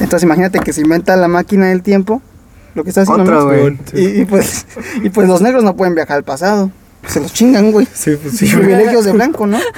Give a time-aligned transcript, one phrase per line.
[0.00, 2.20] Entonces imagínate que se inventa la máquina del tiempo,
[2.74, 3.22] lo que está haciendo.
[3.24, 3.44] Otra, ¿no?
[3.46, 3.78] güey.
[3.94, 4.66] Y, y pues,
[5.02, 6.70] y pues los negros no pueden viajar al pasado.
[7.06, 7.86] Se los chingan, güey.
[7.92, 8.46] Sí, pues sí.
[8.48, 9.58] Privilegios de blanco, ¿no?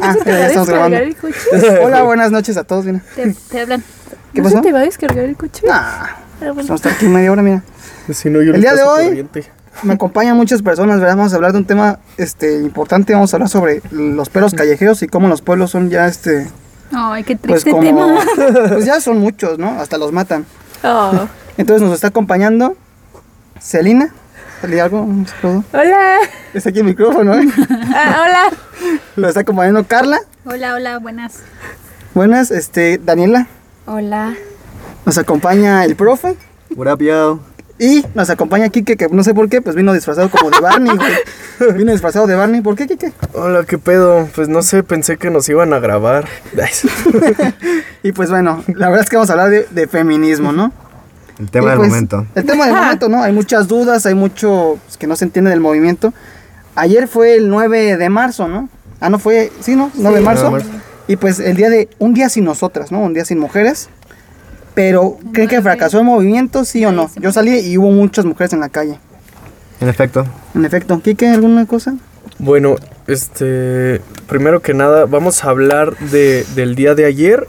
[0.00, 0.96] Ah, ¿No se te ya estamos grabando.
[0.96, 1.80] descargar el coche?
[1.84, 3.02] Hola, buenas noches a todos, mira.
[3.14, 3.82] Te, te hablan.
[4.32, 4.60] ¿Qué ¿No pasó?
[4.62, 5.66] te va a descargar el coche?
[5.66, 6.54] Nah, Ah, bueno.
[6.54, 7.62] vamos a estar aquí media hora, mira.
[8.12, 9.44] Si no, yo El día de hoy- corriente.
[9.82, 11.16] Me acompañan muchas personas, ¿verdad?
[11.16, 13.12] Vamos a hablar de un tema este, importante.
[13.12, 16.46] Vamos a hablar sobre los perros callejeros y cómo los pueblos son ya, este,
[16.92, 18.20] Ay, qué pues triste como, tema.
[18.68, 19.68] pues ya son muchos, ¿no?
[19.80, 20.46] Hasta los matan.
[20.82, 21.26] Oh.
[21.56, 22.76] Entonces nos está acompañando
[23.60, 24.12] Celina.
[24.60, 25.02] ¿Salí algo?
[25.02, 25.64] Un saludo.
[25.72, 26.18] Hola.
[26.52, 27.48] Está aquí el micrófono, ¿eh?
[27.94, 28.96] Ah, hola.
[29.16, 30.18] Nos está acompañando Carla.
[30.44, 31.40] Hola, hola, buenas.
[32.14, 33.46] Buenas, este, Daniela.
[33.86, 34.34] Hola.
[35.06, 36.36] Nos acompaña el profe.
[36.76, 37.40] What up, yo?
[37.80, 40.94] Y nos acompaña Kike, que no sé por qué, pues vino disfrazado como de Barney,
[40.94, 41.74] güey.
[41.78, 42.60] Vino disfrazado de Barney.
[42.60, 43.14] ¿Por qué, Kike?
[43.32, 44.28] Hola, ¿qué pedo?
[44.34, 46.28] Pues no sé, pensé que nos iban a grabar.
[48.02, 50.72] Y pues bueno, la verdad es que vamos a hablar de, de feminismo, ¿no?
[51.38, 52.26] El tema Y, del pues, momento.
[52.34, 53.22] El tema del momento, ¿no?
[53.22, 56.12] Hay muchas dudas, hay mucho pues, que no se entiende del movimiento.
[56.74, 58.68] Ayer fue el 9 de marzo, ¿no?
[59.00, 59.90] Ah, no fue, sí, ¿no?
[59.94, 60.50] 9 de marzo.
[60.50, 60.84] 9 de marzo.
[61.08, 63.00] Y pues el día de, un día sin nosotras, ¿no?
[63.00, 63.88] Un día sin mujeres.
[64.80, 67.10] Pero, ¿creen que fracasó el movimiento, sí o no?
[67.20, 68.98] Yo salí y hubo muchas mujeres en la calle.
[69.78, 70.24] En efecto.
[70.54, 71.96] En efecto, ¿Kike, alguna cosa?
[72.38, 74.00] Bueno, este.
[74.26, 77.46] Primero que nada, vamos a hablar de, del día de ayer.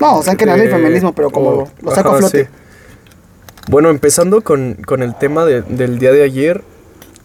[0.00, 2.20] No, o sea, que no el Eh, feminismo, pero como oh, lo saco ajá, a
[2.20, 2.44] flote.
[2.44, 2.50] sí.
[3.70, 6.62] Bueno, empezando con, con el tema de- del día de ayer,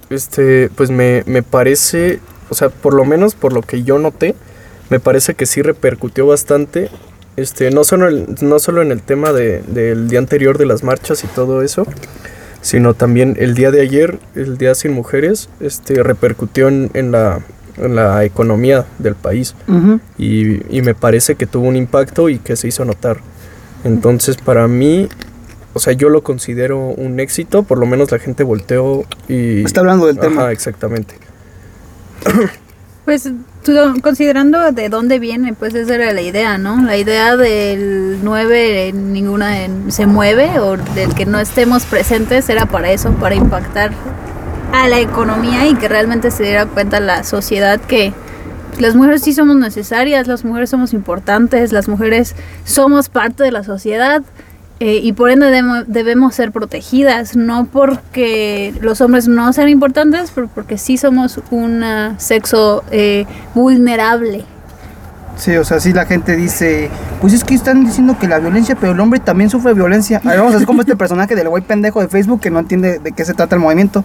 [0.10, 4.34] este, pues me, me parece, o sea, por lo menos por lo que yo noté,
[4.90, 6.90] me parece que sí repercutió bastante,
[7.42, 10.84] este, no solo, el- no solo en el tema de- del día anterior de las
[10.84, 11.86] marchas y todo eso,
[12.62, 17.40] sino también el día de ayer, el día sin mujeres, este, repercutió en, en la,
[17.78, 20.00] en la economía del país Ujú.
[20.18, 23.18] y, y me parece que tuvo un impacto y que se hizo notar.
[23.84, 25.08] Entonces, para mí,
[25.74, 29.64] o sea, yo lo considero un éxito, por lo menos la gente volteó y...
[29.64, 30.42] Está hablando del tema.
[30.44, 31.16] Ajá, exactamente.
[33.06, 33.30] Pues
[34.02, 36.82] considerando de dónde viene, pues esa era la idea, ¿no?
[36.84, 39.56] La idea del 9 ninguna
[39.90, 43.92] se mueve o del que no estemos presentes era para eso, para impactar
[44.74, 48.14] a la economía y que realmente se diera cuenta la sociedad que
[48.80, 53.64] las mujeres sí somos necesarias, las mujeres somos importantes, las mujeres somos parte de la
[53.64, 54.24] sociedad
[54.84, 55.52] eh, y por ende
[55.86, 61.84] debemos ser protegidas, no porque los hombres no sean importantes, pero porque sí somos un
[62.18, 64.44] sexo eh, vulnerable.
[65.38, 66.90] Sí, o sea, sí la gente dice,
[67.22, 70.20] pues es que están diciendo que la violencia, pero el hombre también sufre violencia.
[70.26, 72.58] A ver, vamos a hacer como este personaje del güey pendejo de Facebook que no
[72.58, 74.04] entiende de qué se trata el movimiento.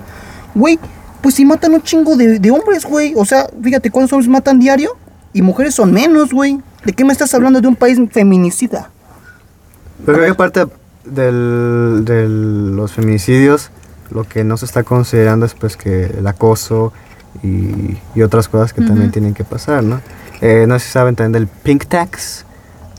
[0.54, 0.78] Güey,
[1.22, 3.14] pues si matan un chingo de, de hombres, güey.
[3.16, 4.90] O sea, fíjate cuántos hombres matan diario
[5.32, 6.60] y mujeres son menos, güey.
[6.84, 8.90] ¿De qué me estás hablando de un país feminicida?
[10.06, 10.66] Pero creo que aparte
[11.04, 13.70] del, de los feminicidios,
[14.10, 16.92] lo que no se está considerando es pues que el acoso
[17.42, 20.00] y, y otras cosas que también tienen que pasar, ¿no?
[20.40, 22.45] Eh, no sé si saben también del pink tax.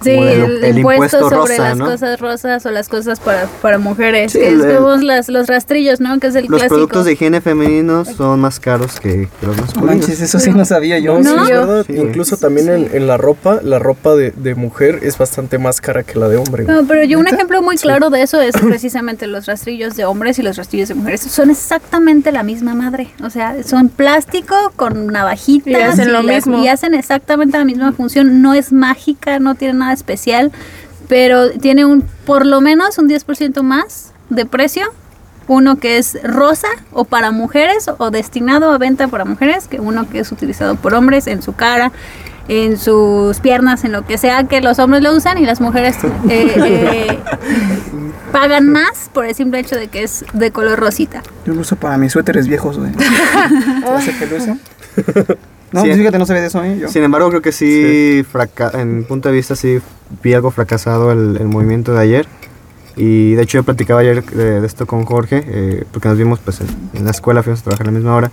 [0.03, 1.85] Sí, el, el impuesto, impuesto sobre rosa, las ¿no?
[1.85, 5.47] cosas rosas o las cosas para, para mujeres, Sí, que el- es como las, los
[5.47, 6.19] rastrillos, ¿no?
[6.19, 6.75] Que es el Los clásico.
[6.75, 9.95] productos de higiene femeninos son más caros que, que los No masculinos.
[9.97, 11.17] manches, eso sí no sabía yo.
[11.19, 11.43] No, sí, No.
[11.43, 11.83] es verdad.
[11.87, 12.07] Sí, güey.
[12.07, 16.03] Incluso también en, en la ropa, la ropa de, de mujer es bastante más cara
[16.03, 16.63] que la de hombre.
[16.65, 20.37] No, pero yo un ejemplo muy claro de eso es precisamente los rastrillos de hombres
[20.39, 21.21] y los rastrillos de mujeres.
[21.21, 23.09] Son exactamente la misma madre.
[23.23, 25.67] O sea, son plástico con navajitas.
[25.71, 26.63] Y hacen lo mismo.
[26.63, 28.41] Y hacen exactamente la misma función.
[28.41, 30.51] No es mágica, no tiene nada especial,
[31.07, 34.87] pero tiene un por lo menos un 10% más de precio.
[35.49, 40.09] Uno que es rosa o para mujeres o destinado a venta para mujeres, que uno
[40.09, 41.93] que es utilizado por hombres en su cara,
[42.49, 45.95] en sus piernas, en lo que sea que los hombres lo usan y las mujeres
[46.03, 47.19] eh, eh,
[48.33, 51.23] pagan más por el simple hecho de que es de color rosita.
[51.45, 52.91] Yo lo uso para mis suéteres viejos, güey.
[52.91, 53.05] ¿Te
[53.89, 55.37] hace que lo?
[55.71, 55.87] No, Sí.
[55.87, 56.77] pues fíjate, no se ve de eso, ¿eh?
[56.79, 56.87] Yo.
[56.87, 59.79] Sin embargo, creo que sí, fraca- en punto de vista, sí
[60.23, 62.27] vi algo fracasado el, el movimiento de ayer.
[62.95, 66.39] Y de hecho yo platicaba ayer de, de esto con Jorge, eh, porque nos vimos
[66.39, 68.31] pues en, en la escuela, fuimos a trabajar a la misma hora.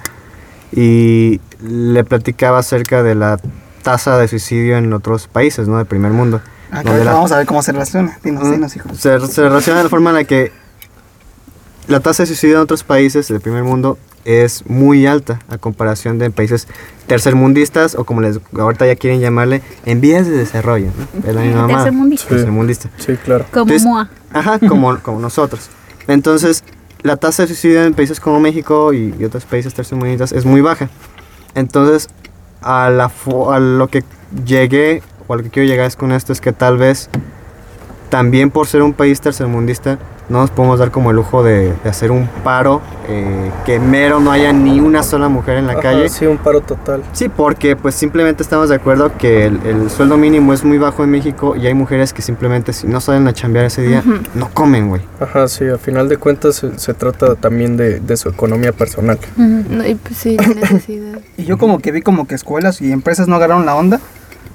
[0.73, 3.39] Y le platicaba acerca de la
[3.83, 5.77] tasa de suicidio en otros países, ¿no?
[5.77, 6.41] Del primer mundo.
[6.71, 8.19] Ah, claro, la- vamos a ver cómo se relaciona.
[8.25, 8.89] Dinos, dinos, hijo.
[8.95, 10.51] Se, se relaciona de la forma en la que
[11.89, 16.19] la tasa de suicidio en otros países del primer mundo es muy alta a comparación
[16.19, 16.67] de países
[17.07, 21.29] tercermundistas o como les ahorita ya quieren llamarle en vías de desarrollo, ¿no?
[21.29, 21.67] Es la misma.
[21.69, 22.25] Tercermundista.
[22.29, 22.35] Sí.
[22.35, 22.91] Tercermundista.
[22.99, 23.45] Sí, claro.
[23.53, 24.09] Como Entonces- MOA.
[24.33, 25.69] Ajá, como, como nosotros.
[26.09, 26.65] Entonces,
[27.03, 30.61] la tasa de suicidio en países como México y, y otros países tercermundistas es muy
[30.61, 30.89] baja.
[31.55, 32.09] Entonces,
[32.63, 33.11] a, la,
[33.53, 34.03] a lo que
[34.47, 37.11] llegué, o a lo que quiero llegar es con esto, es que tal vez
[38.09, 39.99] también por ser un país tercermundista,
[40.29, 44.21] no nos podemos dar como el lujo de, de hacer un paro eh, que mero
[44.21, 46.09] no haya ni una sola mujer en la Ajá, calle.
[46.09, 47.03] Sí, un paro total.
[47.13, 51.05] Sí, porque pues simplemente estamos de acuerdo que el, el sueldo mínimo es muy bajo
[51.05, 54.03] en México y hay mujeres que simplemente si no salen a chambear ese día,
[54.35, 55.03] no comen, güey.
[55.21, 59.19] Ajá, sí, a final de cuentas se, se trata también de, de su economía personal.
[59.37, 61.19] No, y pues sí, necesidad.
[61.37, 64.01] Y yo como que vi como que escuelas y empresas no agarraron la onda.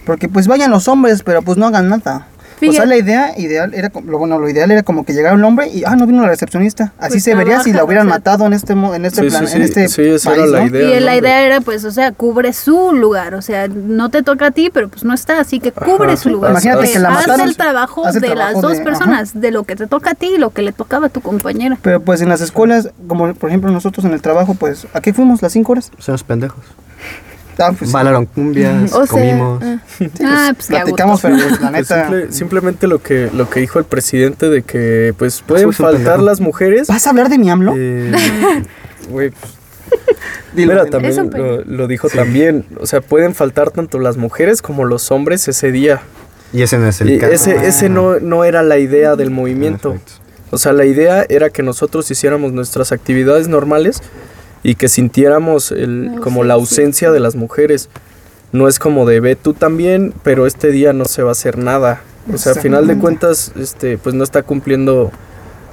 [0.06, 2.26] Porque pues vayan los hombres, pero pues no hagan nada.
[2.60, 2.88] O sea, Fíjate.
[2.90, 5.70] la idea ideal era, como- lo bueno, lo ideal era como que llegara un hombre
[5.70, 6.92] y, ah, no vino la recepcionista.
[7.00, 8.18] Así Pues se vería si la hubieran o sea.
[8.18, 10.52] matado en este, mo- en este Sí, plan, sí, en este sí, esa era país,
[10.52, 10.66] la ¿no?
[10.68, 10.98] idea.
[10.98, 13.34] Y la idea era, pues, o sea, cubre su lugar.
[13.36, 16.18] O sea, no te toca a ti, pero pues no está, así que cubre Ajá.
[16.18, 16.52] su lugar.
[16.52, 18.84] Imagínate Pues, que la haz mataron, el trabajo haz el de trabajo las dos de-
[18.84, 21.22] personas, de lo que te toca a ti y lo que le tocaba a tu
[21.22, 21.78] compañera.
[21.82, 25.14] Pero pues en las escuelas, como por ejemplo nosotros en el trabajo, pues, ¿a qué
[25.14, 25.92] fuimos las cinco horas?
[25.98, 26.64] Somos pendejos.
[27.60, 29.62] Ah, pues, Bailaron cumbias, O sea, comimos.
[29.64, 29.78] ah,
[30.24, 32.02] Ah, pues platicamos, pero pues, la Pues neta...
[32.08, 36.40] simple- simplemente lo que, lo que dijo el presidente de que pues pueden faltar las
[36.40, 36.88] mujeres.
[36.88, 37.74] ¿Vas a hablar de mi AMLO?
[37.76, 38.12] eh,
[39.10, 39.54] Güey, pues,
[40.54, 42.66] Dilo, mira, también lo, lo dijo también.
[42.80, 46.02] O sea, pueden faltar tanto las mujeres como los hombres ese día.
[46.54, 47.34] Y ese no es el Y caso.
[47.34, 49.92] ese, ese no, no era la idea del movimiento.
[49.92, 50.14] Perfecto.
[50.52, 54.02] O sea, la idea era que nosotros hiciéramos nuestras actividades normales
[54.64, 57.90] y que sintiéramos el, La como la ausencia de las mujeres.
[58.52, 61.58] No es como de ve tú también, pero este día no se va a hacer
[61.58, 62.02] nada.
[62.34, 65.12] O sea, a final de cuentas, este, pues no está cumpliendo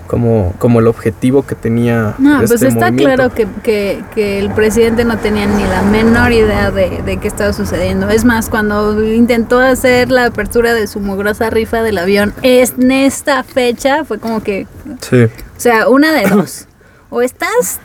[0.07, 2.15] como, como el objetivo que tenía.
[2.19, 3.15] No, este pues está movimiento.
[3.17, 7.29] claro que, que, que el presidente no tenía ni la menor idea de, de qué
[7.29, 8.09] estaba sucediendo.
[8.11, 12.91] Es más, cuando intentó hacer la apertura de su mugrosa rifa del avión es en
[12.93, 14.67] esta fecha, fue como que,
[15.01, 15.25] Sí.
[15.25, 15.31] o
[15.61, 16.67] sea, una de dos.
[17.11, 17.81] O estás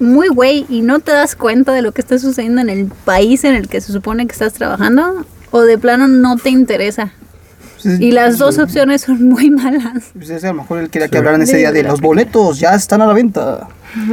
[0.00, 3.44] muy güey y no te das cuenta de lo que está sucediendo en el país
[3.44, 7.12] en el que se supone que estás trabajando, o de plano no te interesa.
[7.82, 10.04] Pues, Y las dos opciones son muy malas.
[10.14, 11.12] Pues ese a lo mejor él quería Sí.
[11.12, 13.68] que hablaran ese día de los boletos, ya están a la venta.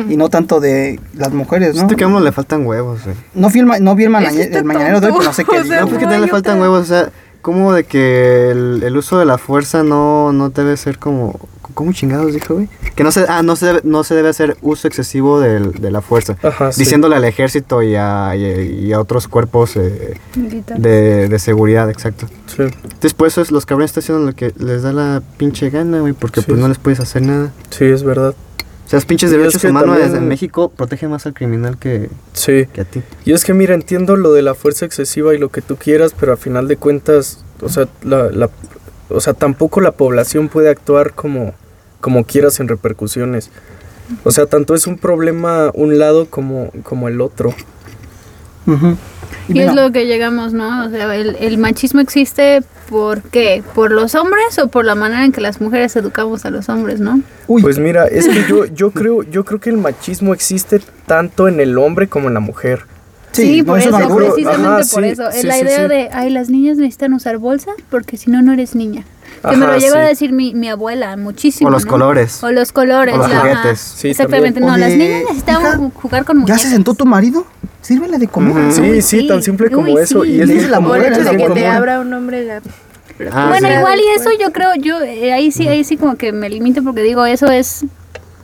[0.10, 1.76] Y no tanto de las mujeres, ¿no?
[1.76, 3.16] Siento que a uno le faltan huevos, güey.
[3.34, 5.14] No, vi el, ma- no vi el, maña- Es que está el mañanero de hoy,
[5.14, 5.82] pero no sé qué o sea.
[5.82, 7.10] No, porque no, también le faltan huevos, o sea,
[7.42, 11.40] como de que el, el uso de la fuerza no, no debe ser como...
[11.74, 12.70] ¿Cómo chingados dijo, güey?
[12.96, 15.92] Que no se, ah, no se, debe, no se debe hacer uso excesivo del- de
[15.92, 16.38] la fuerza.
[16.44, 16.80] Ajá, sí.
[16.82, 21.90] Diciéndole al ejército y a, y a- y a otros cuerpos eh, de, de seguridad,
[21.90, 22.28] exacto.
[22.48, 22.64] Sí.
[22.64, 26.00] Entonces, por eso es, los cabrones están haciendo lo que les da la pinche gana,
[26.00, 27.52] güey, porque Sí, pues no les puedes hacer nada.
[27.70, 28.36] Sí, es verdad.
[28.86, 31.34] O sea, los pinches Y es derechos que humanos también- en México protegen más al
[31.34, 32.66] criminal que, Sí.
[32.74, 33.02] que a ti.
[33.26, 36.14] Y es que mira, entiendo lo de la fuerza excesiva y lo que tú quieras,
[36.20, 38.50] pero a final de cuentas, o sea, la, la-
[39.10, 41.54] o sea, tampoco la población puede actuar como,
[42.02, 43.50] como quieras en repercusiones.
[44.24, 47.54] O sea, tanto es un problema un lado como, como el otro.
[49.48, 50.86] Y es lo que llegamos, ¿no?
[50.86, 52.62] O sea, el, el machismo existe
[52.92, 53.64] ¿por qué?
[53.74, 57.00] ¿Por los hombres o por la manera en que las mujeres educamos a los hombres,
[57.00, 57.22] no?
[57.48, 61.48] Uy, Pues mira, es que yo, yo creo, yo creo que el machismo existe tanto
[61.48, 62.82] en el hombre como en la mujer.
[63.32, 65.24] Sí, no, por eso eso, precisamente Ajá, por sí, eso.
[65.32, 65.88] sí, la sí, idea sí.
[65.88, 69.04] de, ay, las niñas necesitan usar bolsa porque si no, no eres niña.
[69.50, 70.08] Que me Ajá, lo llegó a sí.
[70.10, 71.70] decir mi, mi abuela muchísimo.
[71.70, 71.92] O los ¿no?
[71.92, 72.44] colores.
[72.44, 73.16] O los colores.
[73.16, 73.80] O los juguetes.
[73.80, 74.60] Sí, Exactamente.
[74.60, 74.68] también.
[74.68, 76.62] No, O las de, niñas necesitan hija, jugar con ¿Ya muñecas.
[76.62, 77.46] se sentó tu marido?
[77.82, 78.56] Sírvele de comer.
[78.68, 78.72] Ujú.
[78.72, 80.24] Sí, sí, tan simple como Uy, eso.
[80.24, 80.32] sí.
[80.34, 82.56] Y es dice la mujer, es de que te abra un hombre la...
[82.56, 83.74] la Ah, bueno, sí.
[83.76, 86.84] igual y eso yo creo, yo eh, ahí sí, ahí sí como que me limito
[86.84, 87.86] porque digo, eso es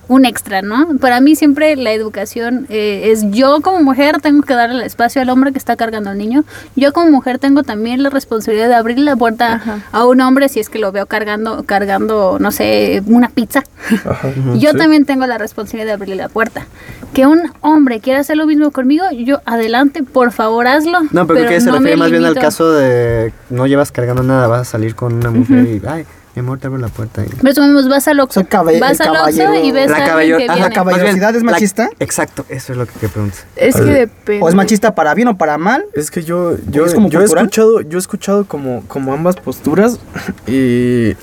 [0.07, 0.97] un extra, ¿no?
[0.99, 5.21] Para mí siempre la educación eh, es yo como mujer tengo que darle el espacio
[5.21, 6.43] al hombre que está cargando al niño.
[6.75, 9.79] Yo como mujer tengo también la responsabilidad de abrirle la puerta Ajá.
[9.91, 13.63] a un hombre si es que lo veo cargando, cargando, no sé, una pizza.
[14.05, 14.77] Ajá, Yo sí.
[14.77, 16.67] también tengo la responsabilidad de abrirle la puerta.
[17.13, 20.99] Que un hombre quiera hacer lo mismo conmigo, yo adelante, por favor hazlo.
[21.11, 23.91] No, pero, creo que se no me refiere más bien al caso de no llevas
[23.91, 26.05] cargando nada, vas a salir con una mujer y, ay,
[26.37, 27.23] mi amor, te abro la puerta.
[27.25, 27.29] Y...
[27.41, 28.41] Pero mismo vas al Oxxo.
[28.51, 30.69] Vas el al Oxxo caballero- y ves La a alguien caballo- que ajá, viene.
[30.69, 31.89] cab- ¿Caballerosidad es la- machista?
[31.99, 33.37] exacto, eso es lo que te pregunto.
[33.55, 34.43] Es que depende.
[34.45, 35.85] ¿O es machista para bien o para mal?
[35.95, 37.45] Es que yo, yo, ¿Es como yo he cultural?
[37.45, 39.99] escuchado, yo he escuchado como, como ambas posturas
[40.47, 41.15] y,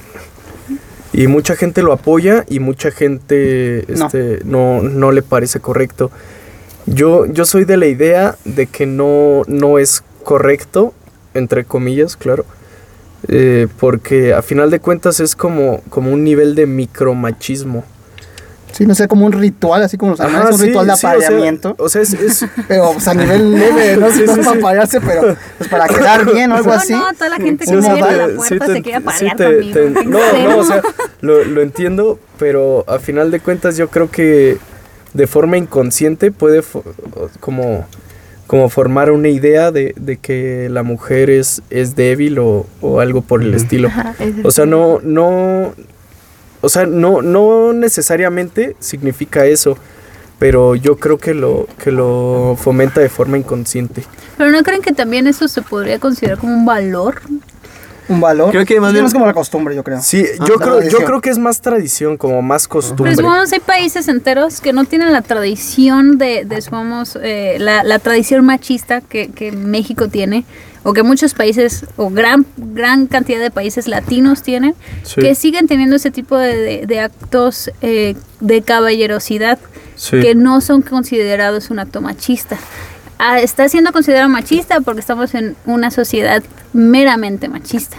[1.13, 4.07] y mucha gente lo apoya y mucha gente No.
[4.07, 4.83] este, no.
[4.83, 6.11] No, le parece correcto.
[6.87, 10.93] Yo, yo soy de la idea de que no, no es correcto,
[11.35, 12.45] entre comillas, claro.
[13.29, 17.85] Eh, porque a final de cuentas es como, como un nivel de micromachismo.
[18.73, 20.97] Sí, no sé, como un ritual, así como los animales, un sí, ritual de sí,
[20.97, 21.77] o sea- apareamiento.
[21.79, 24.59] O sea, es, es- Pero pues, a nivel leve, no, Sí, no sí, es para
[24.59, 26.93] aparearse, pero pues, para quedar bien o algo no, así.
[26.93, 29.37] no, toda la gente que viene a la sí puerta te- se quiere sí parear
[29.37, 29.75] te- conmigo.
[29.75, 30.83] te- ¿En no, no, o sea,
[31.21, 34.59] lo, lo entiendo, pero a final de cuentas yo creo que
[35.13, 36.83] de forma inconsciente puede fo-
[37.39, 37.87] como,
[38.55, 43.21] como formar una idea de, de que la mujer es, es débil o, o algo
[43.21, 43.89] por el estilo.
[43.89, 45.75] Ajá, O sea, no, no,
[46.61, 49.77] o sea, no, no necesariamente significa eso,
[50.39, 54.05] pero yo creo que lo, que lo fomenta de forma inconsciente.
[54.39, 57.23] Pero no creen que también eso se podría considerar como un valor.
[58.09, 58.51] Un valor.
[58.51, 60.01] Creo que más Es bien- como la costumbre, yo creo.
[60.03, 63.05] Sí, Ah, yo creo, yo creo que es más tradición, como más costumbre.
[63.13, 67.83] Pero supongamos hay países enteros que no tienen la tradición de, de supongamos, eh, la,
[67.83, 70.45] la tradición machista que, que México tiene,
[70.83, 75.23] o que muchos países, o gran, gran cantidad de países latinos tienen, Sí.
[75.23, 79.59] que siguen teniendo ese tipo de, de- de actos eh, de caballerosidad
[79.97, 80.21] Sí.
[80.21, 82.59] que no son considerados un acto machista.
[83.27, 86.43] Ah, está siendo considerado machista porque estamos en una sociedad
[86.75, 87.97] meramente machista.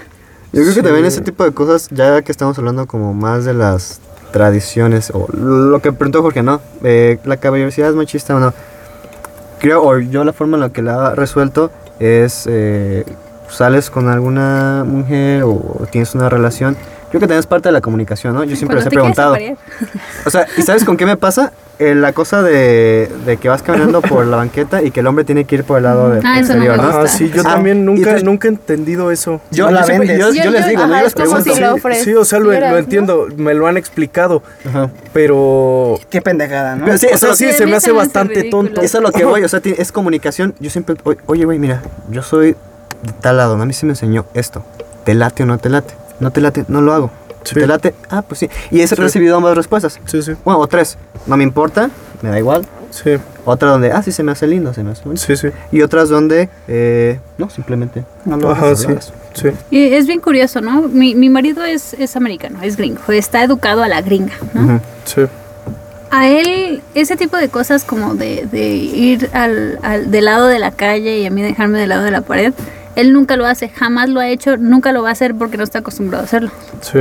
[0.54, 0.82] Yo creo que Sí.
[0.84, 4.02] también ese tipo de cosas, ya que estamos hablando como más de las
[4.32, 6.62] tradiciones, o lo que preguntó Jorge, ¿no?
[6.84, 8.54] Eh, ¿La caballerosidad es machista o no?
[9.60, 13.04] Creo, o yo la forma en la que la he resuelto es, eh,
[13.50, 16.76] sales con alguna mujer o tienes una relación,
[17.10, 18.44] creo que también es parte de la comunicación, ¿no?
[18.44, 19.98] Yo siempre les Cuando he te quieres preguntado.
[20.28, 21.52] O sea, ¿y sabes con qué me pasa?
[21.78, 25.26] Eh, la cosa de, de que vas caminando por la banqueta y que el hombre
[25.26, 26.84] tiene que ir por el lado de Ah, exterior, ¿no?
[26.88, 29.42] Ah, sí, yo Ah, también nunca, entonces- nunca he entendido eso.
[29.52, 31.44] Yo, yo siempre- yo- les digo, ajá, les pregunto.
[31.44, 32.78] si Sí, o sea, lo, lo ¿no?
[32.78, 34.90] entiendo, me lo han explicado, Ajá.
[35.12, 36.00] pero...
[36.10, 36.86] Qué pendejada, ¿no?
[36.86, 38.64] Pero sí, o sea, eso- sí, sí, se me hace bastante ridículo.
[38.64, 38.82] tonto.
[38.82, 40.56] Eso es a lo que voy, o sea, es comunicación.
[40.62, 42.52] Yo siempre, "Oye, oye, güey, mira, yo soy
[43.04, 43.64] de tal lado, ¿no?
[43.64, 44.64] a mí se me enseñó esto.
[45.04, 45.94] ¿Te late o no te late?
[46.22, 47.12] No te late, no lo hago.
[47.46, 47.56] Sí.
[47.56, 47.94] ¿Te late?
[48.10, 48.50] Ah, pues sí.
[48.72, 49.02] Y ese he Sí.
[49.04, 50.00] recibido ambas respuestas.
[50.06, 50.98] Sí, sí, Bueno, o tres.
[51.28, 51.90] No me importa,
[52.22, 52.66] me da igual.
[52.90, 53.12] sí,
[53.48, 55.24] Otra donde, ah, sí, se me hace lindo, se me hace bonito.
[55.24, 55.50] sí, sí.
[55.72, 58.04] Y otras donde, eh, no, simplemente.
[58.26, 58.80] No lo Ajá, hagas.
[58.80, 58.88] sí,
[59.36, 59.50] sí.
[59.70, 60.82] Y es bien curioso, ¿no?
[60.82, 64.82] Mi, mi marido es, es americano, es gringo, está educado a la gringa, ¿no?
[65.06, 65.22] Sí,
[66.10, 70.58] A él, ese tipo de cosas como de, de ir al, al- del lado de
[70.60, 72.54] la calle y a mí dejarme del lado de la pared,
[72.96, 75.64] él nunca lo hace, jamás lo ha hecho, nunca lo va a hacer porque no
[75.64, 76.50] está acostumbrado a hacerlo.
[76.82, 77.00] sí.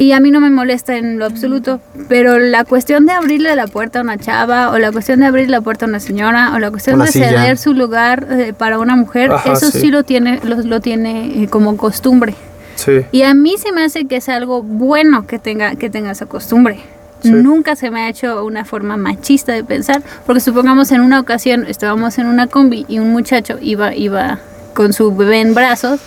[0.00, 1.78] Y a mí no me molesta en lo absoluto,
[2.08, 5.50] pero la cuestión de abrirle la puerta a una chava, o la cuestión de abrirle
[5.50, 7.28] la puerta a una señora, o la cuestión de silla.
[7.28, 9.78] ceder su lugar eh, para una mujer, Ajá, eso sí.
[9.78, 12.34] sí, lo tiene, lo, lo tiene eh, como costumbre.
[12.76, 16.12] Sí, Y a mí se me hace que es algo bueno que tenga, que tenga
[16.12, 16.78] esa costumbre.
[17.22, 17.32] Sí.
[17.32, 21.66] Nunca se me ha hecho una forma machista de pensar, porque supongamos en una ocasión
[21.68, 24.38] estábamos en una combi y un muchacho iba, iba
[24.72, 26.00] con su bebé en brazos,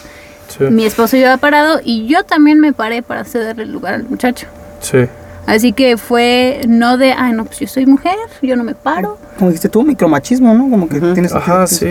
[0.58, 4.04] sí, mi esposo iba parado y yo también me paré para cederle el lugar al
[4.04, 4.48] muchacho.
[4.82, 5.08] sí.
[5.46, 9.18] Así que fue no de, ay no, pues yo soy mujer, yo no me paro.
[9.38, 10.70] Como dijiste tú, micromachismo, ¿no?
[10.70, 11.12] Como que Ujú.
[11.14, 11.86] tienes Ajá, tienes sí.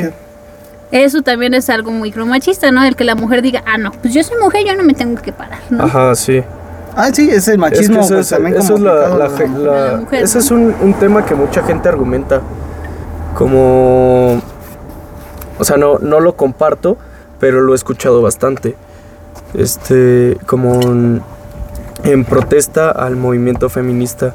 [0.91, 2.83] que- Eso también es algo muy machista, ¿no?
[2.83, 5.21] El que la mujer diga, ah no, pues yo soy mujer, yo no me tengo
[5.21, 5.85] que parar, ¿no?
[5.85, 6.43] Ajá, sí.
[6.97, 7.95] Ah, sí, es el Es machismo.
[7.99, 10.41] que eso pues, es, también eso como es la, mujer, ese ¿no?
[10.45, 12.41] es un, un tema que mucha gente argumenta
[13.35, 14.41] como
[15.59, 16.97] o sea no, no lo comparto
[17.43, 18.77] pero lo he escuchado bastante
[19.55, 21.23] este como en,
[22.05, 24.33] en protesta al movimiento feminista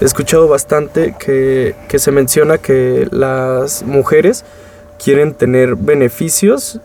[0.00, 4.44] he escuchado bastante que, que se menciona que las mujeres
[5.02, 6.80] quieren tener beneficios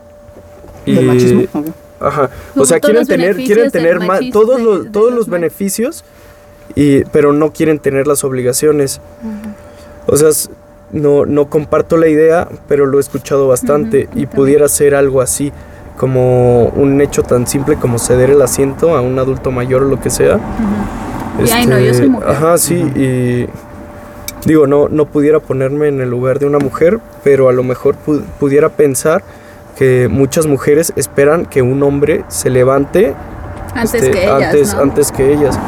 [0.85, 1.43] y del machismo.
[1.99, 2.29] Ajá.
[2.53, 6.03] Como O sea, quieren tener, quieren tener más, machismo todos los, de todos los beneficios,
[6.75, 9.01] y, pero no quieren tener las obligaciones.
[10.07, 10.29] O sea,
[10.95, 15.51] no, no comparto la idea, pero lo he escuchado bastante y pudiera ser algo así,
[15.97, 19.99] como un hecho tan simple como ceder el asiento a un adulto mayor o lo
[19.99, 20.39] que sea.
[21.45, 22.29] Y, ay, no, yo soy mujer.
[22.29, 23.47] Ajá, sí, y
[24.47, 27.95] digo, no, no pudiera ponerme en el lugar de una mujer, pero a lo mejor
[28.05, 29.23] pu- pudiera pensar
[29.77, 33.13] que muchas mujeres esperan que un hombre se levante
[33.73, 34.81] Antes este, que ellas, antes, ¿no?
[34.81, 35.59] antes que ellas.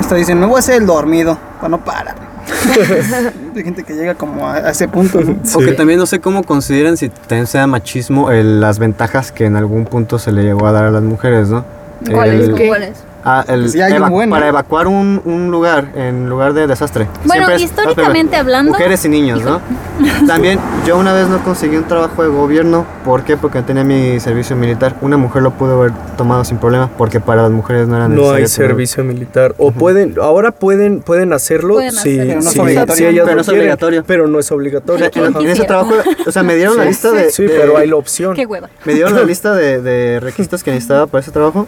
[0.00, 2.16] Está diciendo, me voy a hacer el dormido, para no parar.
[3.56, 5.32] Hay gente que llega como a, a ese punto, ¿no?
[5.32, 5.64] O Sí.
[5.64, 9.56] que también no sé cómo consideran si también sea machismo el- las ventajas que en
[9.56, 11.64] algún punto se le llegó a dar a las mujeres, ¿no?
[12.10, 12.40] ¿Cuáles?
[12.48, 12.92] El- ¿Cómo cuáles?
[13.26, 14.36] Ah, el Sí, hay un eva- buen, ¿no?
[14.36, 17.08] para evacuar un, un lugar en lugar de desastre.
[17.24, 19.62] Bueno, Siempre históricamente hablando- Mujeres y niños, ¿no?
[20.26, 22.84] También yo una vez no conseguí un trabajo de gobierno.
[23.04, 23.36] ¿Por qué?
[23.38, 24.96] Porque no tenía mi servicio militar.
[25.00, 28.30] Una mujer lo pudo haber tomado sin problema porque para las mujeres no era necesario.
[28.30, 29.54] No hay tener- servicio militar.
[29.56, 32.24] O pueden, ahora pueden, pueden hacerlo Pueden si, hacerlo.
[32.26, 32.94] Pero no es si- obligatorio.
[33.10, 34.04] si Pero no es obligatorio.
[34.06, 35.06] Pero no es obligatorio.
[35.06, 35.92] O sea, en, ese trabajo,
[36.26, 38.34] o sea, me dieron la Sí, lista de, Sí, de- pero hay la opción.
[38.34, 38.68] Qué hueva.
[38.84, 41.66] Me dieron la lista de, de requisitos que necesitaba para ese trabajo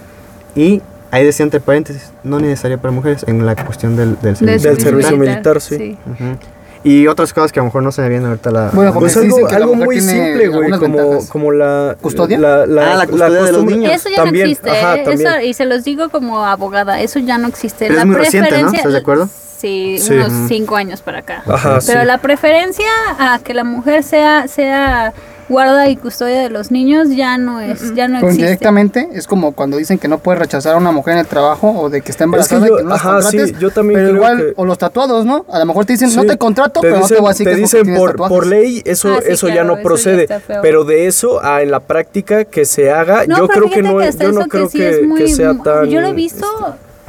[0.54, 0.82] y
[1.16, 4.70] ahí decía entre paréntesis, no necesario para mujeres en la cuestión del, del servicio.
[4.70, 5.96] Del servicio militar, sí.
[6.06, 6.38] Ujú.
[6.84, 8.70] Y otras cosas que a lo mejor no se me vienen ahorita la...
[8.72, 11.28] Bueno, Pues sí algo, dicen que la algo mujer muy tiene simple, güey, como, ventajas.
[11.30, 11.96] como la...
[12.00, 12.38] ¿Custodia?
[12.38, 13.92] La, la, Ah, la custodia de los niños.
[13.92, 15.04] Eso ya También, no existe, ajá, ¿eh?
[15.04, 15.26] también.
[15.28, 17.88] Eso, y se los digo como abogada, eso ya no existe.
[17.88, 18.72] Pero es muy reciente, ¿no?
[18.72, 19.28] ¿Estás de acuerdo?
[19.58, 20.12] Sí, Sí.
[20.12, 21.42] unos cinco años para acá.
[21.48, 22.06] Ajá, Pero sí.
[22.06, 22.86] la preferencia
[23.18, 25.12] a que la mujer sea, sea
[25.48, 28.32] guarda y custodia de los niños ya no es, ya no Pero existe.
[28.42, 31.70] indirectamente es como cuando dicen que no puedes rechazar a una mujer en el trabajo
[31.70, 34.08] o de que está embarazada yo- y que no las ajá, sí, yo también pero
[34.10, 35.46] creo igual, que- o los tatuados, ¿no?
[35.50, 37.32] A lo mejor te dicen, no te contrato, Te pero no te dicen, voy a
[37.32, 40.28] decir te que dicen por, por ley, eso, Ah, sí, eso ya no eso procede.
[40.62, 44.00] pero de eso a en la práctica que se haga, No, yo creo que no
[44.00, 45.86] es, hasta yo no eso creo sí que, es que muy- sea tan.
[45.88, 46.46] Yo lo he visto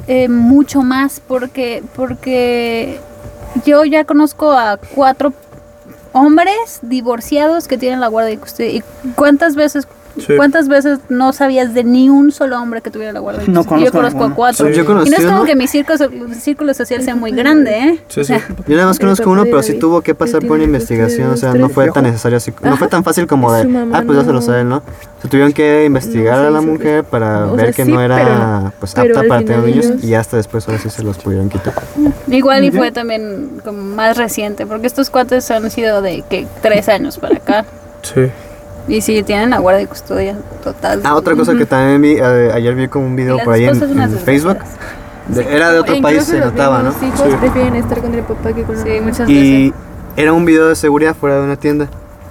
[0.08, 3.00] eh, mucho más porque, porque
[3.66, 5.34] yo ya conozco a cuatro
[6.14, 8.70] hombres divorciados que tienen la guardia y custodia.
[8.72, 8.84] ¿Y
[9.16, 9.88] cuántas veces,
[10.20, 10.36] Sí.
[10.36, 13.86] cuántas veces no sabías de ni un solo hombre que tuviera la guardia No custodia?
[13.86, 14.68] yo conozco conozco a cuatro.
[14.68, 14.74] Sí.
[14.74, 15.98] Yo y no es como que mi círculo,
[16.40, 18.00] círculo social sea muy grande, ¿eh?
[18.08, 18.28] Sí, O sí.
[18.34, 21.38] sea, Yo nada más conozco uno, pero sí tuvo que pasar por una investigación, o
[21.38, 23.62] sea, no fue tan necesario así, no fue tan fácil como de,
[23.94, 24.82] ah, pues ya se lo saben, ¿no?
[25.22, 28.02] Se tuvieron que investigar No, a la mujer para o ver sea, que sí, no
[28.02, 31.74] era pues apta para tener niños y hasta después ahora sí se los pudieron quitar.
[32.28, 36.88] igual y fue también como más reciente, porque estos cuates han sido de que tres
[36.90, 37.66] años para acá.
[38.04, 38.28] Sí.
[38.88, 41.02] Y sí, tienen la guardia y custodia total.
[41.04, 43.76] Ah, otra cosa que también vi, eh, ayer vi como un video por ahí en,
[44.00, 44.58] en Facebook,
[45.28, 46.92] de- era de otro país, se los notaba, ¿no?
[46.92, 47.38] mismos hijos Sí.
[47.40, 49.80] prefieren estar con el papá que con Sí, muchas Y veces.
[50.16, 51.88] era un video de seguridad fuera de una tienda.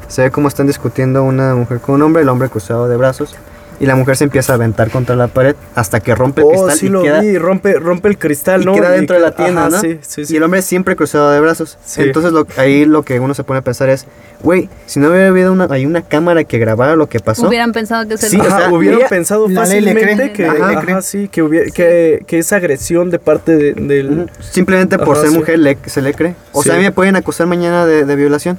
[0.09, 3.35] Se ve cómo están discutiendo una mujer con un hombre, el hombre cruzado de brazos.
[3.79, 6.51] Y la mujer se empieza a aventar contra la pared hasta que rompe el Oh,
[6.51, 8.75] cristal sí y lo queda, vi, rompe, rompe el cristal, y ¿no?
[8.75, 9.81] queda dentro de la tienda, ajá, ¿no?
[9.81, 10.33] Sí, sí, sí.
[10.35, 11.77] Y el hombre siempre cruzado de brazos.
[11.85, 12.01] Sí.
[12.03, 14.07] Entonces lo- ahí lo que uno se pone a pensar es,
[14.43, 17.47] güey, si no hubiera habido una, hay una cámara que grabara lo que pasó.
[17.49, 20.81] Hubieran pensado que se Sí, lo- o Ajá, sea, hubieran ella- pensado fácilmente que, ajá,
[20.81, 21.03] cree.
[21.03, 24.21] sí, que, hubiera, que, que es agresión de parte de- del...
[24.21, 24.27] Ujú.
[24.41, 25.39] Simplemente por Ajá, ser sí.
[25.39, 26.35] mujer le- se le cree.
[26.53, 26.69] O Sí.
[26.69, 28.59] sea, a mí me pueden acusar mañana de, de violación.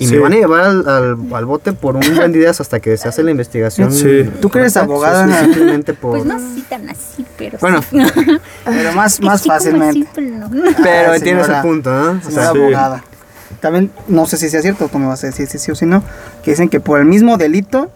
[0.00, 0.14] Y Sí.
[0.14, 3.06] me van a llevar al, al, al bote por un buen ideas hasta que se
[3.08, 3.92] hace la investigación.
[3.92, 4.28] Sí.
[4.40, 5.44] Tú que eres abogada, Sí, sí, Ana.
[5.44, 6.10] simplemente por...
[6.12, 7.98] Pues no así tan así, pero Bueno, sí.
[8.64, 10.08] pero más, más sí, como así, fácilmente.
[10.14, 10.50] pero no.
[10.82, 12.10] pero Ah, tienes el punto, ¿no?
[12.18, 12.58] O Señora sea, sí.
[12.58, 13.04] abogada.
[13.60, 15.84] También, no sé si sea cierto, tú me vas a decir si sí o si
[15.84, 16.02] no,
[16.42, 17.90] que dicen que por el mismo delito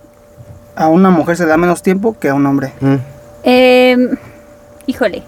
[0.77, 2.73] a una mujer se le da menos tiempo que a un hombre.
[2.81, 2.95] mm.
[3.45, 4.11] Em,
[4.87, 5.23] híjole.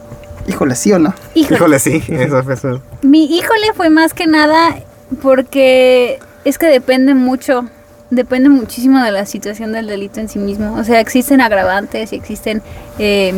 [0.47, 1.15] Híjole, ¿sí o no?
[1.35, 1.57] Híjole.
[1.57, 2.83] Híjole, sí, eso fue eso.
[3.03, 4.77] Mi híjole fue más que nada
[5.23, 7.69] porque es que depende mucho,
[8.11, 10.75] depende muchísimo de la situación del delito en sí mismo.
[10.75, 12.63] O sea, existen agravantes y existen
[12.99, 13.35] eh,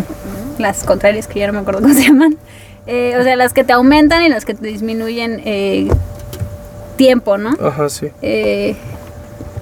[0.59, 2.37] las contrarias que ya no me acuerdo cómo se llaman.
[2.87, 5.89] Eh, o sea, las que te aumentan y las que te disminuyen eh,
[6.97, 7.55] tiempo, ¿no?
[7.61, 8.09] Ajá, sí.
[8.23, 8.77] Eh,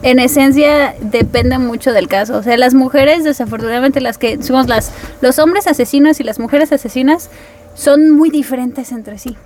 [0.02, 2.36] en esencia depende mucho del caso.
[2.36, 6.72] O sea, las mujeres, desafortunadamente, las que somos las, los hombres asesinos y las mujeres
[6.72, 7.30] asesinas
[7.74, 9.36] son muy diferentes entre sí.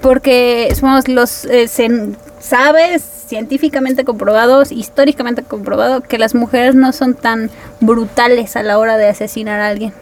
[0.00, 1.88] Porque somos los, eh, se
[2.38, 8.96] sabe científicamente comprobados, históricamente comprobado, que las mujeres no son tan brutales a la hora
[8.96, 9.92] de asesinar a alguien.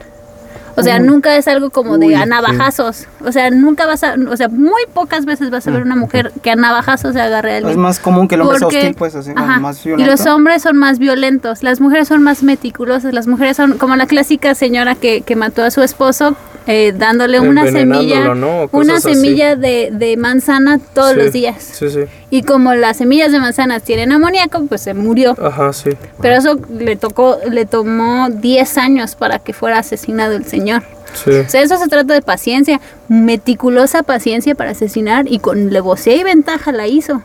[0.77, 3.07] O sea, nunca es algo como de a navajazos.
[3.25, 6.33] O sea, nunca vas a, o sea, muy pocas veces vas a ver una mujer
[6.43, 7.71] que a navajazos se agarre a alguien.
[7.71, 9.61] Es más común que el hombre sea Porque- hostil, pues, así, Ajá.
[9.61, 13.79] más Y los hombres son más violentos, las mujeres son más meticulosas, las mujeres son
[13.79, 16.35] como la clásica señora que, que mató a su esposo
[16.66, 18.68] eh, dándole una semilla, ¿no?
[18.72, 21.57] Una semilla de, de manzana todos Sí, los días.
[21.62, 22.00] Sí, sí.
[22.31, 25.37] Y como las semillas de manzanas tienen amoníaco, pues se murió.
[25.42, 25.90] Ajá, sí.
[26.20, 30.83] Pero eso le tocó, le tomó 10 años para que fuera asesinado el señor.
[31.22, 31.31] Sí.
[31.31, 36.24] O sea, eso se trata de paciencia, meticulosa paciencia para asesinar y con levosía y
[36.24, 37.22] ventaja la hizo.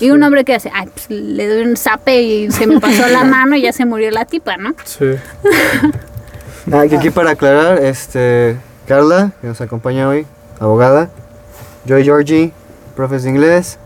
[0.00, 3.06] Y un hombre que hace, ay, pues le doy un zape y se me pasó
[3.06, 4.74] la mano y ya se murió la tipa, ¿no?
[4.84, 5.06] Sí.
[6.70, 10.26] Ah, que aquí para aclarar, este, Carla, que nos acompaña hoy,
[10.60, 11.08] abogada,
[11.86, 12.52] Joy Georgie,
[12.96, 13.78] profes de inglés,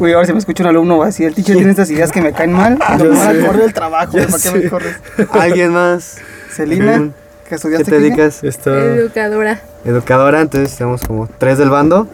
[0.00, 2.12] Uy, ahora si me escucha un alumno va a decir, el teacher tiene estas ideas
[2.12, 3.42] que me caen mal, me van sé.
[3.42, 4.96] a correr el trabajo, ¿para qué me corres?
[5.32, 6.18] alguien más,
[6.50, 8.22] Celina, que ¿qué estudiaste te química?
[8.28, 8.66] dedicas?
[8.66, 9.60] Educadora.
[9.84, 12.06] Educadora, entonces tenemos como tres del bando,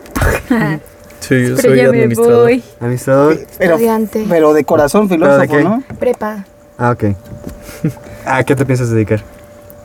[1.21, 2.43] Sí, yo Pero soy ya me administrador.
[2.43, 2.65] voy.
[2.81, 3.39] administrador.
[3.59, 4.27] Pero, Estudiante.
[4.29, 5.65] pero de corazón, filósofo, ¿Pero de qué?
[5.65, 5.83] ¿no?
[5.99, 6.45] Prepa.
[6.77, 7.05] Ah, ok.
[8.27, 9.21] ¿A qué te piensas dedicar?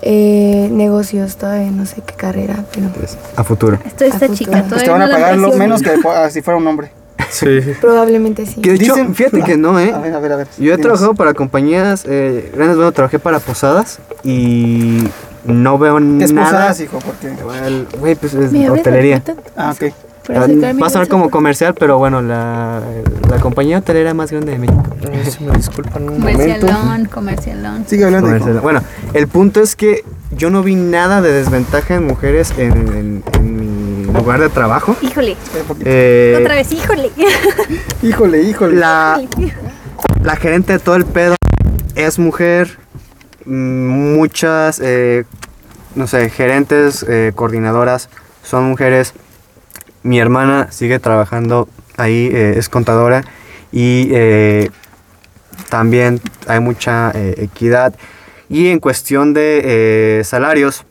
[0.01, 3.77] Eh, negocios, todavía no sé qué carrera, pero Entonces, a futuro.
[3.85, 4.69] Esto está A chica, futuro.
[4.69, 5.91] Pues todavía te van a pagar lo menos que
[6.31, 6.91] si fuera un hombre.
[7.29, 7.59] Sí.
[7.79, 8.61] probablemente sí.
[8.61, 9.91] Que de hecho, Dicen- fíjate que no, ¿eh?
[9.93, 10.47] A ver, a ver, a ver.
[10.57, 10.81] Yo he dinos.
[10.81, 15.03] trabajado para compañías eh, grandes, bueno, trabajé para posadas y
[15.43, 16.47] no veo ¿Qué es nada.
[16.49, 16.97] posadas, hijo?
[16.99, 17.35] Porque...
[17.99, 19.23] Güey, pues es ¿Me abres la hotelería.
[19.55, 19.93] Ah, ok.
[20.29, 22.81] Va a sonar como comercial, pero bueno, la,
[23.29, 24.83] la compañía hotelera más grande de México.
[25.29, 26.39] Si me disculpan un momento.
[26.67, 27.85] Comercialón, comercialón.
[27.87, 28.39] Sigue hablando, hijo.
[28.39, 28.61] Comercial.
[28.61, 33.23] Bueno, el punto es que yo no vi nada de desventaja en mujeres en, en-
[33.33, 33.55] en
[34.05, 34.95] mi lugar de trabajo.
[35.01, 35.35] Híjole,
[35.83, 37.09] eh, otra vez, híjole.
[38.03, 38.75] Híjole, híjole.
[38.75, 39.19] la,
[40.23, 41.35] la gerente de todo el pedo
[41.95, 42.77] es mujer.
[43.45, 45.23] Mm, Muchas, eh,
[45.95, 48.09] no sé, gerentes, eh, coordinadoras
[48.43, 49.13] son mujeres.
[50.03, 53.23] Mi hermana sigue trabajando ahí, eh, es contadora
[53.71, 54.69] y eh,
[55.69, 57.93] también hay mucha eh, equidad.
[58.47, 60.85] Y en cuestión de salarios,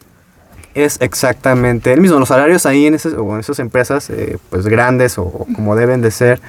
[0.74, 2.20] es exactamente el mismo.
[2.20, 4.12] Los salarios ahí en esas, o en esas empresas,
[4.48, 6.40] pues grandes o, o como deben de ser,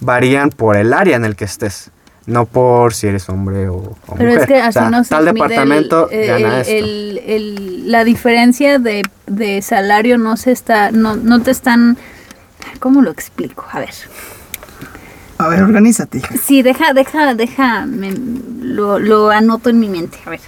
[0.00, 1.90] varían por el área en el que estés,
[2.28, 4.40] no por si eres hombre o, o Pero mujer.
[4.42, 6.72] es que O así sea, no se tal mide departamento el, gana el- esto.
[6.72, 11.96] el- el- la diferencia de, de salario no se está, no, no te están,
[12.80, 13.64] ¿cómo lo explico?
[13.72, 13.90] A ver.
[15.38, 16.20] A ver, organízate.
[16.42, 18.12] Sí, deja, deja, deja, me-
[18.60, 20.18] lo, lo anoto en mi mente.
[20.26, 20.40] A ver.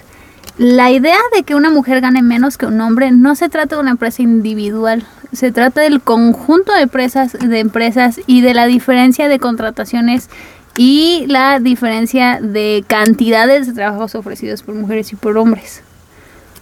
[0.59, 3.81] La idea de que una mujer gane menos que un hombre no se trata de
[3.83, 9.29] una empresa individual, se trata del conjunto de empresas, de empresas y de la diferencia
[9.29, 10.29] de contrataciones
[10.77, 15.83] y la diferencia de cantidades de trabajos ofrecidos por mujeres y por hombres.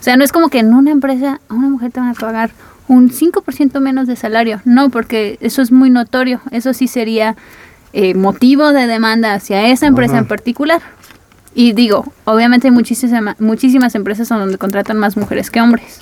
[0.00, 2.14] O sea, no es como que en una empresa a una mujer te van a
[2.14, 2.50] pagar
[2.86, 4.60] un 5% menos de salario.
[4.64, 6.40] No, porque eso es muy notorio.
[6.52, 7.36] Eso sí sería
[7.92, 10.22] eh, motivo de demanda hacia esa empresa Ajá.
[10.22, 10.80] en particular.
[11.54, 16.00] Y digo, obviamente hay muchísima- muchísimas empresas en donde contratan más mujeres que hombres.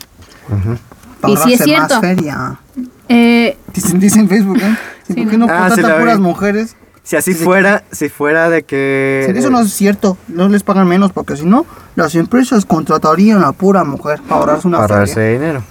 [1.21, 1.95] Para Y sí es cierto.
[1.95, 2.57] Más feria.
[3.09, 4.77] Eh, Dicen, dicen en Facebook, ¿eh?
[5.07, 5.47] Sí, Sí, ¿Por qué no.
[5.47, 6.77] no Ah, contratan puras mujeres?
[7.07, 7.45] Si así Sí, sí.
[7.45, 9.29] fuera, si fuera de que...
[9.33, 10.19] Sí, Eso no es cierto.
[10.27, 11.64] No les pagan menos porque si no,
[11.95, 15.62] las empresas contratarían a pura mujer para ahorrarse una para ahorrarse dinero.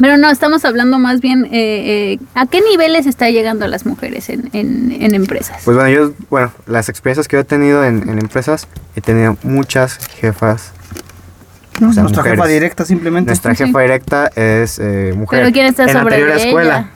[0.00, 1.50] Pero no, estamos hablando más bien eh,
[2.14, 5.62] eh, a qué niveles está llegando las mujeres en, en- en empresas.
[5.64, 9.36] Pues bueno, yo, bueno, las experiencias que yo he tenido en, en empresas, he tenido
[9.42, 10.70] muchas jefas.
[11.80, 13.30] No, O sea, Nuestra jefa directa simplemente.
[13.30, 13.64] Nuestra Sí.
[13.66, 15.40] jefa directa es eh, mujer.
[15.40, 16.90] Pero ¿quién está en la sobre anterior de escuela ella?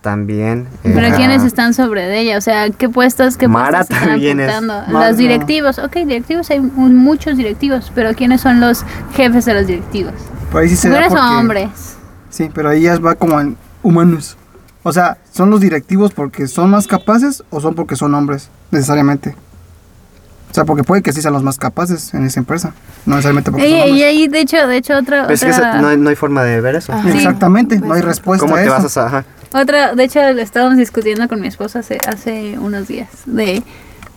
[0.00, 0.66] También.
[0.84, 2.38] eh, Pero ah, ¿quiénes están sobre de ella?
[2.38, 4.48] O sea, ¿qué puestos, qué Mara puestos están también es.
[4.50, 4.92] apuntando?
[4.92, 5.22] Mara, Los no.
[5.22, 8.84] directivos, ok, directivos, hay mu- muchos directivos, pero ¿quiénes son los
[9.14, 10.14] jefes de los directivos?
[10.52, 11.68] Por ahí sí se da ¿Mujeres o porque- hombres?
[12.30, 14.36] Sí, pero ahí ya va como en humanos.
[14.84, 18.48] O sea, ¿son los directivos porque son más capaces o son porque son hombres?
[18.70, 19.34] Necesariamente.
[20.50, 22.72] O sea, porque puede que sí sean los más capaces en esa empresa.
[23.04, 25.50] No necesariamente porque Y, son y ahí, de hecho, de hecho, otra, Pero es que
[25.80, 26.92] no, hay, no hay forma de ver eso.
[27.02, 27.10] Sí.
[27.10, 28.72] Exactamente, no hay Pues, respuesta ¿Cómo a te eso.
[28.82, 29.06] vas a...
[29.06, 29.24] Ajá.
[29.52, 33.62] Otra, de hecho, lo estábamos discutiendo con mi esposa hace, hace unos días, de,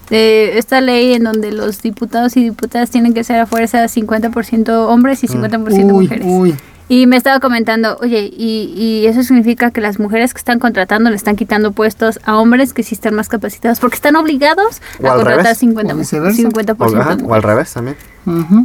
[0.09, 4.69] de esta ley en donde los diputados y diputadas tienen que ser a fuerza 50%
[4.87, 6.25] hombres y 50% Uy, mujeres.
[6.27, 6.55] uy.
[6.93, 11.09] Y me estaba comentando, oye, y, y eso significa que las mujeres que están contratando
[11.09, 15.07] le están quitando puestos a hombres que sí están más capacitados porque están obligados O
[15.07, 15.63] a al contratar revés.
[15.63, 16.35] 50%, O viceversa.
[16.35, 17.95] 50 O, ajá, o al revés también.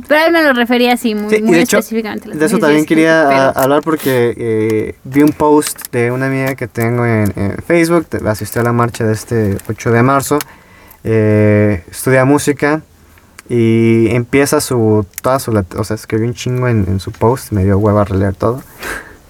[0.08, 2.28] Pero él me lo refería así, muy, Sí, y muy de hecho, específicamente.
[2.36, 7.06] de eso también quería hablar porque eh, vi un post de una amiga que tengo
[7.06, 10.40] en, en Facebook, asistió a la marcha de este 8 de marzo,
[11.04, 12.82] eh, estudia música
[13.48, 17.64] y empieza su, toda su, o sea, escribió un chingo en, en su post, me
[17.64, 18.62] dio hueva a releer todo,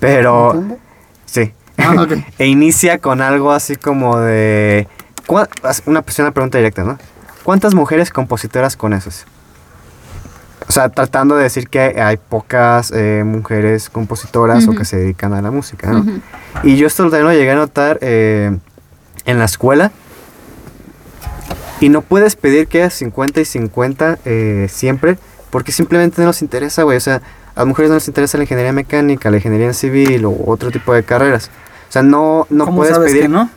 [0.01, 0.79] pero ¿Entiende?
[1.27, 2.13] sí, Ah, ok.
[2.39, 4.89] e inicia con algo así como de,
[5.27, 5.49] ¿cuá-
[5.87, 6.99] una, pues, una pregunta directa, ¿no?
[7.43, 9.27] ¿Cuántas mujeres compositoras conoces?
[10.69, 15.33] O sea, tratando de decir que hay pocas eh, mujeres compositoras o que se dedican
[15.33, 16.05] a la música, ¿no?
[16.65, 18.57] Y yo esto también lo llegué a notar eh,
[19.27, 19.93] en la escuela.
[21.81, 25.19] Y no puedes pedir que haya 50 y 50 eh, siempre,
[25.51, 26.97] porque simplemente no nos interesa, güey.
[26.97, 27.17] O sea,
[27.55, 30.93] a las mujeres no les interesa la ingeniería mecánica, la ingeniería civil o otro tipo
[30.95, 31.51] de carreras.
[31.89, 33.51] O sea, no, no ¿Cómo puedes sabes pedir que no?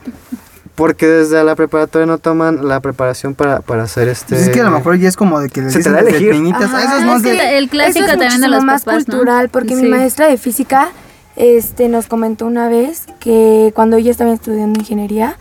[0.75, 4.35] porque desde la preparatoria no toman la preparación para, para hacer este...
[4.35, 5.93] Pues es que a lo mejor ya es como de que les Se te dicen
[5.93, 6.31] da a desde elegir.
[6.31, 7.31] pequeñitas, Ajá, Eso es más es de...
[7.31, 9.15] que el clásico Eso es también de los más papás, ¿no?
[9.17, 9.81] cultural, porque Sí.
[9.81, 10.91] mi maestra de física
[11.35, 15.35] este, nos comentó una vez que cuando ella estaba estudiando ingeniería,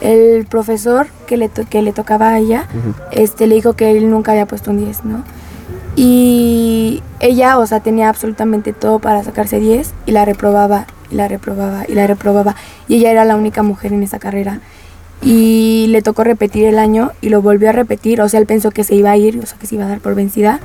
[0.00, 2.94] el profesor que le, to- que le tocaba a ella, Ujú.
[3.12, 5.22] este, le dijo que él nunca había puesto un 10, ¿no?
[5.96, 11.26] Y ella, o sea, tenía absolutamente todo para sacarse 10 y la reprobaba, y la
[11.28, 12.54] reprobaba, y la reprobaba.
[12.86, 14.60] Y ella era la única mujer en esa carrera.
[15.22, 18.70] Y le tocó repetir el año y lo volvió a repetir, o sea, él pensó
[18.70, 20.60] que se iba a ir, o sea, que se iba a dar por vencida.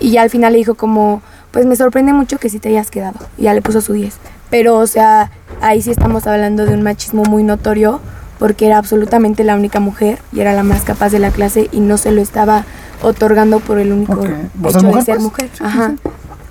[0.00, 2.90] Y ya al final le dijo como, pues me sorprende mucho que sí te hayas
[2.90, 3.18] quedado.
[3.36, 4.14] Y ya le puso su 10.
[4.48, 8.00] Pero, o sea, ahí sí estamos hablando de un machismo muy notorio
[8.38, 11.80] porque era absolutamente la única mujer y era la más capaz de la clase y
[11.80, 12.64] no se lo estaba
[13.02, 14.28] otorgando por el único Ok.
[14.54, 15.24] ¿Vos hecho mujer, de ser pues?
[15.24, 15.48] mujer.
[15.52, 15.94] Sí, sí, Ajá.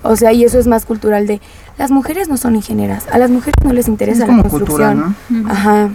[0.02, 1.40] O sea, y eso es más cultural de
[1.78, 5.16] las mujeres no son ingenieras, a las mujeres no les interesa Es la cultura, construcción.
[5.44, 5.50] ¿no?
[5.52, 5.88] Ajá.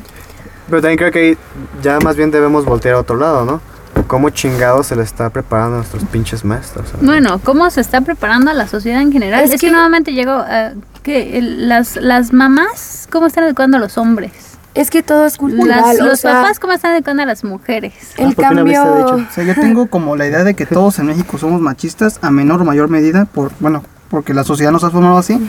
[0.70, 1.38] Pero también creo que
[1.82, 3.62] ya más bien debemos voltear a otro lado, ¿no?
[4.08, 6.90] ¿cómo chingado se le está preparando a nuestros pinches maestros?
[6.90, 7.06] ¿sabes?
[7.06, 9.44] Bueno, ¿cómo se está preparando a la sociedad en general?
[9.44, 10.72] Es Es, que, que- nuevamente llegó a
[11.04, 14.51] que el- las, las mamás, ¿cómo están educando a los hombres?
[14.74, 15.68] Es que todo es cultural.
[15.68, 17.94] Las- o los sea, papás, ¿cómo están educando a las mujeres?
[18.18, 19.06] El Ah, ¿por qué no habiste cambio.
[19.18, 19.28] dicho?
[19.30, 22.32] O sea, yo tengo como la idea de que todos en México somos machistas a
[22.32, 25.40] menor o mayor medida, por bueno, porque la sociedad nos ha formado así,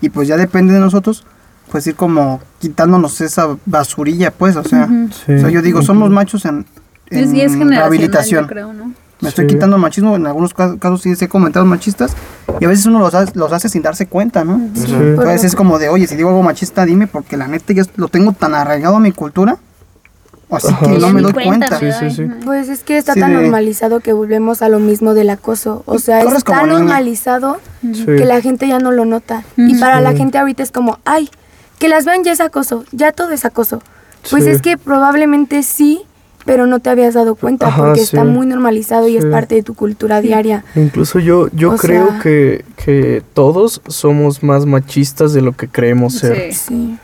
[0.00, 1.24] y pues ya depende de nosotros,
[1.70, 4.88] pues ir como quitándonos esa basurilla, pues, o sea.
[5.26, 5.32] Sí.
[5.34, 6.66] o sea, yo digo, somos machos en,
[7.10, 8.44] en Es, rehabilitación.
[8.44, 8.92] yo creo, ¿no?
[9.22, 9.54] Me estoy Sí.
[9.54, 12.14] quitando el machismo, en algunos ca- casos sí sé comentarios machistas,
[12.60, 14.58] y a veces uno los hace, los hace sin darse cuenta, ¿no?
[14.74, 14.92] Sí, Sí.
[14.94, 17.84] Entonces lo- es como de, oye, si digo algo machista, dime, porque la neta ya
[17.96, 19.56] lo tengo tan arraigado a mi cultura,
[20.50, 20.86] así Ajá.
[20.86, 22.40] que no me doy cuenta cuenta.
[22.44, 25.82] Pues es que está Sí, tan de- normalizado que volvemos a lo mismo del acoso.
[25.86, 28.04] O sea, es tan normalizado Sí.
[28.04, 29.44] que la gente ya no lo nota.
[29.56, 31.30] Y para la gente ahorita es como, ay,
[31.78, 33.82] que las vean ya es acoso, ya todo es acoso.
[34.30, 34.50] Pues Sí.
[34.50, 36.02] es que probablemente sí,
[36.44, 38.04] pero no te habías dado cuenta Ajá, porque sí.
[38.04, 40.64] está muy normalizado y es parte de tu cultura diaria.
[40.74, 45.68] Incluso yo, yo O creo sea- que, que todos somos más machistas de lo que
[45.68, 46.52] creemos ser.
[46.52, 46.58] Sí.
[46.68, 46.98] Sí.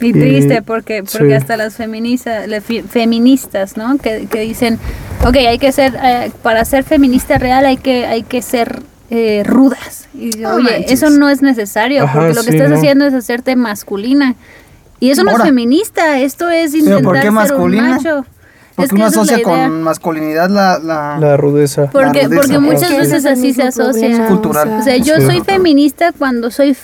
[0.00, 1.32] Y Y- triste porque, porque sí.
[1.32, 3.98] hasta las feministas, las feministas, ¿no?
[3.98, 4.78] Que, que dicen,
[5.26, 9.42] ok, hay que ser, eh, para ser feminista real hay que, hay que ser eh,
[9.44, 10.06] rudas.
[10.14, 10.92] Y digo, oye, manches.
[10.92, 12.76] eso no es necesario, Ajá, porque lo que estás no.
[12.76, 14.34] haciendo es hacerte masculina.
[15.00, 17.84] Y eso no es feminista, esto es ¿por intentar qué ser masculina?
[17.84, 18.26] un macho.
[18.78, 20.78] Porque Es que uno esa es la asocia con masculinidad la...
[20.78, 21.90] la, La rudeza.
[21.90, 22.40] Porque, rudeza.
[22.40, 24.26] porque muchas veces así se asocia.
[24.28, 24.78] Cultural.
[24.80, 25.26] O sea, yo Sí.
[25.26, 26.76] soy feminista cuando soy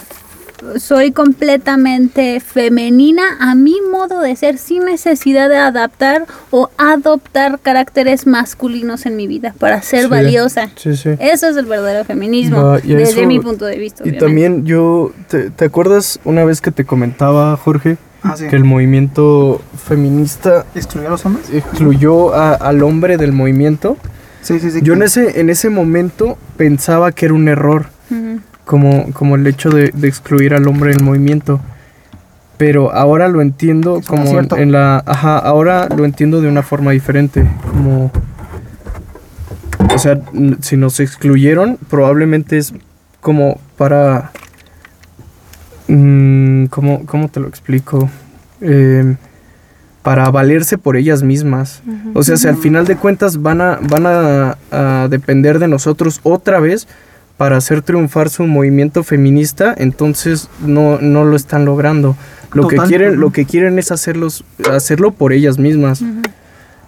[0.78, 8.26] soy completamente femenina a mi modo de ser sin necesidad de adaptar o adoptar caracteres
[8.26, 10.70] masculinos en mi vida para ser Sí, valiosa.
[10.76, 11.10] Sí, sí.
[11.18, 13.98] Eso es el verdadero feminismo Va, desde eso- mi punto de vista.
[14.04, 14.24] Y obviamente.
[14.26, 18.46] también yo, te, ¿te acuerdas una vez que te comentaba, Jorge, Ah, sí.
[18.48, 21.50] que el movimiento feminista ¿Excluir a los hombres?
[21.52, 23.96] excluyó a- al hombre del movimiento?
[24.40, 24.80] Sí, sí, sí.
[24.82, 27.86] Yo en ese, en ese momento pensaba que era un error,
[28.64, 31.60] como, como el hecho de, de excluir al hombre del movimiento.
[32.56, 35.02] Pero ahora lo entiendo como en, en la...
[35.06, 37.44] Ajá, ahora lo entiendo de una forma diferente.
[37.72, 38.10] Como...
[39.94, 40.20] O sea,
[40.60, 42.72] si nos excluyeron, probablemente es
[43.20, 44.30] como para...
[45.88, 48.10] mm, ¿cómo, ¿Cómo te lo explico?
[48.60, 49.16] Em,
[50.02, 51.82] para valerse por ellas mismas.
[52.12, 56.20] O sea, si al final de cuentas van a, van a, a depender de nosotros
[56.24, 56.86] otra vez
[57.36, 62.16] para hacer triunfar su movimiento feminista, entonces no, no lo están logrando.
[62.52, 66.02] Lo que quieren, lo que quieren es hacerlos, hacerlo por ellas mismas.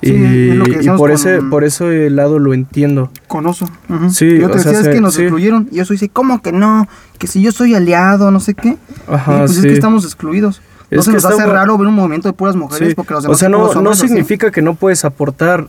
[0.03, 3.11] Sí, y, es lo que y por con- ese, por ese lado lo entiendo.
[3.29, 3.67] Con oso.
[3.89, 4.11] Ujú.
[4.11, 5.23] Sí, Yo te o sea, decía, es que nos sí.
[5.23, 5.69] excluyeron.
[5.73, 6.87] Y eso dice, ¿cómo que no?
[7.19, 8.77] Que si yo soy aliado, no sé qué.
[9.09, 9.59] Ajá, y pues sí.
[9.61, 10.61] es que estamos excluidos.
[10.91, 12.95] Es no se que nos hace raro ver un movimiento de puras mujeres Sí.
[12.95, 14.07] porque los O demás sea, son no, no así.
[14.07, 15.67] significa que no puedes aportar.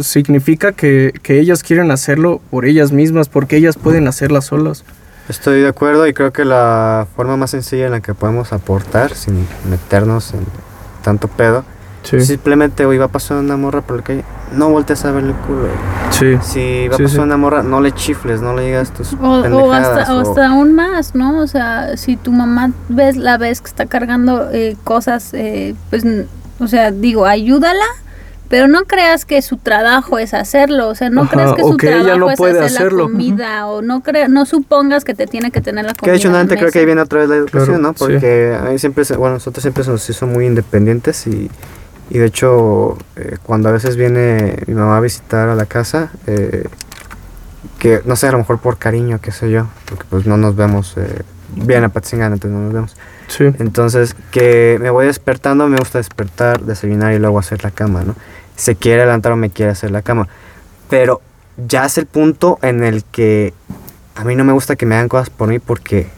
[0.00, 4.84] significa que, que ellas quieren hacerlo por ellas mismas, porque ellas pueden hacerlas solas.
[5.28, 9.14] Estoy de acuerdo y creo que la forma más sencilla en la que podemos aportar
[9.14, 10.40] sin meternos en
[11.02, 11.64] tanto pedo,
[12.02, 12.20] Sí.
[12.20, 15.36] simplemente, hoy va a pasar una morra por la calle, no voltees a verle el
[15.36, 15.60] culo.
[15.60, 15.70] güey.
[16.10, 16.38] Sí.
[16.42, 17.18] Si va Sí, a pasar sí.
[17.18, 19.98] una morra, no le chifles, no le digas tus O, o pendejadas.
[19.98, 21.40] hasta, o hasta aún más, ¿no?
[21.40, 26.04] O sea, si tu mamá ves la ves que está cargando eh, cosas, eh, pues,
[26.04, 26.26] n-
[26.58, 27.84] o sea, digo, ayúdala,
[28.48, 31.76] pero no creas que su trabajo es hacerlo, o sea, no Ajá, creas que su
[31.76, 33.04] que ella trabajo no es puede hacer hacerlo.
[33.04, 36.06] la comida, o no crea, no supongas que te tiene que tener la comida.
[36.06, 37.88] Que de hecho, nuevamente creo que ahí viene otra vez la educación, Claro, ¿no?
[37.90, 37.94] sí.
[37.98, 41.48] Porque a mí siempre, se- bueno, nosotros siempre se nos hizo muy independientes y,
[42.10, 46.10] y de hecho, eh, cuando a veces viene mi mamá a visitar a la casa,
[46.26, 46.68] eh,
[47.78, 50.56] que no sé, a lo mejor por cariño, qué sé yo, porque pues no nos
[50.56, 51.22] vemos eh,
[51.54, 52.96] bien a Patzingán, entonces no nos vemos.
[53.28, 53.44] Sí.
[53.60, 58.16] Entonces, que me voy despertando, me gusta despertar, desayunar y luego hacer la cama, ¿no?
[58.56, 60.26] Se quiere levantar o me quiere hacer la cama.
[60.88, 61.20] Pero
[61.68, 63.54] ya es el punto en el que
[64.16, 66.08] a mí no me gusta que me hagan cosas por mí porque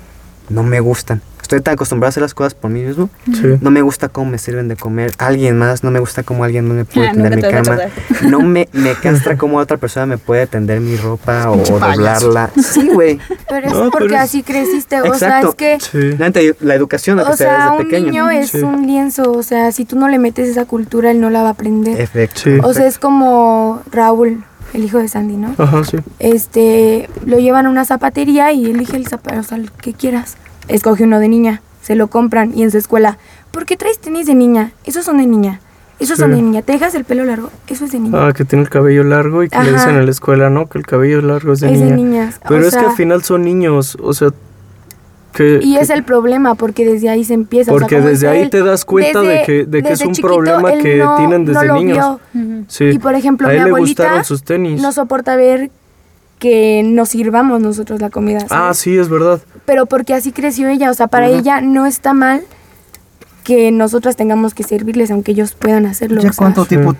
[0.52, 1.20] no me gustan.
[1.42, 3.10] Estoy tan acostumbrado a hacer las cosas por mí mismo.
[3.26, 3.58] Sí.
[3.60, 5.82] No me gusta cómo me sirven de comer alguien más.
[5.84, 7.78] No me gusta cómo alguien no me puede Ah, tender mi cama.
[8.26, 12.50] No me, me castra cómo otra persona me puede tender mi ropa o, doblarla.
[12.62, 13.18] Sí, güey.
[13.48, 15.00] Pero es No, porque pero es- así creciste.
[15.02, 15.48] O sea, Exacto.
[15.50, 16.54] es que Sí.
[16.60, 18.06] La, educación la que O sea, desde un pequeño.
[18.06, 18.60] niño es Sí.
[18.62, 21.48] un lienzo, o sea, si tú no le metes esa cultura, él no la va
[21.48, 22.00] a aprender.
[22.00, 22.40] Efecto.
[22.44, 22.58] Sí.
[22.62, 24.42] O sea, es como Raúl,
[24.74, 25.54] el hijo de Sandy, ¿no?
[25.58, 25.98] Ajá, sí.
[26.18, 30.36] Este, lo llevan a una zapatería y elige el zapato, o sea, el que quieras.
[30.68, 33.18] Escoge uno de niña, se lo compran y en su escuela,
[33.50, 34.72] ¿por qué traes tenis de niña?
[34.84, 35.60] Esos son de niña.
[35.98, 36.62] Esos son de niña.
[36.62, 37.50] ¿Te dejas el pelo largo?
[37.68, 38.26] Eso es de niña.
[38.26, 39.72] Ah, que tiene el cabello largo y que le Ajá.
[39.72, 40.66] dicen en la escuela, ¿no?
[40.66, 41.86] Que el cabello largo es de es niña.
[41.86, 42.40] de niñas.
[42.48, 44.30] Pero o es que al final son niños, o sea,
[45.32, 47.72] Que- Y es el problema, porque desde ahí se empieza.
[47.72, 50.00] o sea, Porque desde ahí él, te das cuenta de desde- que- de que es
[50.02, 51.96] un chiquito problema que no- tienen desde no lo niños.
[52.34, 52.42] vio.
[52.42, 52.64] Ujú.
[52.68, 52.84] Sí.
[52.84, 54.80] Y por ejemplo, a mi él abuelita sus tenis.
[54.82, 55.70] no soporta ver
[56.38, 58.40] que nos sirvamos nosotros la comida.
[58.44, 58.78] ah, ¿sabes?
[58.78, 59.40] sí, es verdad.
[59.64, 62.42] Pero porque así creció ella, o sea, para ella no está mal
[63.44, 66.20] que nosotras tengamos que servirles, aunque ellos puedan hacerlo.
[66.20, 66.54] ¿Ya o sea.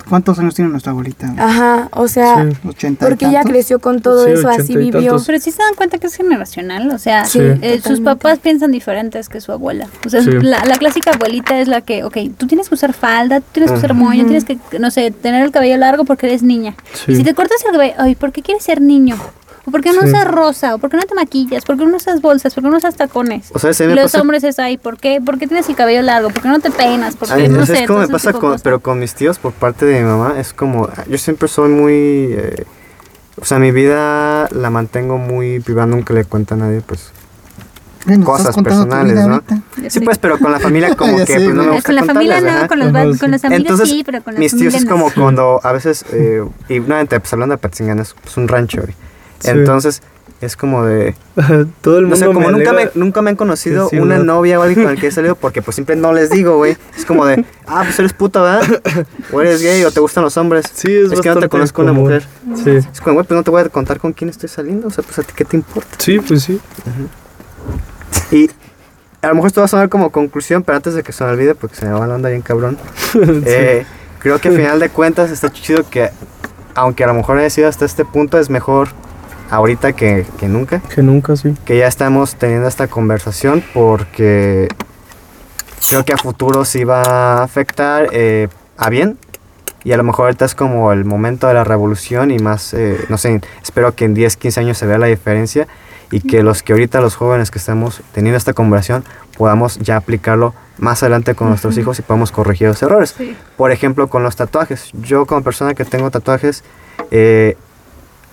[0.08, 1.32] cuántos años tiene nuestra abuelita?
[1.38, 2.68] Ajá, o sea, Sí.
[2.68, 5.00] 80 y porque ella creció con todo Sí, eso, así vivió.
[5.00, 5.26] tantos.
[5.26, 7.38] Pero sí se dan cuenta que es generacional, o sea, Sí.
[7.40, 9.88] eh, sus papás piensan diferentes que su abuela.
[10.04, 10.30] O sea, Sí.
[10.30, 13.70] la, la clásica abuelita es la que, ok, tú tienes que usar falda, tú tienes
[13.72, 16.74] que usar moño, tienes que, no sé, tener el cabello largo porque eres niña.
[17.06, 17.12] Sí.
[17.12, 19.16] Y si te cortas el cabello, ay, ¿por qué quieres ser niño?
[19.64, 20.08] ¿O por qué no Sí.
[20.08, 20.74] usas rosa?
[20.74, 21.64] ¿O por qué no te maquillas?
[21.64, 22.52] ¿Por qué no usas bolsas?
[22.54, 23.50] ¿Por qué no usas tacones?
[23.54, 25.20] O sea, ese me Los pasa- hombres es ahí, ¿por qué?
[25.24, 26.30] ¿Por qué tienes el cabello largo?
[26.30, 27.14] ¿Por qué no te peinas?
[27.14, 27.82] ¿Por qué Ay, no sé?
[27.82, 30.52] es como me pasa con, pero con mis tíos por parte de mi mamá, es
[30.52, 31.92] como, yo siempre soy muy,
[32.32, 32.64] eh,
[33.40, 37.12] o sea, mi vida la mantengo muy privada, nunca le cuento a nadie, pues,
[38.24, 39.42] cosas personales, ¿no?
[39.88, 42.40] Sí, pues, pero con la familia como que pues, no me gusta Con la familia
[42.40, 44.90] no, con los, con los amigos Entonces, sí, pero con la mis tíos es no.
[44.90, 48.82] como cuando a veces, eh, y nuevamente, pues hablando de Patzingán, es pues, un rancho,
[48.82, 48.94] güey.
[49.42, 49.50] Sí.
[49.50, 50.02] Entonces,
[50.40, 51.14] es como de,
[51.82, 54.02] Todo el mundo no sé, como me nunca me, nunca me han conocido Sí, sí,
[54.02, 54.24] una ¿verdad?
[54.24, 56.76] novia o alguien con el que he salido porque pues siempre no les digo, güey.
[56.96, 58.82] Es como de, ah, pues eres puta, ¿verdad?
[59.32, 60.66] O eres gay o te gustan los hombres.
[60.72, 62.24] Sí, es, es que no te conozco una mujer.
[62.62, 62.70] Sí.
[62.70, 64.88] Es como, güey, pues no te voy a contar con quién estoy saliendo.
[64.88, 65.96] O sea, pues a ti qué te importa.
[65.98, 66.60] Sí, pues sí.
[68.32, 68.50] Y
[69.22, 71.30] a lo mejor esto va a sonar como conclusión, pero antes de que se me
[71.30, 72.76] olvide, porque se me va la onda bien cabrón.
[73.46, 73.86] eh,
[74.18, 76.10] creo que al final de cuentas está chido que,
[76.74, 78.88] aunque a lo mejor haya sido hasta este punto, es mejor
[79.52, 80.80] ahorita que, que nunca.
[80.80, 81.54] Que nunca, sí.
[81.66, 84.68] que ya estamos teniendo esta conversación porque
[85.88, 89.18] creo que a futuro sí va a afectar eh, a bien
[89.84, 93.04] y a lo mejor ahorita es como el momento de la revolución y más, eh,
[93.10, 95.68] no sé, espero que en 10, 15 años se vea la diferencia
[96.10, 99.04] y que los que ahorita los jóvenes que estamos teniendo esta conversación
[99.36, 103.14] podamos ya aplicarlo más adelante con nuestros hijos y podamos corregir los errores.
[103.16, 103.36] Sí.
[103.56, 104.90] Por ejemplo, con los tatuajes.
[104.94, 106.64] Yo como persona que tengo tatuajes,
[107.10, 107.56] eh,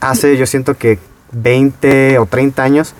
[0.01, 0.99] hace yo siento que
[1.31, 2.93] 20 o 30 años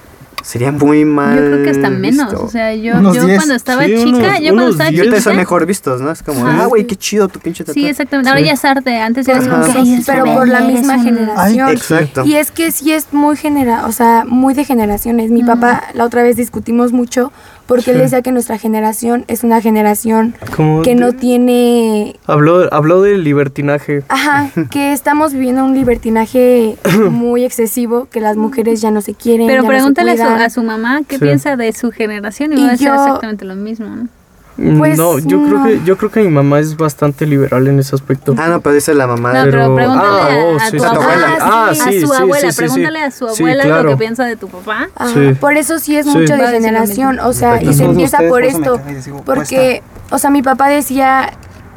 [0.44, 2.30] sería muy mal Yo creo que hasta menos.
[2.32, 2.46] visto.
[2.46, 3.36] O sea, yo, yo 10.
[3.38, 5.34] cuando estaba Sí, chica, unos- yo cuando estaba Y ahorita son chiquita.
[5.38, 6.12] mejor vistos, ¿no?
[6.12, 7.82] Es como, ah, güey, qué chido tu pinche tatuaje.
[7.82, 8.30] Sí, exactamente.
[8.30, 8.96] Ahora ya es arte.
[8.98, 9.50] Antes era Ajá.
[9.50, 9.72] como que.
[9.74, 11.04] Sí, "Ay, es pero por la eres misma un-".
[11.04, 11.70] generación.
[11.72, 12.26] Exacto.
[12.26, 15.30] Y es que sí es muy genera, o sea, muy de generaciones.
[15.30, 17.34] Mi papá la otra vez discutimos mucho
[17.70, 18.04] porque él Sí.
[18.04, 24.04] decía que nuestra generación es una generación Como que no tiene Habló, habló del libertinaje.
[24.10, 26.76] Ajá, que estamos viviendo un libertinaje
[27.10, 29.48] muy excesivo, que las mujeres ya no se quieren.
[29.48, 31.22] Pero ya no se pregúntale a su, a su mamá qué Sí.
[31.22, 33.86] piensa de su generación y, Y va a decir yo- exactamente lo mismo.
[33.88, 34.08] ¿no?
[34.78, 37.96] Pues, no, yo creo que yo creo que mi mamá es bastante liberal en ese
[37.96, 38.36] aspecto.
[38.38, 39.52] Ah, no, pero dice la mamá No, de...
[39.52, 40.90] pero pero- pregúntale ah, a, oh, a sí, tu sí.
[40.90, 41.38] abuela.
[41.40, 42.42] Ah, a sí, su sí, abuela.
[42.42, 43.06] sí, sí, pregúntale sí.
[43.06, 43.90] a su Sí, abuela lo claro.
[43.90, 44.90] que piensa de tu papá.
[44.96, 45.34] Ajá, Sí.
[45.40, 46.12] Por eso sí es Sí.
[46.18, 48.82] mucho de lo generación, o sea, y se empieza ustedes, por esto,
[49.26, 51.32] porque, o sea, mi papá decía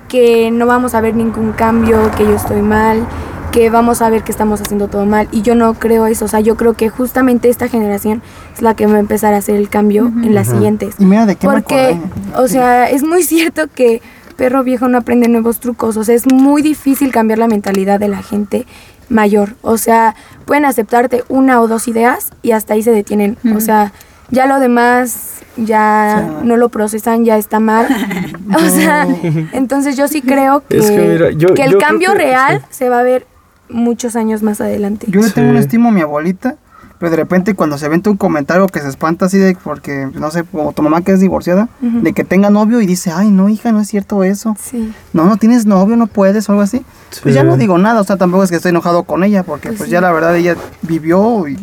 [0.09, 3.07] que no vamos a ver ningún cambio, que yo estoy mal,
[3.53, 6.29] que vamos a ver que estamos haciendo todo mal, y yo no creo eso, o
[6.29, 8.23] sea, yo creo que justamente esta generación
[8.55, 10.95] es la que va a empezar a hacer el cambio en las siguientes.
[10.99, 11.97] Y mira de qué Porque,
[12.37, 14.01] o sea, es muy cierto que
[14.37, 15.97] perro viejo no aprende nuevos trucos.
[15.99, 18.67] O sea, es muy difícil cambiar la mentalidad de la gente
[19.11, 19.55] mayor.
[19.61, 23.37] O sea, pueden aceptarte una o dos ideas y hasta ahí se detienen.
[23.55, 23.93] O sea,
[24.31, 26.47] ya lo demás ya Sí.
[26.47, 27.87] no lo procesan, ya está mal.
[28.57, 29.07] o sea,
[29.53, 32.67] entonces yo sí creo que, Es que mira, yo- que el cambio que- real sí.
[32.71, 33.27] se va a ver
[33.73, 35.07] muchos años más adelante.
[35.11, 36.57] Yo le tengo un estimo a mi abuelita,
[36.99, 40.31] pero de repente cuando se vente un comentario que se espanta así de porque, no
[40.31, 43.49] sé, como tu mamá que es divorciada, de que tenga novio y dice, ay, no,
[43.49, 44.55] hija, no es cierto eso.
[44.63, 44.93] Sí.
[45.13, 46.85] No, no tienes novio, no puedes o algo así.
[47.23, 49.69] Pues ya no digo nada, o sea, tampoco es que estoy enojado con ella, porque
[49.69, 49.93] Pues pues, sí.
[49.93, 51.57] ya la verdad ella vivió y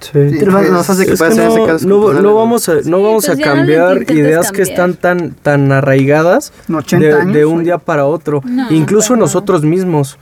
[0.00, 0.10] Sí.
[0.12, 2.90] Pero pues, nos hace que que no, caso no, cultural, no vamos a, no Sí,
[2.90, 7.34] vamos pues a cambiar ideas que están tan, tan arraigadas en 80 de, años.
[7.34, 8.42] de un día para otro.
[8.44, 10.18] No, Incluso nosotros mismos.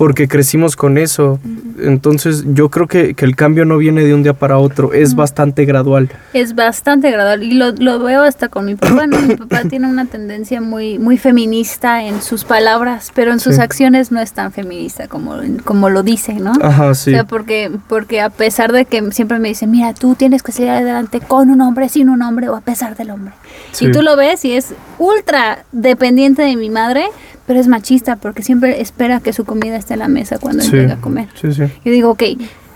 [0.00, 1.38] Porque crecimos con eso.
[1.78, 4.94] Entonces yo creo que, que el cambio no viene de un día para otro.
[4.94, 6.08] Es bastante gradual.
[6.32, 9.18] Es bastante gradual y lo, lo veo hasta con mi papá, ¿no?
[9.20, 13.60] Mi papá tiene una tendencia muy, muy feminista en sus palabras, pero en sus Sí.
[13.60, 15.34] acciones no es tan feminista como,
[15.64, 16.52] como lo dice, ¿no?
[16.62, 17.10] Ajá, sí.
[17.10, 20.52] O sea, porque, porque a pesar de que siempre me dice, mira, tú tienes que
[20.52, 23.34] salir adelante con un hombre, sin un hombre o a pesar del hombre.
[23.72, 23.84] Sí.
[23.86, 27.04] Y tú lo ves y es ultra dependiente de mi madre,
[27.50, 30.70] pero es machista porque siempre espera que su comida esté en la mesa cuando él
[30.70, 30.76] Sí.
[30.76, 31.26] llega a comer.
[31.34, 31.64] Sí, sí.
[31.84, 32.22] Yo digo, ok,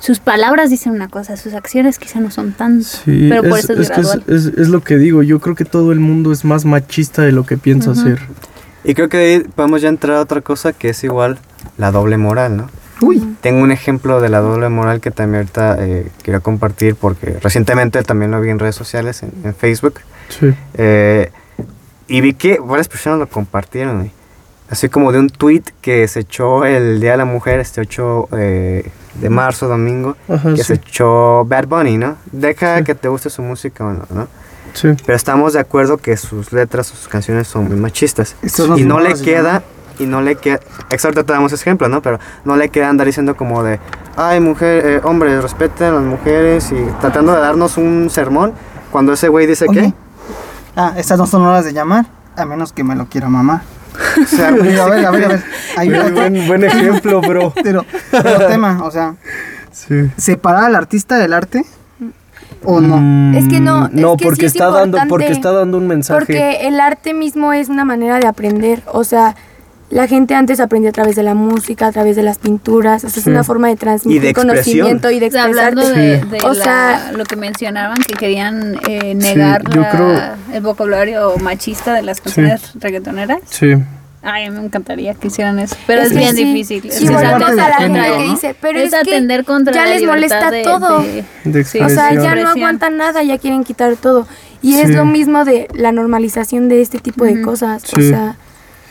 [0.00, 3.66] sus palabras dicen una cosa, sus acciones quizá no son tan, Sí, pero por es,
[3.70, 4.24] eso es, es que es, gradual.
[4.37, 5.22] es- es lo que digo.
[5.22, 8.18] Yo creo que todo el mundo es más machista de lo que piensa ser.
[8.82, 11.38] Y creo que ahí podemos ya entrar a otra cosa que es igual
[11.78, 12.68] la doble moral, ¿no?
[13.00, 13.22] Uy.
[13.42, 18.02] Tengo un ejemplo de la doble moral que también ahorita eh, quiero compartir porque recientemente
[18.02, 20.00] también lo vi en redes sociales, en, en Facebook.
[20.31, 20.52] Sí.
[20.75, 21.31] Eh,
[22.08, 24.10] y vi que varias personas lo compartieron.
[24.71, 28.29] Así como de un tweet que se echó el Día de la Mujer, este 8
[28.33, 30.65] eh, de marzo, domingo, Ajá, que sí.
[30.65, 32.17] se echó Bad Bunny, ¿no?
[32.33, 32.85] Deja Sí.
[32.85, 34.27] que te guste su música o no, ¿no?
[34.73, 34.88] Sí.
[35.06, 38.35] Pero estamos de acuerdo que sus letras, sus canciones son muy machistas.
[38.42, 39.62] Estos y no le queda,
[40.00, 40.58] y no le queda,
[40.90, 42.00] exacto, te damos ejemplo, ¿no?
[42.02, 43.79] Pero no le queda andar diciendo como de,
[44.17, 48.54] ay, mujer, eh, hombres, respeten a las mujeres y tratando de darnos un sermón
[48.90, 49.92] cuando ese güey dice que,
[50.77, 53.62] Ah, estas no son horas de llamar, a menos que me lo quiera mamar.
[54.22, 55.24] O sea, a ver, a ver, a ver.
[55.24, 55.42] a ver.
[55.76, 57.52] Hay Buen, otro, buen, buen ejemplo, bro.
[57.62, 59.14] pero, pero tema, o sea,
[59.72, 60.08] Sí.
[60.16, 61.64] ¿separar al artista del arte?
[62.62, 63.36] ¿O no?
[63.36, 65.76] Es que no, Mm, No, es que porque sí es está dando, porque está dando
[65.78, 66.20] un mensaje.
[66.20, 68.82] Porque el arte mismo es una manera de aprender.
[68.86, 69.34] O sea,
[69.94, 73.04] la gente antes aprendía a través de la música, a través de las pinturas.
[73.04, 73.30] O sea, es Sí.
[73.30, 75.80] una forma de transmitir Y de conocimiento y de O sea, expresarte.
[75.80, 80.56] hablando de, de O la- sea- lo que mencionaban, que querían eh, negar la- creo-
[80.56, 83.38] el vocabulario machista de las canciones reggaetoneras.
[83.48, 83.68] Sí.
[84.26, 85.76] Ay, me encantaría que hicieran eso.
[85.86, 86.44] Pero es, bien sí.
[86.44, 86.80] difícil.
[86.82, 89.74] Sí, Es Sí, volvemos a la gente que dice, pero es, es, que atender contra
[89.74, 91.02] ya les molesta de- todo.
[91.02, 94.26] de- De Sí, O sea, ya no aguantan nada, ya quieren quitar todo.
[94.62, 94.94] Y es Sí.
[94.94, 97.84] lo mismo de la normalización de este tipo de cosas.
[97.92, 98.08] O Sí.
[98.08, 98.36] sea,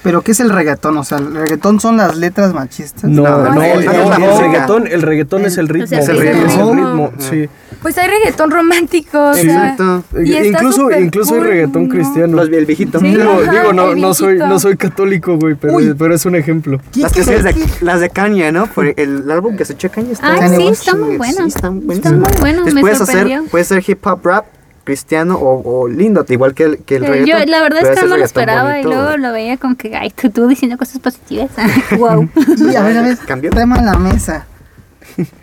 [0.03, 0.97] ¿Pero qué es el reggaetón?
[0.97, 3.05] O sea, ¿el reggaetón son las letras machistas?
[3.09, 5.97] No, no, No, no, es el- el, es reggaetón, el reggaetón es el ritmo.
[5.97, 6.69] Es el es ritmo.
[6.71, 7.49] el ritmo, sí.
[7.81, 9.29] pues hay reggaetón romántico.
[9.29, 9.43] o Sí.
[9.43, 10.03] sea, Exacto.
[10.21, 11.89] y incluso incluso hay cool, reggaetón ¿no?
[11.89, 12.35] cristiano.
[12.37, 12.99] Los, el viejito.
[12.99, 13.05] Sí.
[13.07, 16.35] Digo, Ajá, digo, no, el no soy, no soy católico, güey, pero, pero es un
[16.35, 16.79] ejemplo.
[16.95, 18.67] Las canciones de, las de Kanye, ¿no?
[18.67, 21.37] Por el álbum que se echó Kanye está Kanye sí, West, está muy bueno.
[21.43, 23.49] Sí, están muy bueno, Entonces, me puedes hacer, sorprendió.
[23.49, 24.45] puede ser hip hop rap
[24.83, 27.39] cristiano o, o lindo, igual que el, que el Eh, reggaetón.
[27.41, 29.21] Yo la verdad es que no me lo esperaba y bonito, luego güey.
[29.21, 31.49] lo veía como que, ay, tú, tú diciendo cosas positivas.
[31.97, 32.29] wow.
[32.71, 33.49] Y a ver, a ver, ¿Cambió?
[33.51, 34.45] tema en la mesa.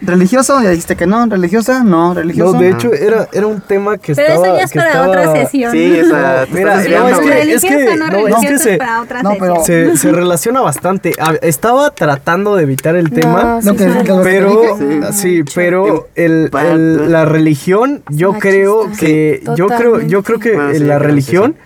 [0.01, 0.61] ¿Religioso?
[0.63, 1.27] Ya dijiste que no.
[1.27, 1.83] ¿Religiosa?
[1.85, 2.15] No.
[2.15, 2.55] ¿Religioso?
[2.55, 4.47] No, de hecho, era, era un tema que Pero estaba.
[4.49, 5.73] eso ya es que para estaba- otra sesión.
[5.73, 6.47] Sí, esa.
[6.53, 9.57] Mira, no, es que- es religiosa, no no, es que se- para otra no, pero-
[9.65, 9.97] sesión.
[9.97, 11.15] Se, se relaciona bastante.
[11.21, 13.61] A- Estaba tratando de evitar el tema.
[13.63, 13.99] No, sí, que- sí.
[14.05, 15.01] que- Pero, Sí.
[15.13, 20.55] sí, pero el, el- la religión, yo creo Sí, que, yo creo, yo creo que
[20.55, 21.57] Bueno, sí, la que religión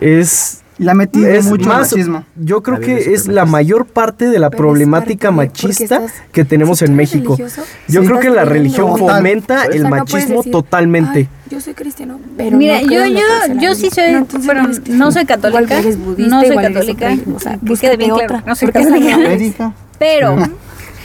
[0.00, 2.24] es, Le ha metido es mucho más, machismo.
[2.36, 6.78] yo creo La que es la mayor parte de la Pero problemática machista que tenemos
[6.78, 7.34] si en eres México.
[7.36, 9.16] religioso, Yo sí creo que la religión Total.
[9.16, 11.18] fomenta O sea, el no machismo decir, totalmente.
[11.18, 13.18] "Ay, yo soy cristiano, pero Mira, no yo, yo,
[13.48, 14.24] la yo sí Biblia".
[14.28, 17.40] soy, No, bueno, eres no soy católica, eres budista, no soy eres católica, otra, o
[17.40, 20.36] sea, que búscate quede bien claro, no soy católica, pero,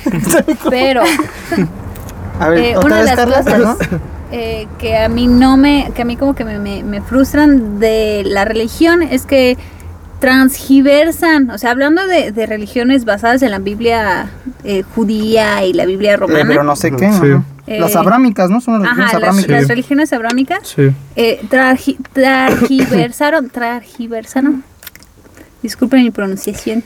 [0.70, 1.02] pero,
[2.40, 3.78] A ver, eh, otra una de las Carla, cosas.
[4.36, 7.80] eh, que a mí no me, que a mí como que me, me, me frustran
[7.80, 9.58] de la religión es que
[10.20, 14.30] transgiversan, o sea, hablando de, de religiones basadas en la Biblia
[14.64, 17.12] eh, judía y la Biblia Eh, romana, pero no sé qué.
[17.12, 17.28] Sí.
[17.68, 18.60] Eh, Las abrámicas, ¿no?
[18.60, 19.60] Son las religiones ajá, las, abrámicas.
[19.62, 20.92] las religiones abrámicas, Sí.
[21.16, 24.64] eh, tragi- targiversaron, targiversaron,
[25.62, 26.84] disculpen mi pronunciación,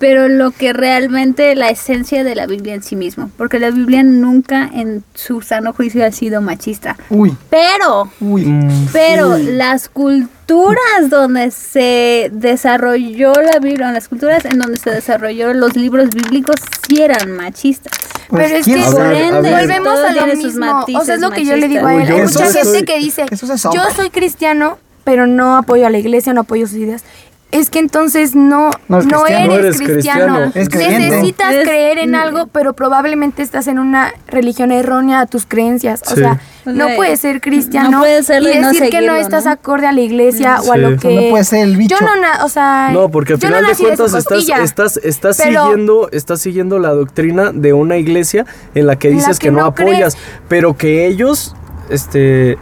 [0.00, 4.02] pero lo que realmente la esencia de la Biblia en sí mismo, porque la Biblia
[4.02, 8.46] nunca en su sano juicio ha sido machista, Uy, pero, uy.
[8.46, 14.90] Mm, pero las culturas donde se desarrolló la Biblia, en las culturas en donde se
[14.90, 16.56] desarrolló los libros bíblicos
[16.88, 17.92] sí eran machistas.
[18.30, 19.52] Pues, Pero es ¿quién que A ver, a ver.
[19.52, 20.84] volvemos Todo a lo mismo.
[20.96, 22.10] O sea, es lo que yo le digo a él.
[22.10, 23.26] Hay mucha gente que dice,
[23.74, 27.04] yo soy cristiano, pero no apoyo a la iglesia, no apoyo sus ideas.
[27.52, 29.26] Es que entonces no, No no, eres cristiano.
[29.26, 30.34] eres, No eres cristiano.
[30.36, 30.52] cristiano.
[30.54, 31.08] Es creyente.
[31.10, 36.02] Necesitas Es- creer en algo, pero probablemente estás en una religión errónea a tus creencias.
[36.12, 39.00] O sea, O no puedes ser cristiano no puedes serlo y y no decir que
[39.00, 39.50] no estás ¿no?
[39.50, 41.12] acorde a la iglesia o a lo que...
[41.14, 41.96] no puedes ser el bicho.
[41.98, 42.90] Yo no, na- o sea...
[42.92, 46.90] No, porque al final no de cuentas estás, estás, estás Pero- siguiendo, estás siguiendo la
[46.90, 48.46] doctrina de una iglesia
[48.76, 50.16] en la que la dices que que, no, no apoyas,
[50.48, 51.56] pero que ellos
[51.88, 52.58] este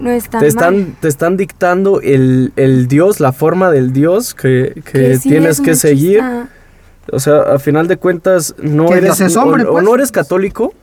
[0.00, 0.48] No está te mal.
[0.48, 5.52] están, te están dictando el, el Dios, la forma del Dios que, que sí tienes
[5.52, 5.88] es que machista.
[5.88, 6.22] seguir.
[7.12, 9.84] O sea, a final de cuentas, no Que eres, Dios es hombre, o, o pues.
[9.84, 10.74] no eres católico.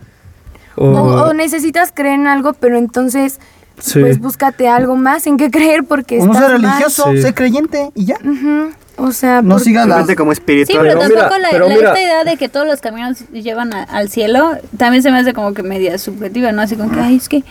[0.75, 3.39] O, O, o necesitas creer en algo, pero entonces
[3.79, 3.99] sí.
[3.99, 6.61] pues búscate algo más en qué creer porque Uno estás sea mal.
[6.71, 7.21] religioso, Sí.
[7.21, 8.15] sé creyente y ya.
[8.23, 10.05] Ujú, O sea, No porque- siga la.
[10.15, 10.87] Como Sí, espiritual.
[10.87, 11.87] pero, Pero tampoco mira, la, pero la- mira.
[11.89, 15.33] esta idea de que todos los caminos llevan a- al cielo también se me hace
[15.33, 16.61] como que media subjetiva, ¿no?
[16.61, 17.43] Así como que, ay, es que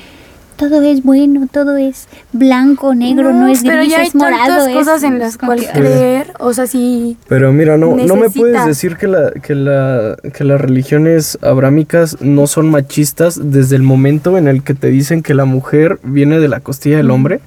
[0.57, 4.39] todo es bueno, todo es blanco, negro, no, es pero gris, ya hay es morado.
[4.47, 7.17] tantas es- cosas en es las cuales que- creer, o sea, sí.
[7.29, 12.19] Pero mira, no, no me puedes decir que, la, que, la, que las religiones abrámicas
[12.21, 16.39] no son machistas desde el momento en el que te dicen que la mujer viene
[16.39, 17.41] de la costilla del hombre.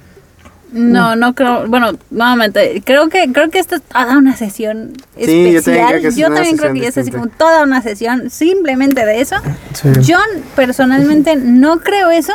[0.72, 5.20] No, no creo, bueno, nuevamente, creo que creo que esto es toda una sesión Sí,
[5.24, 5.88] yo también especial.
[5.88, 9.06] creo que es yo también creo sesión que es así como toda una sesión simplemente
[9.06, 9.36] de eso.
[9.72, 9.88] Sí.
[10.02, 10.18] Yo
[10.56, 12.32] personalmente no creo eso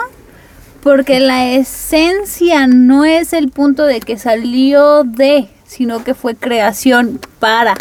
[0.81, 7.19] porque la esencia no es el punto de que salió de, sino que fue creación
[7.39, 7.75] para.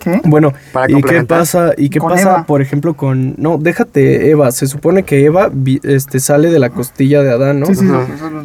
[0.00, 0.20] ¿Qué?
[0.24, 1.74] Bueno, Para ¿y qué pasa?
[1.76, 2.46] ¿Y qué pasa, Eva.
[2.46, 5.50] por ejemplo, con no, déjate Eva, se supone que Eva
[5.84, 7.66] este sale de la costilla de Adán, ¿no?
[7.66, 7.94] Sí, sí, sé.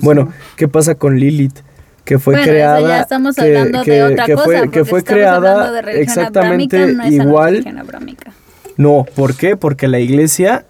[0.01, 1.57] Bueno, ¿qué pasa con Lilith?
[2.05, 4.85] Que fue Bueno, eso creada ya estamos que, hablando de otra que cosa, fue, que
[4.85, 7.51] fue creada de exactamente abrámica, no es igual.
[7.53, 8.31] religión abrámica.
[8.77, 9.57] No, ¿por qué?
[9.57, 10.65] Porque la iglesia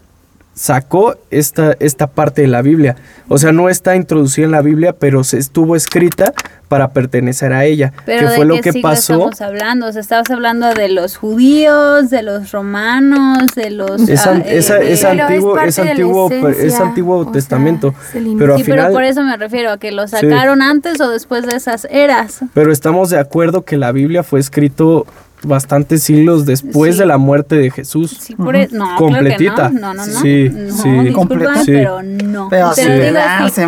[0.58, 2.96] sacó esta, esta parte de la Biblia.
[3.28, 6.34] O sea, no está introducida en la Biblia, pero se estuvo escrita
[6.68, 7.94] para pertenecer a ella.
[8.06, 9.14] Pero que ¿de fue lo qué que siglo pasó.
[9.14, 9.88] estamos hablando?
[9.88, 14.10] O sea, estabas hablando de los judíos, de los romanos, de los...
[14.10, 17.32] Es, ah, an- eh, esa- de- es es antiguo, es la antiguo, es antiguo sea,
[17.34, 17.94] testamento.
[18.10, 18.38] es inicio.
[18.40, 21.10] pero al Sí, final, pero por eso me refiero a que lo sacaron antes o
[21.10, 22.40] después de esas eras.
[22.54, 25.06] pero estamos de acuerdo que la Biblia fue escrito
[25.44, 27.00] bastantes siglos después Sí.
[27.00, 28.18] de la muerte de Jesús.
[28.20, 29.54] Sí, por e- no, Completita.
[29.56, 29.94] Claro que no.
[29.94, 30.20] no, no, no.
[30.22, 30.90] Sí, no, sí.
[30.90, 31.64] disculpa, Completa.
[31.64, 31.72] Sí.
[31.72, 32.48] pero no.
[32.50, 33.62] Pero Te sí, lo digo así.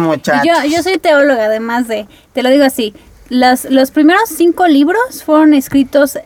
[0.46, 2.94] Yo, yo soy teóloga, además de, te lo digo así,
[3.30, 6.18] las, los primeros cinco libros fueron escritos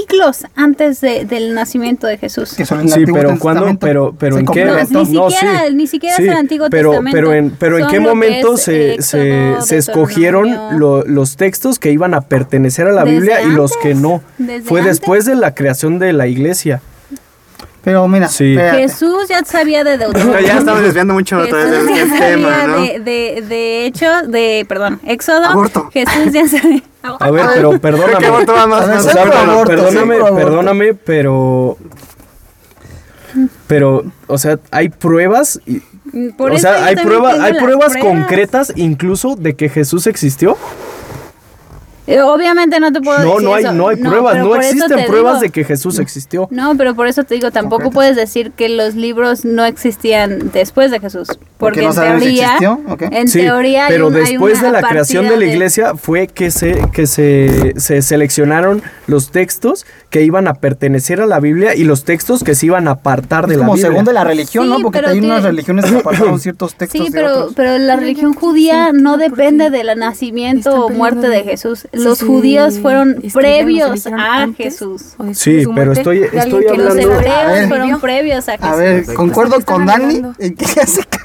[0.00, 2.54] siglos antes de- del nacimiento de Jesús.
[2.54, 3.78] Que son el Sí, Antiguo pero Testamento.
[3.80, 4.98] pero, pero en qué, No, complementó.
[5.00, 7.16] ni siquiera- ni siquiera es el Antiguo pero, Testamento.
[7.16, 11.78] Pero en, pero en qué momento es se, Éxodo, se, se escogieron lo- los textos
[11.78, 14.22] que iban a pertenecer a la Desde Biblia y los que antes, no.
[14.64, 14.98] Fue antes.
[14.98, 16.80] después de la creación de la iglesia.
[17.86, 18.56] Pero mira, Sí.
[18.58, 20.40] Jesús ya sabía de Deuteronomio.
[20.40, 22.80] ya estamos desviando mucho otra vez del, ya tema, sabía ¿no?
[22.82, 25.44] de, de, de hecho, de, perdón, Éxodo.
[25.44, 25.88] Aborto.
[25.92, 26.82] Jesús ya sabía.
[27.20, 28.26] A ver, pero perdóname.
[28.44, 30.34] Perdóname, aborto.
[30.36, 31.78] perdóname, pero.
[33.68, 35.60] Pero, o sea, hay pruebas.
[35.64, 35.80] y-
[36.36, 40.56] Por o sea, hay tengo hay pruebas, concretas incluso de que Jesús existió.
[42.06, 43.72] Eh, Obviamente no te puedo No, decir no hay, eso.
[43.72, 46.46] no hay pruebas, no existen te pruebas digo- de que Jesús existió.
[46.50, 47.94] No, pero por eso te digo, tampoco Concretas.
[47.94, 51.28] puedes decir que los libros no existían después de Jesús.
[51.58, 53.08] Porque no en si teoría, existió, ¿o qué?
[53.10, 56.26] en Sí, teoría hay pero hay después una de la creación de la iglesia fue
[56.26, 61.74] que se que se, se seleccionaron los textos que iban a pertenecer a la Biblia
[61.74, 63.90] y los textos que se iban a apartar de Es la como Biblia.
[63.90, 64.78] según de la religión, Sí, ¿no?
[64.80, 67.52] Porque hay unas religiones que apartaron ciertos textos Sí, de pero, otros.
[67.56, 71.88] pero la religión judía no depende del nacimiento o muerte de- Jesús.
[72.04, 75.02] Los judíos fueron previos a antes Jesús.
[75.32, 77.12] Sí, pero estoy- estoy Los hablando-.
[77.12, 77.68] A hebreos ver.
[77.68, 78.66] fueron previos a Jesús.
[78.66, 80.34] A ver, concuerdo ¿por qué con Dani alegando?
[80.38, 81.20] en que ya se cae.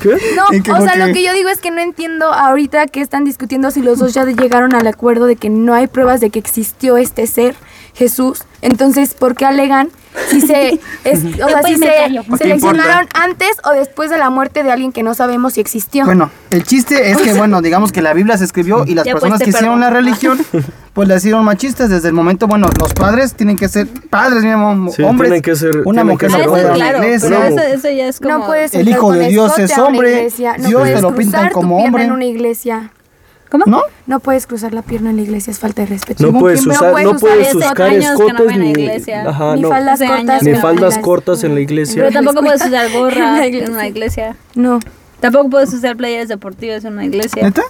[0.00, 0.10] ¿Qué?
[0.36, 2.86] No, ¿En qué o sea, que- lo que yo digo es que no entiendo ahorita
[2.88, 6.20] que están discutiendo si los dos ya llegaron al acuerdo de que no hay pruebas
[6.20, 7.54] de que existió este ser,
[7.94, 8.42] Jesús.
[8.60, 9.88] Entonces, ¿por qué alegan
[10.30, 12.22] si se, es- o sea, si se callo.
[12.30, 16.04] ¿Qué seleccionaron antes o después de la muerte de alguien que no sabemos si existió?
[16.04, 19.12] Bueno, el chiste es que, bueno, digamos que la Biblia se escribió y las Ya,
[19.12, 20.38] personas que hicieron la religión,
[20.94, 21.88] pues la hicieron machistas.
[21.90, 25.28] Desde el momento, bueno, los padres tienen que ser padres, mismo, Sí, hombres.
[25.30, 26.42] tienen que ser- una mujer ser
[26.74, 27.48] claro, iglesia.
[27.48, 28.38] eso, eso ya es como...
[28.38, 32.04] no puedes El hijo de Dios es hombre, Dios te lo pintan como hombre.
[32.04, 32.90] en una iglesia.
[33.58, 33.76] ¿Cómo?
[33.76, 33.82] ¿No?
[34.06, 36.22] No puedes cruzar la pierna en la iglesia, es falta de respeto.
[36.22, 39.28] No ¿Cómo puedes no usar, puedes no puedes usar no escotes la ni, iglesia.
[39.28, 40.42] ajá, Ni no, faldas cortas.
[40.42, 42.02] ni no faldas en la- cortas en la iglesia.
[42.02, 43.74] Pero tampoco puedes usar En gorra la en iglesia.
[43.74, 44.36] una iglesia.
[44.54, 44.80] No.
[45.20, 47.42] Tampoco puedes usar playeras deportivas en una iglesia.
[47.42, 47.62] ¿Neta?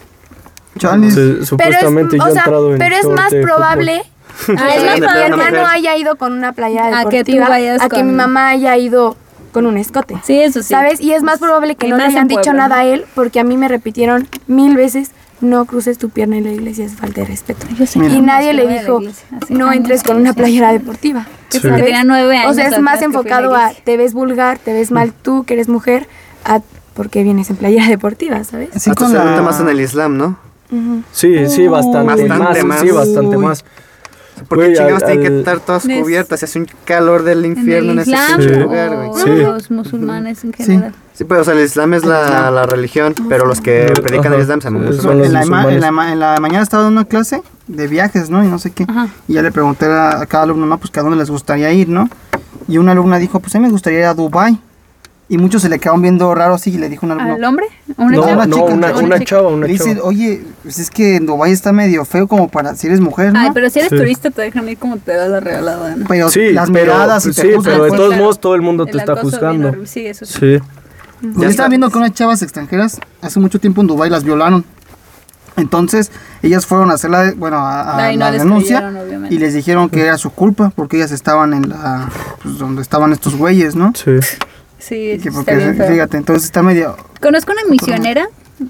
[0.78, 1.14] Chalis.
[1.14, 4.02] Se- Pero es, supuestamente ya o ha sea, entrado en pero es más probable
[4.58, 7.48] Ah, es que más mi hermano haya ido con una playera A que tú deportiva
[7.48, 9.16] vayas a que con- mi mamá haya ido
[9.52, 10.16] con un escote.
[10.24, 10.70] Sí, eso sí.
[10.70, 11.00] ¿Sabes?
[11.00, 12.82] Y es más probable que Y no le hayan en dicho nada ¿no?
[12.82, 16.52] a él porque a mí me repitieron mil veces no cruces tu pierna en la
[16.52, 17.66] iglesia, es falta de respeto.
[17.70, 21.26] Y años nadie le dijo, iglesia, no años entres con una playera deportiva.
[21.50, 24.90] Sí, tenía nueve O sea, años es más enfocado a te ves vulgar, te ves
[24.90, 26.08] mal tú que eres mujer,
[26.44, 26.60] a
[26.94, 28.70] por qué vienes en playera deportiva, ¿sabes?
[28.76, 30.38] Sí, con se la- nota más en el Islam, ¿no?
[31.12, 32.80] Sí, sí, bastante, Bastante más, más.
[32.80, 33.64] Sí, bastante más.
[34.48, 37.46] Porque Güey, chingados al- tienen que estar todas Des- cubiertas y hace un calor del
[37.46, 38.60] infierno en, el ese Islam pinche Sí.
[38.60, 39.08] lugar, güey.
[39.10, 39.30] o Sí.
[39.30, 40.94] los musulmanes en general.
[41.12, 43.94] Sí, pero o sea, el Islam es la, la religión, pero los que Ajá.
[44.02, 45.18] predican el Islam se llaman Son musulmanes.
[45.20, 48.30] los en, la, en, la, ma- en la mañana estaba dando una clase de viajes,
[48.30, 48.42] ¿no?
[48.44, 48.84] Y no sé qué.
[48.88, 49.08] Ajá.
[49.28, 50.78] Y ya le pregunté a, a cada alumno, ¿no?
[50.78, 52.08] Pues que a dónde les gustaría ir, ¿no?
[52.66, 54.58] Y una alumna dijo, pues a mí me gustaría ir a Dubai
[55.34, 57.34] Y muchos se le quedaron viendo raro así y le dijo un alumno.
[57.34, 57.66] ¿Al hombre?
[57.96, 58.46] ¿A una No, chava?
[58.46, 59.04] no, una, chica.
[59.04, 59.24] una chica.
[59.30, 60.06] chava, una le dice, chava.
[60.06, 63.40] oye, pues es que en Dubái está medio feo como para si eres mujer, ¿no?
[63.40, 63.96] Ay, pero si eres Sí.
[63.96, 66.06] turista te dejan ir como te da la regalada, ¿no?
[66.06, 67.94] Pero Sí, las pero, miradas y te sí, pero de pues.
[67.94, 68.22] todos Claro.
[68.22, 69.86] modos todo el mundo te El está acoso bien juzgando.
[69.86, 70.32] Sí, eso sí.
[70.38, 70.58] Sí.
[71.20, 74.64] Pues yo estaba viendo que unas chavas extranjeras hace mucho tiempo en Dubái las violaron.
[75.56, 76.12] Entonces,
[76.42, 78.92] ellas fueron a hacer la, bueno, a, a no la denuncia
[79.30, 82.08] y les dijeron que era su culpa porque ellas estaban en la,
[82.42, 83.92] pues donde estaban estos güeyes, ¿no?
[83.96, 84.12] Sí.
[84.88, 88.26] Sí, Que está bien fíjate, entonces está medio, Conozco una misionera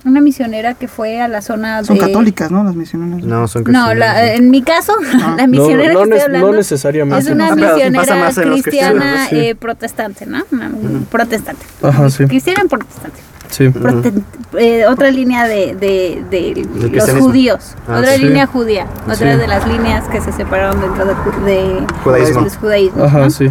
[0.07, 2.07] una misionera que fue a la zona Son de...
[2.07, 2.65] católicas, ¿no?
[2.65, 3.23] Las misioneras.
[3.23, 4.95] No, son No, la- en mi caso,
[5.37, 7.25] la misionera no, que estoy hablando no necesariamente.
[7.27, 9.37] es una Ah, misionera cristiana sí.
[9.37, 10.43] eh, protestante, ¿no?
[10.53, 10.71] Una-
[11.11, 11.67] Protestante.
[11.83, 12.25] Ajá, sí.
[12.27, 13.21] Cristiana protestante.
[13.51, 13.65] Sí.
[13.69, 14.23] Prote-
[14.59, 18.23] eh, otra línea de, de, de los judíos, Ah, otra sí.
[18.23, 19.39] línea judía, otra Sí.
[19.39, 22.41] de las líneas que se separaron dentro de, ju- de Judaísmo.
[22.41, 23.31] los judaísmos, Ajá, ¿no?
[23.31, 23.47] sí.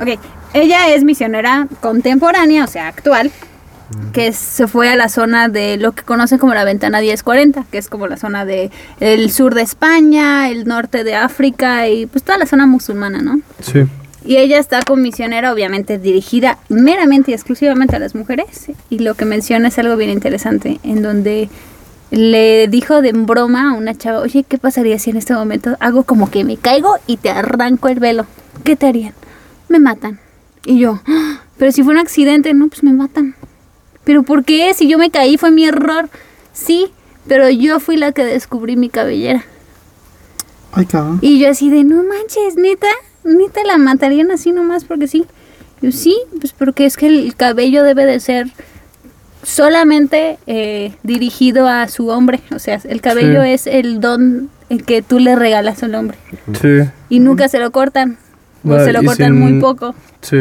[0.00, 0.18] Ok,
[0.54, 3.30] ella es misionera contemporánea, o sea, actual,
[4.12, 7.78] que se fue a la zona de lo que conocen como la ventana 1040, que
[7.78, 8.70] es como la zona de
[9.00, 13.40] el sur de España, el norte de África y pues toda la zona musulmana, ¿no?
[13.60, 13.84] Sí.
[14.24, 18.66] Y ella está con misionera, obviamente dirigida meramente y exclusivamente a las mujeres.
[18.90, 21.48] Y lo que menciona es algo bien interesante, en donde
[22.10, 26.02] le dijo de broma a una chava, oye, ¿qué pasaría si en este momento hago
[26.02, 28.26] como que me caigo y te arranco el velo?
[28.64, 29.14] ¿Qué te harían?
[29.68, 30.18] Me matan.
[30.68, 33.34] Y yo, "Ah, pero si fue un accidente, no, pues me matan.
[34.04, 34.74] ¿Pero por qué?
[34.74, 36.10] Si yo me caí fue mi error.
[36.52, 36.88] Sí,
[37.26, 39.44] pero yo fui la que descubrí mi cabellera.
[40.72, 41.18] Ay, cabrón.
[41.22, 42.86] Y yo así de, no manches, neta,
[43.24, 45.24] neta la matarían así nomás porque sí.
[45.80, 48.48] Yo sí, pues porque es que el cabello debe de ser
[49.42, 52.40] solamente eh, dirigido a su hombre.
[52.54, 53.50] O sea, el cabello Sí.
[53.50, 56.18] es el don el que tú le regalas al hombre.
[56.60, 56.88] Sí.
[57.08, 58.18] Y nunca se lo cortan.
[58.84, 59.94] Se lo y cortan sin- muy poco.
[60.22, 60.38] Sí.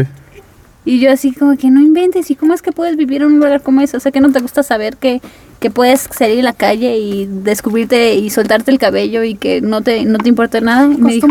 [0.86, 2.32] Y yo así como que no inventes.
[2.32, 3.98] ¿Y cómo es que puedes vivir en un lugar como ese?
[3.98, 5.22] O sea, que no te gusta saber que,
[5.60, 9.82] que puedes salir a la calle y descubrirte y soltarte el cabello y que no
[9.82, 10.86] te, no te importa nada.
[10.86, 11.28] Y me dijo,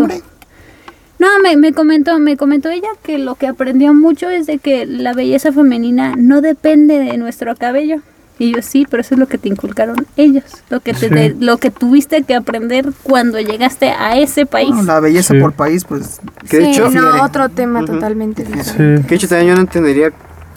[1.19, 4.85] no, me, me comentó, me comentó ella que lo que aprendió mucho es de que
[4.85, 8.03] la belleza femenina no depende de nuestro cabello.
[8.39, 11.15] Y yo sí, pero eso es lo que te inculcaron ellos, lo que te, Sí.
[11.15, 14.69] de- lo que tuviste que aprender cuando llegaste a ese país.
[14.69, 15.41] Bueno, la belleza Sí.
[15.41, 16.21] por país, pues.
[16.51, 18.53] Que de Sí, hecho, no, otro tema totalmente Sí.
[18.53, 19.03] diferente.
[19.03, 20.11] que de hecho también yo no entendería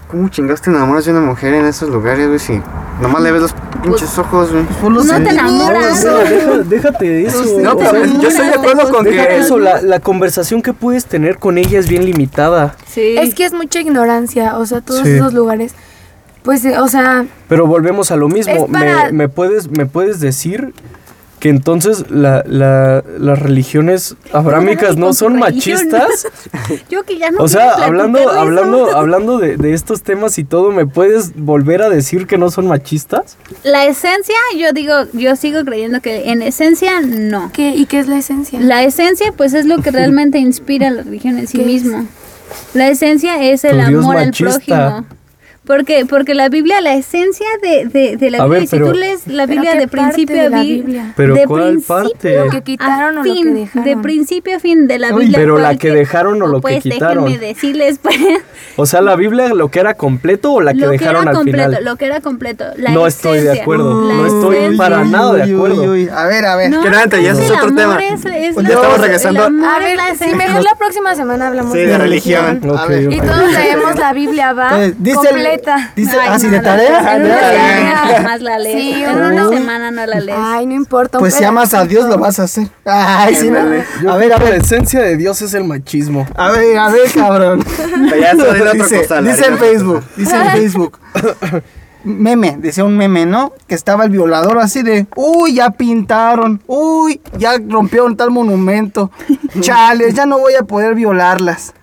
[0.09, 2.59] cómo chingaste enamoras de una mujer en esos lugares, güey, si
[3.01, 3.53] nomás le ves los
[3.84, 4.65] pinches ojos, güey.
[4.82, 6.03] Pues No te enamoras.
[6.03, 7.59] Deja- déjate de eso.
[7.61, 9.38] No, o pero sea, yo estoy de acuerdo con que...
[9.38, 12.75] eso, la, la conversación que puedes tener con ella es bien limitada.
[12.88, 13.15] Sí.
[13.17, 15.11] Es que es mucha ignorancia, o sea, todos Sí.
[15.11, 15.73] esos lugares.
[16.43, 18.67] Pues, o sea, Pero volvemos a lo mismo.
[18.67, 20.73] Para- Me, me puedes, me puedes decir
[21.39, 26.27] que entonces la, la- las religiones abrámicas no son machistas.
[26.89, 30.71] Yo que ya no O sea, hablando, hablando, hablando de, de estos temas y todo,
[30.71, 33.37] ¿me puedes volver a decir que no son machistas?
[33.63, 37.51] La esencia, yo digo, yo sigo creyendo que en esencia no.
[37.53, 38.59] ¿qué, ¿y qué es la esencia?
[38.59, 42.05] La esencia, pues, es lo que realmente inspira a la religión en sí mismo.
[42.73, 45.05] La esencia es el Tu Dios amor al prójimo.
[45.70, 48.76] Porque, porque la Biblia, la esencia de, de, de la A Biblia, ver, y si
[48.76, 51.13] pero- tú lees la ¿Pero Biblia de principio a Biblia?
[51.15, 52.36] Pero de ¿cuál principio parte?
[52.43, 53.84] Lo que quitaron a o lo que fin, dejaron.
[53.84, 55.38] De principio a fin de la Uy, Biblia.
[55.38, 57.26] pero la que dejaron o lo que pues, quitaron.
[57.26, 58.15] Déjenme decirles, pues.
[58.78, 61.38] O sea, la Biblia, lo que era completo o la que lo dejaron era al
[61.38, 61.86] completo, final.
[61.86, 62.65] Lo que era completo.
[62.78, 65.84] La No estoy de acuerdo, no estoy para nada de acuerdo.
[65.91, 66.09] uy.
[66.11, 66.72] A ver, a ver.
[66.72, 67.99] No, Que nada, ya el es otro tema.
[68.03, 69.43] es- es ya estamos regresando.
[69.43, 70.36] A es ver, esencia.
[70.36, 72.59] mejor la próxima semana hablamos de religión.
[73.11, 74.80] Y todos leemos la Biblia, ¿va?
[74.97, 75.59] Dice
[75.95, 76.99] dice, Ay, ah, sí, no, de la- tarea.
[78.18, 78.82] Ah, más la lees.
[78.82, 80.38] Sí, en una uno- semana no la lees.
[80.39, 81.20] Ay, no importa.
[81.20, 82.68] Pues si amas a Dios, lo vas a hacer.
[82.86, 83.60] Ay, sí, no.
[84.01, 84.62] Yo A ver, a que La ver.
[84.62, 86.28] esencia de Dios es el machismo.
[86.36, 87.64] A ver, a ver, cabrón.
[88.20, 88.34] Ya
[88.74, 89.57] dice, costal, dice en.
[89.57, 90.99] Facebook, dice en Facebook.
[92.03, 93.51] Meme, decía un meme, ¿no?
[93.68, 99.12] Que estaba el violador así de, uy, ya pintaron, uy, ya rompieron tal monumento.
[99.60, 101.74] Chales, ya no voy a poder violarlas.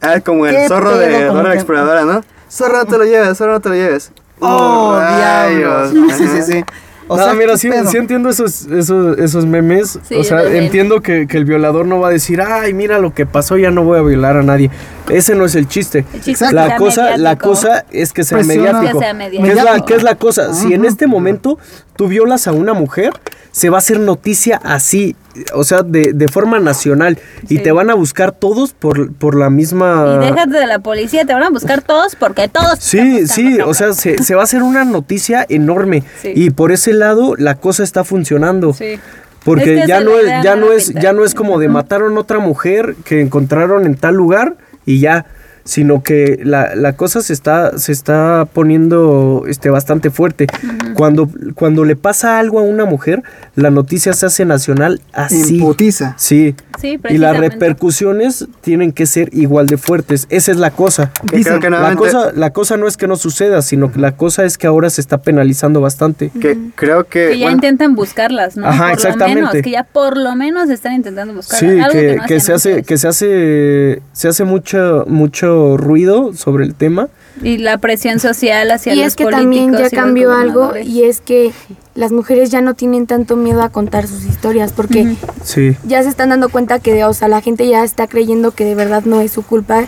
[0.00, 2.22] Ah, como el ¿Qué zorro pedo de Dora la Exploradora, ¿no?
[2.50, 4.12] Zorro, no te lo lleves, zorro, no te lo lleves.
[4.40, 5.92] Oh, diablos.
[6.16, 6.64] Sí, sí, sí.
[7.10, 9.98] O no, sea, mira, ¿qué sí, sí entiendo esos, esos, esos memes.
[10.06, 13.14] Sí, o sea, entiendo que, que el violador no va a decir, ay, mira lo
[13.14, 14.70] que pasó, ya no voy a violar a nadie.
[15.08, 16.04] Ese no es el chiste.
[16.12, 18.72] El chiste es que La cosa, la cosa es que sea Presiona.
[18.74, 18.98] mediático.
[18.98, 19.42] Que sea mediático.
[19.42, 19.86] ¿Qué es, la, Mediático.
[19.86, 20.52] qué es la cosa?
[20.52, 21.58] Si en este momento
[21.96, 23.12] tú violas a una mujer,
[23.52, 25.16] se va a hacer noticia así,
[25.54, 27.18] o sea, de, de forma nacional.
[27.48, 30.16] Y te van a buscar todos por, por la misma...
[30.16, 32.78] Y déjate de la policía, te van a buscar todos porque todos.
[32.80, 36.02] Sí, sí, o sea, se, se va a hacer una noticia enorme.
[36.22, 36.32] Sí.
[36.34, 38.72] Y por ese lado la cosa está funcionando.
[38.72, 38.98] Sí.
[39.44, 42.18] Porque Es que ya no es ya no es, ya no es como de mataron
[42.18, 45.26] otra mujer que encontraron en tal lugar y ya.
[45.68, 50.46] Sino que la, la cosa se está, se está poniendo este, bastante fuerte.
[50.94, 53.22] cuando, cuando le pasa algo a una mujer,
[53.54, 55.56] la noticia se hace nacional así.
[55.56, 56.14] Imputiza.
[56.16, 56.54] Sí.
[56.80, 60.26] Sí, y las repercusiones tienen que ser igual de fuertes.
[60.30, 61.10] Esa es la cosa.
[61.28, 64.16] Que creo que La cosa, la cosa no es que no suceda, sino que la
[64.16, 66.30] cosa es que ahora se está penalizando bastante.
[66.40, 67.30] Que creo que...
[67.30, 68.68] Que ya bueno, intentan buscarlas, ¿no?
[68.68, 69.40] Ajá, por exactamente.
[69.40, 71.60] Lo menos, que ya por lo menos están intentando buscarlas.
[71.60, 72.86] Sí, algo que, no que hacían se hace, antes.
[72.86, 77.08] que se hace, se hace mucho, mucho ruido sobre el tema
[77.42, 80.72] Y la presión social hacia Y los es que políticos también ya y cambió algo
[80.76, 81.52] y es que
[81.94, 85.16] las mujeres ya no tienen tanto miedo a contar sus historias porque Ujú.
[85.44, 85.76] Sí.
[85.84, 88.74] ya se están dando cuenta que, o sea, la gente ya está creyendo que de
[88.74, 89.84] verdad no es su culpa,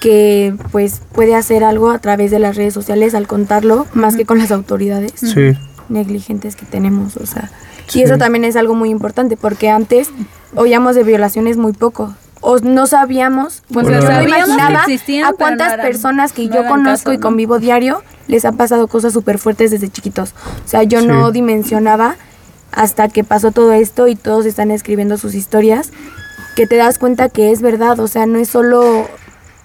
[0.00, 4.24] que pues puede hacer algo a través de las redes sociales al contarlo, más que
[4.24, 5.52] con las autoridades Sí.
[5.88, 7.50] negligentes que tenemos, o sea.
[7.88, 7.98] Sí.
[7.98, 10.08] Y eso también es algo muy importante porque antes
[10.54, 12.14] oíamos de violaciones muy poco.
[12.42, 16.54] O no sabíamos, Bueno, yo no que imaginaba existían, a cuántas no personas que no
[16.54, 17.22] yo conozco casos, y ¿no?
[17.22, 20.34] convivo diario les han pasado cosas súper fuertes desde chiquitos.
[20.64, 21.06] O sea, yo Sí.
[21.06, 22.16] no dimensionaba
[22.72, 25.90] hasta que pasó todo esto y todos están escribiendo sus historias,
[26.56, 29.06] que te das cuenta que es verdad, o sea, no es solo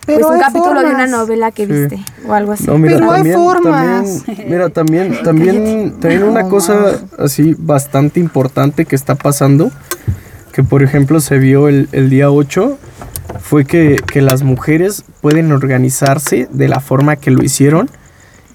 [0.05, 1.71] pues, Pero un hay capítulo de una novela que Sí.
[1.71, 2.65] viste o algo así.
[2.67, 4.23] No, mira, Pero hay también, formas.
[4.25, 9.71] también- mira, también, también, también una cosa así bastante importante que está pasando,
[10.55, 12.77] que por ejemplo se vio el, el día 8,
[13.41, 17.89] fue que, que las mujeres pueden organizarse de la forma que lo hicieron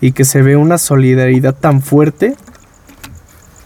[0.01, 2.35] y que se ve una solidaridad tan fuerte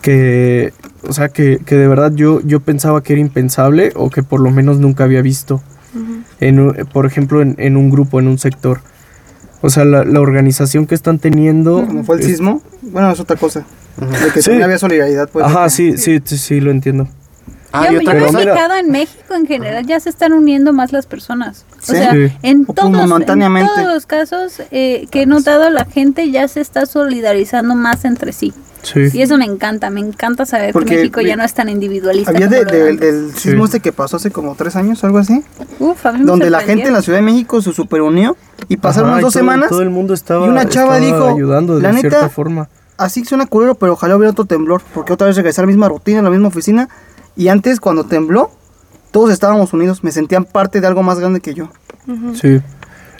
[0.03, 0.73] que,
[1.09, 4.41] o sea, que, que de verdad yo, yo pensaba que era impensable o que por
[4.41, 5.63] lo menos nunca había visto,
[6.41, 8.81] en, un- por ejemplo, en, en un grupo, en un sector.
[9.63, 11.87] O sea, la, la organización que están teniendo...
[11.87, 12.63] Como fue el es- sismo.
[12.83, 13.65] Bueno, es otra cosa.
[13.97, 14.47] De que Sí.
[14.47, 15.31] también había solidaridad.
[15.33, 17.09] Pues, Ajá, sí, sí, sí, sí, lo entiendo.
[17.75, 20.73] Ah, yo y yo me he fijado en México en general, ya se están uniendo
[20.73, 21.65] más las personas.
[21.73, 21.93] O Sí.
[21.97, 22.33] sea, Sí.
[22.43, 26.87] en, todos, en todos los casos eh, que he notado, la gente ya se está
[26.87, 28.53] solidarizando más entre sí.
[28.83, 29.01] Sí.
[29.15, 32.31] Y eso me encanta, me encanta saber Porque que México ya no es tan individualista.
[32.31, 33.71] Había de- del sismo Sí.
[33.77, 35.43] este que pasó hace como tres años, algo así.
[35.79, 38.37] Uf, a mí me Donde la gente en la Ciudad de México se superunió
[38.69, 39.69] y pasaron Ajá, unas dos todo- semanas.
[39.71, 42.69] Todo el mundo estaba, y una chava estaba dijo, ayudando de "La neta, cierta forma.
[42.99, 44.83] Así suena culero, pero ojalá hubiera otro temblor.
[44.93, 46.89] Porque otra vez regresar a la misma rutina, a la misma oficina.
[47.37, 48.51] Y antes, cuando tembló,
[49.11, 50.05] todos estábamos unidos.
[50.05, 51.69] Me sentían parte de algo más grande que yo.
[52.41, 52.61] Sí.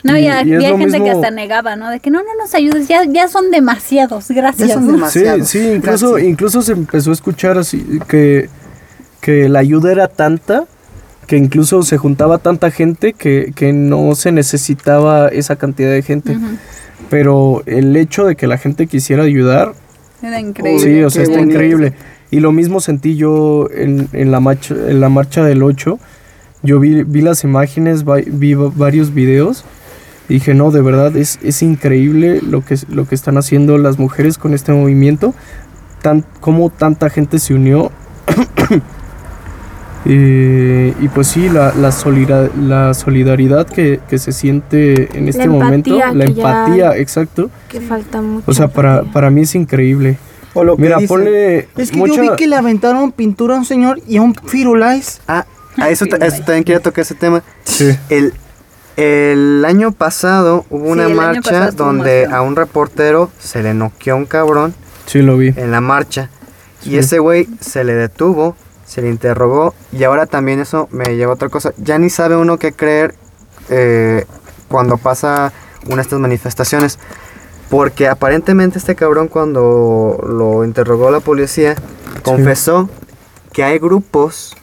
[0.03, 1.89] No, Y- y gente que hasta negaba, ¿no?
[1.89, 4.67] De que no, no nos ayudes, ya, ya son demasiados, gracias.
[4.69, 5.47] Ya son Sí, demasiados.
[5.49, 6.29] sí, incluso, Gracias.
[6.31, 8.49] incluso se empezó a escuchar así que,
[9.19, 10.65] que la ayuda era tanta
[11.25, 16.37] que incluso se juntaba tanta gente que, que no se necesitaba esa cantidad de gente.
[17.09, 19.73] Pero el hecho de que la gente quisiera ayudar,
[20.21, 20.83] Era increíble.
[20.83, 21.55] sí, o sea, qué está bonito.
[21.55, 21.93] increíble.
[22.31, 25.99] Y lo mismo sentí yo en, en la, marcha, en la marcha del 8.
[26.63, 29.63] Yo vi, vi las imágenes, vi va- varios videos.
[30.27, 33.99] Y dije, no, de verdad, es, es increíble lo que, lo que están haciendo las
[33.99, 35.33] mujeres con este movimiento.
[36.01, 37.91] Tan, cómo tanta gente se unió.
[40.05, 40.13] y,
[41.03, 45.91] y pues sí, la, la, solida- la solidaridad que, que se siente en este momento.
[45.95, 47.49] empatía La que ya- empatía, exacto.
[47.69, 48.43] Que falta mucho.
[48.49, 50.17] O sea, para, para mí es increíble.
[50.55, 53.55] O lo que Mira, dicen, ponle Es que mucha- yo vi que le aventaron pintura
[53.55, 55.21] a un señor y a un Firulais.
[55.27, 55.45] Ah,
[55.77, 57.43] a eso, eso también quiero tocar ese tema.
[57.65, 57.95] Sí.
[58.09, 58.33] El,
[58.97, 64.17] el año pasado hubo Sí, una marcha donde a un reportero se le noqueó a
[64.17, 64.73] un cabrón
[65.05, 65.53] Sí, lo vi.
[65.55, 66.29] en la marcha.
[66.81, 66.91] Sí.
[66.91, 71.31] Y ese güey se le detuvo, se le interrogó y ahora también eso me lleva
[71.33, 71.73] a otra cosa.
[71.77, 73.15] Ya ni sabe uno qué creer
[73.69, 74.25] eh,
[74.69, 75.51] cuando pasa
[75.87, 76.97] una de estas manifestaciones.
[77.69, 81.75] Porque aparentemente este cabrón cuando lo interrogó la policía
[82.23, 82.89] confesó
[83.53, 84.55] que hay grupos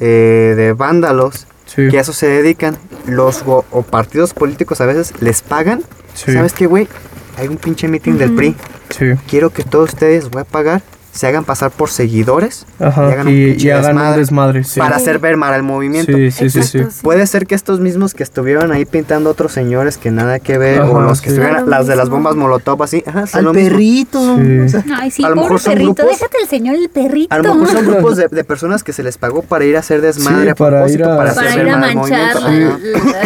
[0.00, 1.88] eh, de vándalos Sí.
[1.90, 2.78] que a eso se dedican.
[3.06, 5.82] Los o partidos políticos a veces les pagan.
[6.14, 6.32] Sí.
[6.32, 6.88] ¿Sabes qué, güey?
[7.36, 8.56] Hay un pinche meeting del PRI.
[8.90, 9.04] Sí.
[9.28, 10.82] Quiero que todos ustedes voy a pagar,
[11.18, 13.08] se hagan pasar por seguidores Ajá.
[13.08, 14.62] y hagan un Y, pinche y hagan un desmadre.
[14.64, 14.78] Sí.
[14.78, 16.12] para hacer ver mal al movimiento.
[16.12, 16.78] Sí, sí, sí, sí.
[16.78, 17.00] Exacto, sí.
[17.02, 20.80] Puede ser que estos mismos que estuvieron ahí pintando otros señores que nada que ver,
[20.82, 21.34] o los que sí.
[21.34, 24.36] estuvieran, Lo las de las bombas molotov así, ajá, Al lo perrito.
[24.36, 24.58] Sí.
[24.60, 26.88] o sea, Ay, sí, A lo pobre mejor son perrito, grupos- déjate el señor el
[26.88, 27.34] perrito.
[27.34, 29.80] A lo mejor son grupos de, de personas que se les pagó para ir a
[29.80, 32.50] hacer desmadre Sí, a para propósito, ir a- para, para hacer ir a manchar la,
[32.50, 32.78] la-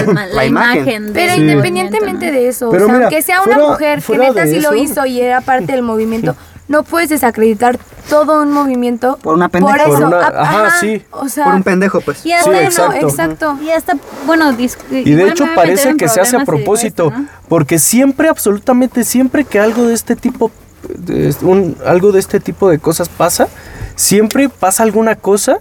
[0.07, 1.11] la- la La imagen.
[1.12, 5.40] Pero independientemente de eso, aunque sea una mujer que neta sí lo hizo y era
[5.43, 6.34] parte del movimiento,
[6.73, 7.79] no puedes desacreditar
[8.11, 9.77] todo un movimiento Por una por pendeja.
[9.89, 9.93] eso.
[9.99, 11.05] Por una- Ah, ajá, sí.
[11.12, 12.25] O sea, Por un pendejo, pues.
[12.27, 13.09] Y hasta, Sí, eso, exacto.
[13.09, 13.59] exacto.
[13.62, 13.97] Y hasta,
[14.27, 14.51] bueno,
[14.91, 17.27] Y de hecho parece que se hace a propósito, esto, ¿no?
[17.49, 20.51] porque siempre, absolutamente siempre que algo de este tipo,
[20.89, 23.47] de- un- algo de este tipo de cosas pasa,
[23.95, 25.59] siempre pasa alguna cosa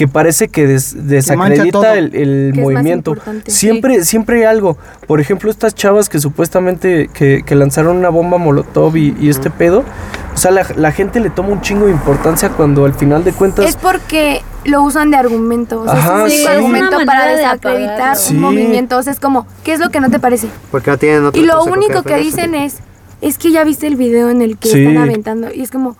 [0.00, 3.14] que parece que des- desacredita el, el movimiento.
[3.46, 4.78] Siempre, siempre hay algo.
[5.06, 9.50] Por ejemplo, estas chavas que supuestamente que, que lanzaron una bomba molotov y, y este
[9.50, 9.84] pedo.
[10.32, 13.32] O sea, la, la gente le toma un chingo de importancia cuando al final de
[13.34, 13.66] cuentas...
[13.68, 15.82] Es porque lo usan de argumento.
[15.82, 16.44] O sea, Ajá, es sí.
[16.44, 18.16] un argumento Es para de desacreditar.
[18.16, 18.34] Sí.
[18.36, 18.96] un movimiento.
[18.96, 20.48] O sea, es como, ¿qué es lo que no te parece?
[20.70, 22.76] Porque no tienen otra Y lo único que dicen es,
[23.20, 24.80] es que ya viste el video en el que Sí.
[24.82, 25.48] están aventando.
[25.52, 25.98] Y es como,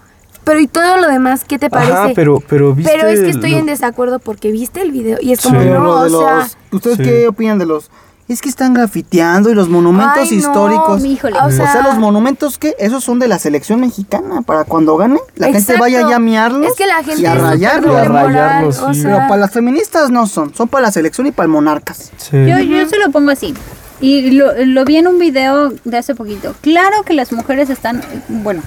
[0.51, 1.92] pero ¿y todo lo demás qué te parece?
[1.92, 2.90] Ajá, pero, pero viste...
[2.92, 5.18] Pero es que estoy lo- en desacuerdo porque viste el video.
[5.20, 5.66] Y es como, Sí.
[5.68, 7.05] no, Lo o sea, ¿Ustedes Sí.
[7.05, 7.88] qué opinan de los
[8.26, 11.05] es que están grafiteando y los monumentos Ay, no, históricos.
[11.05, 11.36] híjole.
[11.40, 14.96] O O sea, sea, los monumentos que esos son de la selección mexicana para cuando
[14.96, 17.94] gane la gente vaya ya a miarlos Es que la gente y a rayarlos.
[17.96, 21.32] A rayarlos, o sea, Pero para las feministas no son, son para la selección y
[21.32, 22.11] para el monarcas.
[22.16, 22.36] Sí.
[22.46, 23.55] Yo, yo se lo pongo así.
[24.01, 26.55] Y lo, lo vi en un video de hace poquito.
[26.62, 28.62] Claro que las mujeres están, bueno,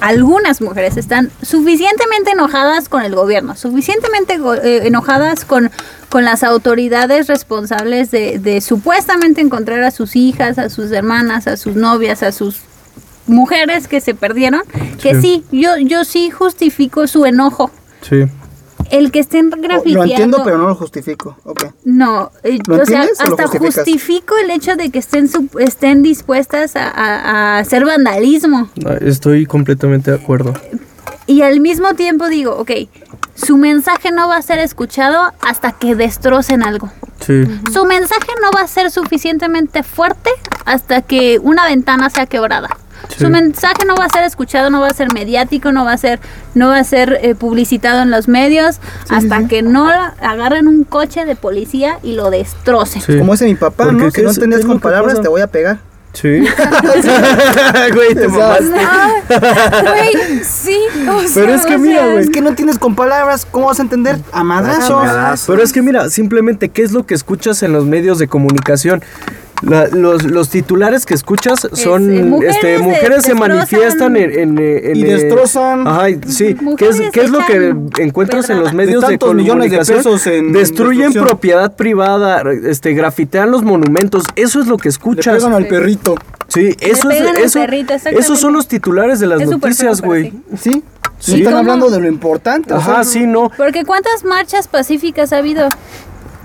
[0.00, 5.70] algunas mujeres están suficientemente enojadas con el gobierno, suficientemente go- eh, enojadas con,
[6.08, 11.56] con las autoridades responsables de, de supuestamente encontrar a sus hijas, a sus hermanas, a
[11.56, 12.60] sus novias, a sus
[13.26, 14.62] mujeres que se perdieron.
[15.02, 17.70] Que sí, yo, yo sí justifico su enojo.
[18.08, 18.24] Sí.
[18.90, 19.90] El que estén grafiteando.
[19.98, 21.36] Lo entiendo, pero no lo justifico.
[21.44, 21.66] Ok.
[21.84, 25.28] No, eh, ¿Lo o sea, entiendes o lo hasta justifico el hecho de que estén
[25.28, 27.20] su- estén dispuestas a, a-
[27.56, 28.68] a hacer vandalismo.
[28.86, 30.54] Ah, Estoy completamente de acuerdo.
[31.26, 32.70] Y al mismo tiempo digo, ok,
[33.34, 36.90] su mensaje no va a ser escuchado hasta que destrocen algo.
[37.20, 37.42] Sí.
[37.72, 40.30] Su mensaje no va a ser suficientemente fuerte
[40.64, 42.70] hasta que una ventana sea quebrada.
[43.08, 43.24] Sí.
[43.24, 45.96] Su mensaje no va a ser escuchado, no va a ser mediático, no va a
[45.98, 46.20] ser,
[46.54, 51.24] no va a ser eh, publicitado en los medios hasta que no agarren un coche
[51.24, 53.02] de policía y lo destrocen.
[53.02, 53.18] Sí.
[53.18, 54.10] Como dice mi papá, Porque ¿no?
[54.10, 55.22] ¿qué Si no entendías con palabras, pasa?
[55.22, 55.78] te voy a pegar.
[56.12, 56.40] Sí.
[57.94, 58.64] Güey, te mamaste.
[59.82, 60.76] Güey, sí.
[61.08, 62.18] o Pero sea, es que mira, güey.
[62.24, 64.18] Es que no entiendes con palabras, ¿cómo vas a entender?
[64.32, 65.44] A madrazos.
[65.46, 69.02] Pero es que mira, simplemente, ¿qué es lo que escuchas en los medios de comunicación?
[69.62, 74.58] La- los, los titulares que escuchas son eh, mujeres este, mujeres se manifiestan en, en,
[74.58, 75.86] eh, en, Y eh, destrozan.
[75.86, 76.56] Ajá, sí.
[76.76, 79.78] ¿Qué es, qué es lo que encuentras en los medios De de, tantos millones de
[79.78, 79.98] comunicación?
[79.98, 84.24] pesos en Destruyen propiedad privada, este, grafitean los monumentos.
[84.36, 85.36] Eso es lo que Le escuchas.
[85.38, 86.14] pegan al perrito.
[86.46, 90.00] Sí, eso es, pegan al eso, perrito, esos son los titulares de las Es noticias,
[90.00, 90.32] güey.
[90.56, 90.82] sí.
[91.20, 91.34] ¿Sí?
[91.38, 91.58] Están ¿Cómo?
[91.58, 92.72] hablando de lo importante.
[92.72, 93.50] o Ajá, sea, sí, no.
[93.56, 95.68] Porque ¿cuántas marchas pacíficas ha hahabido?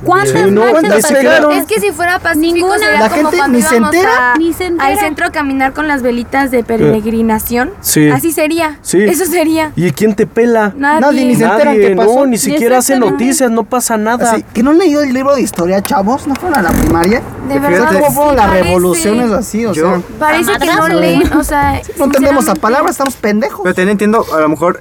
[0.04, 1.24] ¿Cuántas Sí, no, marchas ¿cuántas se pacíficas?
[1.24, 1.52] pegaron?
[1.54, 2.78] Es que si fuera pacífico Ninguna.
[2.80, 4.34] sería La como gente cuando ni se entera.
[4.34, 4.88] a- Ni se entera.
[4.90, 7.72] al centro a caminar con las velitas de peregrinación.
[7.82, 8.10] Sí.
[8.10, 8.78] Así sería.
[8.82, 9.04] Sí.
[9.04, 9.72] Eso sería.
[9.76, 10.74] ¿Y quién te pela?
[10.76, 11.02] Nadie.
[11.02, 12.16] Nadie ni se enteran Nadie, qué pasó.
[12.16, 13.12] no, ni siquiera Exactamente.
[13.24, 14.34] noticias, no pasa nada.
[14.34, 16.28] Así, ¿Que no han leído el libro de historia, chavos?
[16.28, 17.22] ¿No fueron a la primaria?
[17.48, 17.88] De verdad.
[17.94, 18.64] ¿Cómo fueron sí las parece.
[18.66, 19.66] revoluciones así?
[19.66, 21.74] O Yo- sea, Parece que no leen, o sea.
[21.98, 22.60] no entendemos a sinceramente.
[22.62, 23.62] palabras, estamos pendejos.
[23.64, 24.80] Pero también entiendo, a lo mejor,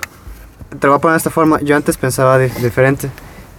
[0.78, 3.08] te lo voy a poner de esta forma, yo antes pensaba di- diferente.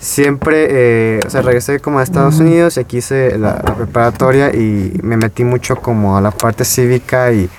[0.03, 4.53] Siempre, eh, o sea, regresé como a Estados Unidos y aquí hice la, la preparatoria
[4.53, 7.49] y me metí mucho como a la parte cívica y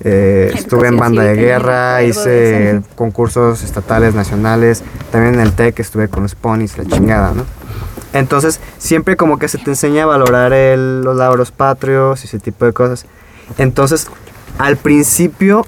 [0.00, 6.08] eh, estuve en banda de guerra, hice concursos estatales, nacionales, también en el TEC estuve
[6.08, 7.46] con los ponis, la chingada, ¿no?
[8.12, 12.38] Entonces, siempre como que se te enseña a valorar el- los labros patrios y ese
[12.38, 13.06] tipo de cosas.
[13.56, 14.08] Entonces,
[14.58, 15.66] al principio,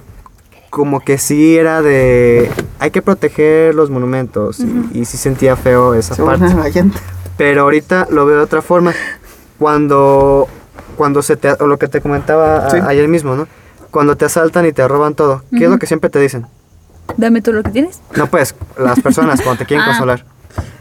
[0.77, 2.51] como que sí era de.
[2.81, 4.61] Hay que proteger los monumentos.
[4.61, 6.45] y, y sí sentía feo esa Se parte.
[6.45, 6.85] a.
[7.39, 8.93] Pero ahorita lo veo de otra forma.
[9.59, 10.49] Cuando.
[10.99, 11.51] Cuando se te.
[11.53, 12.77] O lo que te comentaba a- Sí.
[12.87, 13.49] ayer mismo, ¿no?
[13.91, 15.43] Cuando te asaltan y te roban todo.
[15.51, 16.47] ¿Qué es lo que siempre te dicen?
[17.17, 18.01] Dame todo lo que tienes.
[18.15, 19.89] No, pues, las personas cuando te quieren Ah.
[19.89, 20.27] consolar.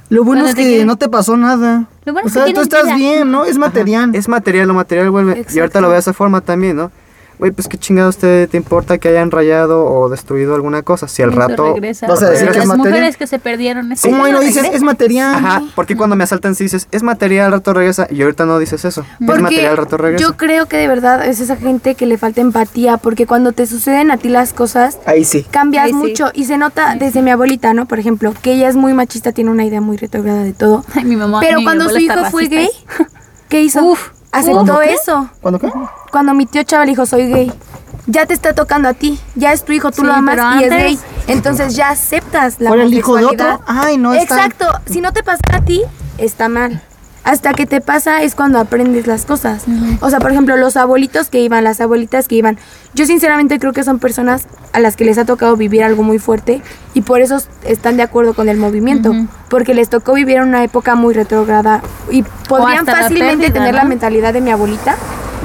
[0.10, 1.86] Lo bueno Cuando es que quieren- no te pasó nada.
[2.04, 2.96] Lo bueno o es que sea, tú estás vida.
[2.98, 3.46] bien, ¿no?
[3.46, 4.14] Es material.
[4.14, 5.32] Es material, lo material vuelve.
[5.32, 5.80] Y ahorita Exacto.
[5.82, 6.92] lo veo de esa forma también, ¿no?
[7.38, 11.08] Güey, pues qué chingados te, te importa que hayan rayado o destruido alguna cosa.
[11.08, 11.74] Si al Eso rato.
[11.74, 12.08] regresa.
[12.08, 12.92] vas a decir Las que es material.
[12.94, 13.92] mujeres que se perdieron.
[13.92, 14.64] es ¿Cómo no dicen?
[14.64, 14.76] regresa.
[14.78, 15.36] Es material.
[15.36, 18.08] Ajá, porque cuando me asaltan sí dices, es material, al rato regresa.
[18.10, 19.06] Y ahorita no dices eso.
[19.20, 20.22] Es material, al rato regresa.
[20.24, 23.66] yo creo que de verdad es esa gente que le falta empatía, porque cuando te
[23.68, 25.46] suceden a ti las cosas, Ahí sí.
[25.52, 25.94] cambias sí.
[25.94, 27.86] mucho y se nota desde mi abuelita, ¿no?
[27.86, 30.86] Por ejemplo, que ella es muy machista, tiene una idea muy retrograda de todo.
[30.96, 31.42] Ay, mi mamá.
[31.42, 32.56] Pero mi cuando su hijo fue racista.
[32.56, 32.70] gay,
[33.50, 33.84] ¿qué hizo?
[33.84, 34.10] Uf,
[34.40, 35.30] Aceptó eso.
[35.42, 35.72] ¿Cuándo qué?
[36.12, 37.52] Cuando mi tío chaval dijo, soy gay.
[38.08, 40.44] Ya te está tocando a ti, ya es tu hijo, tú Sí, lo amas pero
[40.62, 41.00] y es antes- gay.
[41.28, 43.62] Entonces ya aceptas la ¿Fuera el hijo de otro?
[43.66, 44.36] Ay, no está.
[44.36, 45.82] Exacto, si no te pasa a ti,
[46.20, 46.84] está mal.
[47.26, 49.66] Hasta que te pasa es cuando aprendes las cosas.
[50.00, 52.60] O sea, por ejemplo, los abuelitos que iban, las abuelitas que iban.
[52.94, 56.20] Yo sinceramente creo que son personas a las que les ha tocado vivir algo muy
[56.20, 56.62] fuerte
[56.94, 59.12] y por eso están de acuerdo con el movimiento.
[59.50, 63.74] Porque les tocó vivir en una época muy retrógrada y podrían la fácilmente pérdida, tener
[63.74, 64.96] la mentalidad de mi abuelita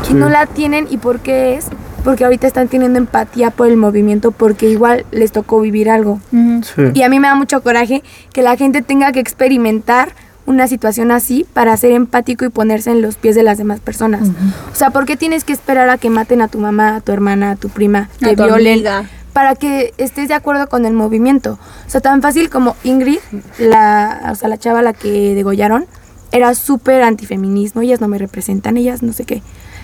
[0.03, 0.13] Sí.
[0.13, 0.87] y no la tienen.
[0.91, 1.67] ¿Y por qué es?
[2.05, 6.21] Porque ahorita están teniendo empatía por el movimiento porque igual les tocó vivir algo.
[6.31, 6.83] Sí.
[6.93, 8.03] Y a mí me da mucho coraje
[8.35, 10.13] que la gente tenga que experimentar
[10.51, 14.29] una situación así para ser empático y ponerse en los pies de las demás personas.
[14.73, 17.13] O sea, ¿por qué tienes que esperar a que maten a tu mamá, a tu
[17.13, 18.75] hermana, a tu prima, A te tu violen?
[18.75, 19.05] amiga.
[19.33, 21.59] Para que estés de acuerdo con el movimiento.
[21.87, 23.21] O sea, tan fácil como Ingrid,
[23.59, 25.87] la, o sea, la chava a la que degollaron,
[26.33, 29.43] era súper antifeminismo, ellas no me representan, ellas no sé qué.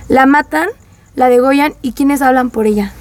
[0.09, 0.69] La matan,
[1.15, 2.93] la degollan y ¿quiénes hablan por ella?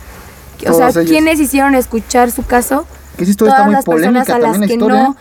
[0.70, 1.06] O sea, ellos.
[1.08, 2.86] ¿quiénes hicieron escuchar su caso?
[3.18, 5.04] Que está todas muy las personas polémica a las también la que historia.
[5.04, 5.16] no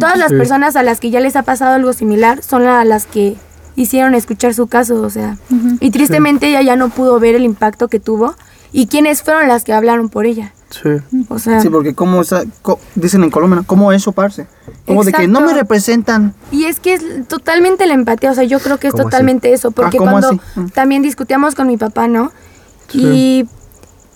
[0.00, 0.36] todas las Sí.
[0.36, 3.36] personas a las que ya les ha pasado algo similar son a las que
[3.76, 5.36] hicieron escuchar su caso, o sea.
[5.80, 8.34] Y tristemente ella ya no pudo ver el impacto que tuvo
[8.72, 10.52] y quiénes fueron las que hablaron por ella.
[10.70, 10.90] Sí.
[11.28, 12.22] O sea, Sí, porque como
[12.94, 13.62] dicen en Colombia.
[13.66, 14.46] ¿cómo eso, parce?
[14.86, 16.34] Como de que no me representan.
[16.52, 19.70] y es que es totalmente la empatía, o sea, yo creo que es totalmente eso,
[19.72, 20.40] porque ¿cómo cuando así?
[20.56, 20.66] Mm.
[20.68, 22.32] también discutíamos con mi papá, ¿no?
[22.92, 23.46] Y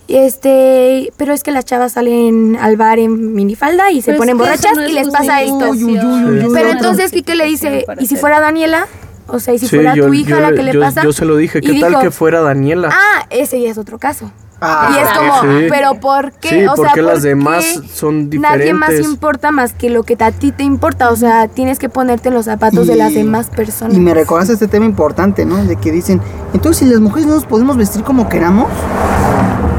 [0.09, 4.75] este, pero es que las chavas salen al bar en minifalda y se ponen borrachas
[4.77, 5.71] no y les pasa esto.
[5.71, 7.11] Uy, uy, uy, uy, Pero entonces.
[7.13, 8.87] Quique le dice, ¿y si fuera Daniela?
[9.29, 11.03] O sea, ¿y si Sí, fuera yo, tu hija yo la que le yo- pasa?
[11.03, 12.91] yo se lo dije, ¿qué Y tal dijo, que fuera Daniela?
[12.93, 14.31] Ah, ese ya es otro caso.
[14.61, 15.67] Ah, y es como, Sí.
[15.69, 16.49] pero ¿por qué?
[16.49, 19.13] Sí, o sea, porque las ¿por demás qué son Nadie más diferentes.
[19.13, 21.11] importa más que lo que a ti te importa.
[21.11, 23.97] O sea, tienes que ponerte en los zapatos de las demás personas.
[23.97, 25.63] Y me recordaste este tema importante, ¿no?
[25.65, 26.21] De que dicen,
[26.53, 28.69] entonces si las mujeres no nos podemos vestir como queramos.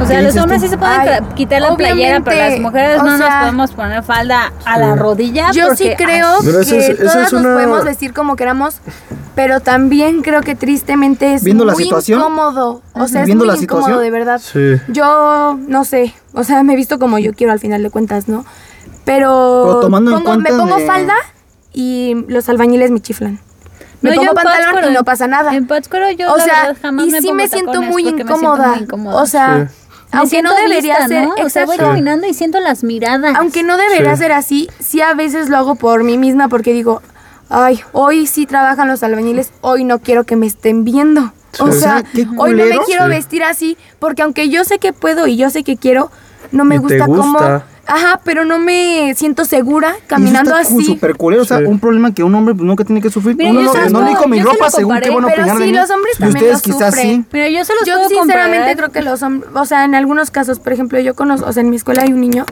[0.02, 0.66] O sea, ¿Qué los hombres tú?
[0.66, 4.52] sí se pueden Ay, quitar la playera, pero las mujeres no nos podemos poner falda
[4.66, 5.52] a la rodilla.
[5.52, 8.82] Yo porque, sí creo ay, que es- todas es nos podemos vestir como queramos,
[9.36, 12.20] pero también creo que tristemente es Viendo la muy situación.
[12.20, 12.82] incómodo.
[12.94, 13.84] O sea, es Viendo muy la situación.
[13.90, 14.42] incómodo, de verdad.
[14.44, 14.76] Sí.
[14.90, 18.28] Yo no sé, o sea, me he visto como yo quiero al final de cuentas,
[18.28, 18.46] ¿no?
[19.06, 21.16] Pero, Pero tomando en pongo- me cuenta pongo de- falda
[21.74, 23.40] y los albañiles me chiflan.
[24.02, 25.56] Me No, pongo pantalón y no pasa nada.
[25.56, 28.04] En Pátzcuaro yo o la sea, verdad jamás y me sí pongo me siento muy
[28.04, 28.68] porque me siento incómoda.
[28.70, 29.22] muy incómoda.
[29.22, 29.76] O sea, Sí.
[30.20, 31.36] Aunque no debería vista, ser, ¿no?
[31.46, 33.36] O sea, voy caminando y siento las miradas.
[33.38, 34.24] Aunque no debería Sí.
[34.24, 37.02] ser así, sí a veces lo hago por mí misma porque digo,
[37.50, 41.34] ay, hoy sí trabajan los albañiles, hoy no quiero que me estén viendo.
[41.60, 41.80] O Sí.
[41.80, 43.10] sea, O sea, qué hoy no me quiero Sí.
[43.10, 46.12] vestir así porque aunque yo sé que puedo y yo sé que quiero,
[46.52, 47.40] no me gusta, cómo...
[47.88, 50.86] Ajá, pero no me siento segura Y eso caminando está cu- así.
[50.88, 51.66] Súper culero, o sea, Sí.
[51.66, 53.36] un problema que un hombre pues, nunca tiene que sufrir.
[53.36, 54.82] Mira, Uno yo no, se los no puedo- elijo mi yo se ropa lo según
[54.96, 55.78] qué comparé, bueno pero opinar de sí, mí.
[55.78, 57.22] los hombres y también ustedes lo quizás sufren.
[57.24, 57.26] sí.
[57.32, 58.78] Mira, yo se los Yo puedo sinceramente comparar.
[58.78, 61.62] creo que los hombres, o sea, en algunos casos, por ejemplo, yo conozco, o sea,
[61.62, 62.46] en mi escuela hay un niño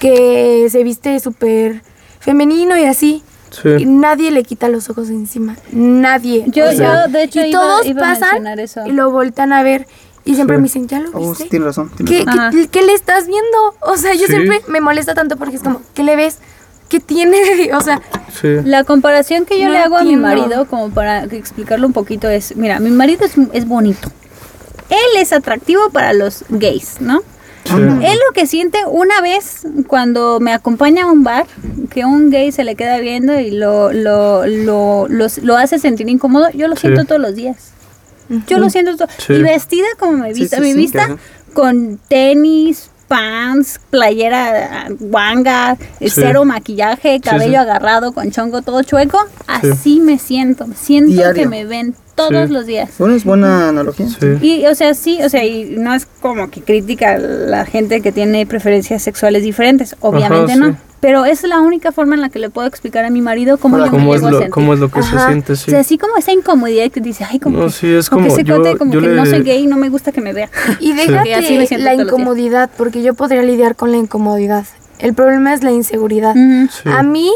[0.00, 1.82] que se viste súper
[2.20, 3.22] femenino y así.
[3.50, 3.68] Sí.
[3.78, 5.54] Y nadie le quita los ojos encima.
[5.70, 6.44] Nadie.
[6.48, 8.80] Yo- O sea, yo, de hecho, y iba- todos iba a pasan mencionar eso.
[8.86, 9.86] y lo voltan a ver.
[10.24, 10.60] Y siempre Sí.
[10.62, 11.44] me dicen, ¿ya lo Oh, viste?
[11.44, 11.90] sí, tiene razón.
[11.96, 12.50] tiene ¿Qué, razón.
[12.52, 13.58] Qué- qué le estás viendo?
[13.82, 14.32] O sea, yo Sí.
[14.32, 16.38] siempre me molesta tanto porque es como, ¿qué le ves?
[16.88, 17.38] ¿Qué tiene?
[17.74, 18.00] O sea,
[18.40, 18.48] Sí.
[18.64, 22.28] La comparación que yo No le hago a mi marido, como para explicarlo un poquito,
[22.28, 24.10] es, mira, mi marido es, es bonito.
[24.90, 27.20] Él es atractivo para los gays, ¿no?
[27.64, 27.72] Sí.
[27.76, 31.46] Él lo que siente una vez cuando me acompaña a un bar,
[31.90, 36.08] que un gay se le queda viendo y lo, lo, lo, los- lo hace sentir
[36.10, 36.82] incómodo, yo lo Sí.
[36.82, 37.56] siento todos los días.
[38.46, 39.08] Yo lo siento todo.
[39.18, 39.34] Sí.
[39.34, 41.18] Y vestida como me vista, sí, mi sí, vista, claro.
[41.52, 46.20] con tenis, pants, playera guanga, eh, Sí.
[46.22, 47.56] cero maquillaje, cabello sí.
[47.56, 49.18] agarrado con chongo todo chueco.
[49.46, 50.66] Así me siento.
[50.74, 51.34] Siento Diario.
[51.34, 52.52] que me ven todos Sí.
[52.54, 52.90] los días.
[52.98, 54.06] Bueno, es buena analogía.
[54.08, 54.26] Sí.
[54.40, 58.00] Y, o sea, sí, o sea, y no es como que critica a la gente
[58.00, 60.76] que tiene preferencias sexuales diferentes, obviamente Ajá, no.
[61.06, 63.76] Pero es la única forma en la que le puedo explicar a mi marido cómo
[63.76, 64.54] yo me ¿Cómo es, llego a lo, sentir.
[64.54, 65.54] cómo es lo que se siente?
[65.54, 65.64] Sí.
[65.66, 68.22] O sea, así como esa incomodidad que dice, ay, como No, que, sí, es como
[68.22, 70.22] que como- yo- cuate como yo que le- no soy gay, no me gusta que
[70.22, 70.48] me vea.
[70.80, 70.94] y Sí.
[70.94, 74.64] déjate Así la incomodidad, porque yo podría lidiar con la incomodidad.
[74.98, 76.34] El problema es la inseguridad.
[76.34, 76.88] Sí.
[76.88, 77.30] A mí,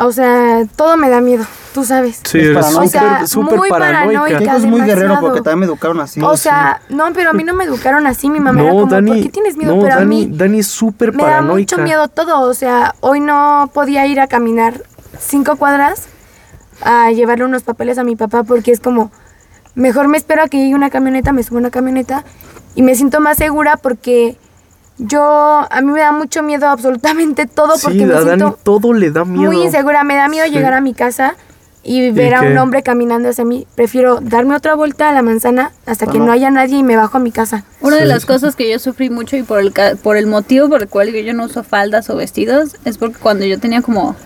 [0.00, 2.20] o sea, todo me da miedo, tú sabes.
[2.24, 2.86] Sí, Es eres paranoica.
[2.98, 4.06] súper, O sea, súper muy paranoica.
[4.20, 4.38] paranoica.
[4.38, 6.20] Tengo es muy guerrero porque también me educaron así.
[6.22, 8.28] o sea, no, pero a mí no me educaron así.
[8.30, 9.76] Mi mamá era No, como, Dani, ¿por qué tienes miedo?
[9.76, 11.76] no, pero a mí Dani es súper me da paranoica.
[11.76, 12.40] mucho miedo todo.
[12.48, 14.82] O sea, hoy no podía ir a caminar
[15.18, 16.04] cinco cuadras
[16.82, 19.12] a llevarle unos papeles a mi papá porque es como,
[19.74, 22.24] mejor me espero a que llegue una camioneta, me subo a una camioneta
[22.74, 24.36] y me siento más segura porque
[24.98, 25.22] yo,
[25.68, 28.92] a mí me da mucho miedo absolutamente todo porque sí, me a Dani siento todo
[28.92, 29.50] le da miedo.
[29.50, 30.04] muy insegura.
[30.04, 30.52] Me da miedo Sí.
[30.52, 31.34] llegar a mi casa
[31.86, 32.46] y ver a qué?
[32.52, 33.66] un hombre caminando hacia mí.
[33.74, 36.26] Prefiero darme otra vuelta a la manzana hasta que Ajá.
[36.26, 37.64] no haya nadie y me bajo a mi casa.
[37.80, 38.26] Una de las sí.
[38.28, 41.12] cosas que yo sufrí mucho y por el, ca- por el motivo por el cual
[41.12, 44.16] yo no uso faldas o vestidos es porque cuando yo tenía como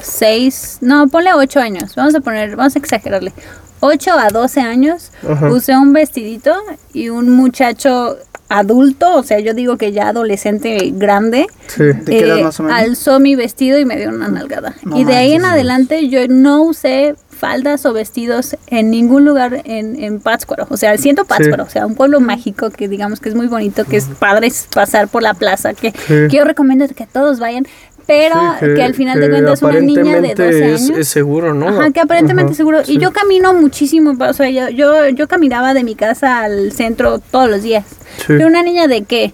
[0.00, 3.32] seis, no, ponle ocho años, vamos a poner, vamos a exagerarle,
[3.80, 5.48] ocho a 12 años, Ajá.
[5.50, 6.54] usé un vestidito
[6.92, 8.16] y un muchacho
[8.52, 11.84] adulto, o sea, yo digo que ya adolescente grande, Sí.
[11.84, 12.78] ¿De qué edad eh, más o menos?
[12.78, 14.74] alzó mi vestido y me dio una nalgada.
[14.84, 19.62] No y de ahí en adelante yo no usé faldas o vestidos en ningún lugar
[19.64, 20.66] en, en Pátzcuaro.
[20.70, 23.84] O sea, siento Pátzcuaro, o sea, un pueblo mágico que digamos que es muy bonito,
[23.84, 27.66] que es padre pasar por la plaza, que, que yo recomiendo que todos vayan,
[28.06, 30.98] pero Sí, que, al final de cuentas una niña de 12 aparentemente es- años...
[30.98, 31.68] Es, seguro, ¿no?
[31.68, 32.84] Ajá, que aparentemente Ajá, seguro.
[32.84, 32.94] sí.
[32.94, 37.18] Y yo camino muchísimo, o sea, yo, yo, yo caminaba de mi casa al centro
[37.18, 37.84] todos los días.
[38.18, 38.24] Sí.
[38.28, 39.32] Pero una niña de qué?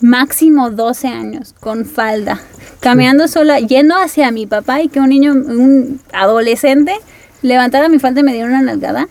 [0.00, 2.40] Máximo 12 años, con falda,
[2.80, 6.94] caminando sola, yendo hacia mi papá y que un niño, un adolescente,
[7.42, 9.08] levantara mi falda y me diera una nalgada.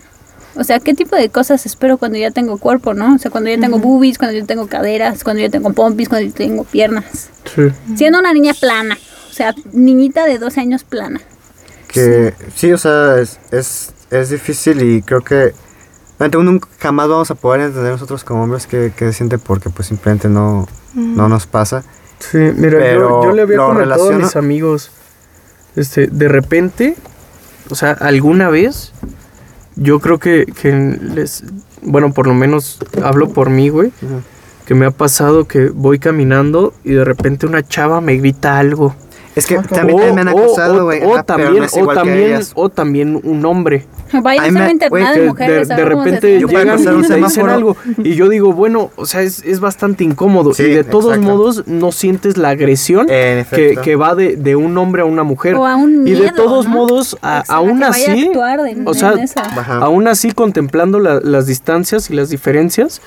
[0.56, 3.16] O sea, ¿qué tipo de cosas espero cuando ya tengo cuerpo, no?
[3.16, 6.28] O sea, cuando ya tengo boobies, cuando yo tengo caderas, cuando yo tengo pompis, cuando
[6.28, 7.30] yo tengo piernas.
[7.56, 7.64] Sí.
[7.96, 8.98] Siendo una niña plana,
[9.30, 11.22] o sea, niñita de 12 años plana.
[11.88, 15.54] Que sí, o sea, es, es es difícil y creo que
[16.20, 19.38] realmente uno nunca- jamás vamos a poder entender nosotros como hombres qué, qué se siente
[19.38, 21.84] porque pues simplemente no, no nos pasa.
[22.20, 24.92] Sí, mira, yo- Pero yo, le había comentado a mis amigos,
[25.78, 26.96] este, de repente,
[27.70, 28.92] o sea, alguna vez,
[29.82, 31.44] yo creo que, que les,
[31.82, 33.92] bueno, por lo menos hablo por mí, güey,
[34.66, 38.96] que me ha pasado que voy caminando y de repente una chava me grita algo.
[39.36, 41.02] Es que Ah, también me han acosado, güey.
[41.04, 42.18] o también, no es o igual también,
[42.56, 42.70] o
[43.24, 43.86] un hombre.
[44.22, 44.54] Vaya a ser
[45.14, 45.68] de de, mujeres.
[45.86, 50.04] repente llegan y te dicen algo y yo digo, bueno, o sea, es, es bastante
[50.04, 51.32] incómodo Sí, y de todos exacto.
[51.32, 55.56] modos no sientes la agresión que, que va de, de un hombre a una mujer.
[55.56, 56.72] O a un y de miedo, todos ¿no?
[56.72, 58.30] modos, a- Exacto, aún que vaya a así,
[58.66, 59.14] de- o sea,
[59.80, 63.02] aún así contemplando la- las distancias y las diferencias,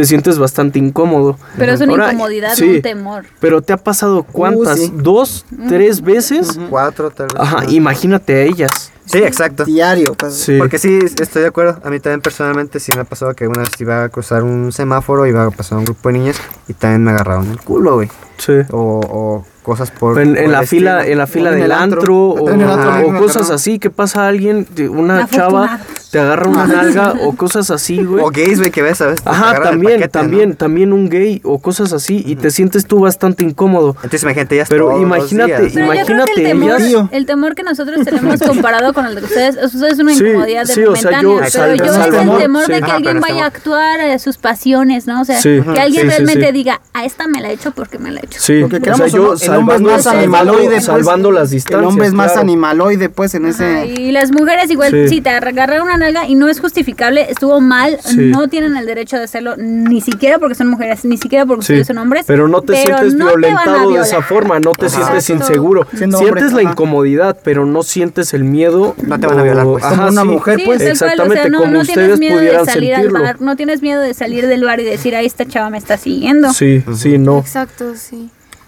[0.00, 1.36] te sientes bastante incómodo.
[1.58, 3.24] Pero es una Ahora, incomodidad, sí, no un temor.
[3.38, 4.92] Pero te ha pasado cuántas, sí.
[4.94, 6.58] dos, tres veces.
[6.70, 7.36] Cuatro, tal vez.
[7.38, 8.92] Ajá, imagínate a ellas.
[9.04, 9.66] Sí, exacto.
[9.66, 10.14] Diario.
[10.14, 10.34] pues.
[10.34, 10.56] Sí.
[10.56, 11.78] Porque sí, estoy de acuerdo.
[11.84, 14.72] A mí también personalmente sí me ha pasado que una vez iba a cruzar un
[14.72, 18.08] semáforo, iba a pasar un grupo de niñas y también me agarraron el culo, güey.
[18.40, 18.52] Sí.
[18.72, 20.18] O, o cosas por...
[20.20, 22.00] En, por en la fila, en la fila O en del antro.
[22.00, 23.54] antro, o, En el antro o mismo, cosas ¿no?
[23.54, 25.78] así, que pasa alguien, una chava
[26.10, 28.24] te agarra una nalga o cosas así, güey.
[28.24, 29.20] O gays, güey, que ves, ¿sabes?
[29.24, 30.22] Ajá, también, paquete, ¿no?
[30.22, 33.90] también, también un gay o cosas así y te sientes tú bastante incómodo.
[33.96, 35.72] Entonces imagínate, ellas Pero todos los imagínate, días.
[35.74, 39.06] Pero yo creo que Imagínate el temor, ellas- el temor que nosotros tenemos comparado con
[39.06, 41.74] el de ustedes, o sea, es una Sí, incomodidad de sí, o sea, yo- pero
[41.76, 45.20] yo es el temor de que Ajá, alguien vaya a actuar a sus pasiones, ¿no?
[45.20, 48.20] O sea, que alguien realmente diga, a esta me la he hecho porque me la
[48.20, 50.84] he Sí, Porque o sea, queramos o no, yo el hombre es más animaloide, pues,
[50.84, 51.80] salvando las que distancias.
[51.80, 52.40] El hombre es más claro.
[52.42, 54.00] animaloide, pues, en Ajá, ese...
[54.00, 55.08] y las mujeres igual, Sí.
[55.08, 58.16] si te agarraron una nalga y no es justificable, estuvo mal, Sí.
[58.16, 61.86] no tienen el derecho de hacerlo, ni siquiera porque son mujeres, ni siquiera porque ustedes
[61.86, 62.24] son hombres.
[62.26, 64.94] pero no te sientes no te violentado de esa forma, no te Ajá.
[64.96, 65.44] sientes Exacto.
[65.52, 65.86] inseguro.
[65.96, 66.72] Siendo sientes hombre, la ajá.
[66.72, 68.94] incomodidad, pero no sientes el miedo.
[69.06, 69.84] No te van a violar, pues.
[69.84, 70.78] Como una mujer, pues.
[70.80, 73.18] sea, Exactamente, no, como no ustedes tienes miedo de pudieran salir sentirlo.
[73.18, 75.78] al bar, no tienes miedo de salir del bar y decir, ahí esta chava me
[75.78, 76.52] está siguiendo.
[76.52, 77.38] Sí, sí, no.
[77.38, 78.19] Exacto, sí.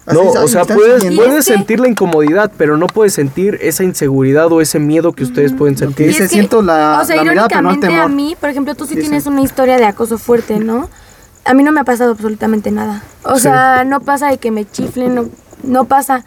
[0.05, 3.85] Así No, o sea, puedes, puedes que- sentir la incomodidad, pero no puedes sentir esa
[3.85, 6.09] inseguridad o ese miedo que ustedes pueden que sentir.
[6.09, 8.01] dice, siento la- o sea, la mirada, pero no el temor.
[8.01, 9.11] a mí, por ejemplo, tú sí Dicen.
[9.11, 10.89] tienes una historia de acoso fuerte, ¿no?
[11.45, 13.03] A mí no me ha pasado absolutamente nada.
[13.25, 13.43] O Sí.
[13.43, 15.27] sea, no pasa de que me chiflen, no,
[15.63, 16.25] no pasa.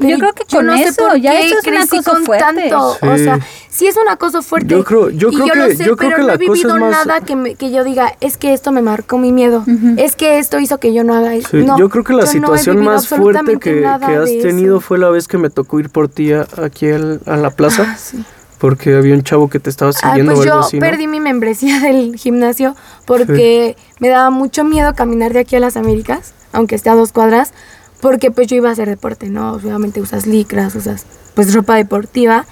[0.00, 2.44] Yo creo que con eso ya eso es un crecí acoso con fuerte.
[2.44, 2.96] tanto.
[3.02, 3.38] O sea,
[3.68, 4.68] sí es un acoso fuerte.
[4.68, 6.36] Yo creo- yo y creo yo que- lo sé, yo creo pero que no he
[6.38, 9.64] vivido más- nada que, me- que yo diga, es que esto me marcó mi miedo.
[9.96, 11.48] Es que esto hizo que yo no haga eso.
[11.50, 14.80] Sí, No, yo creo que la yo situación más fuerte que, que has tenido eso.
[14.86, 17.86] fue la vez que me tocó ir por ti a- aquí al- a la plaza,
[17.88, 18.22] Ah, sí.
[18.58, 20.80] porque había un chavo que te estaba Ah, siguiendo pues o yo algo así, ¿no?
[20.86, 22.74] perdí mi membresía del gimnasio
[23.04, 27.12] porque me daba mucho miedo caminar de aquí a las Américas, aunque esté a dos
[27.12, 27.52] cuadras,
[28.00, 29.52] porque pues yo iba a hacer deporte, ¿no?
[29.52, 32.46] Obviamente usas licras, usas pues ropa deportiva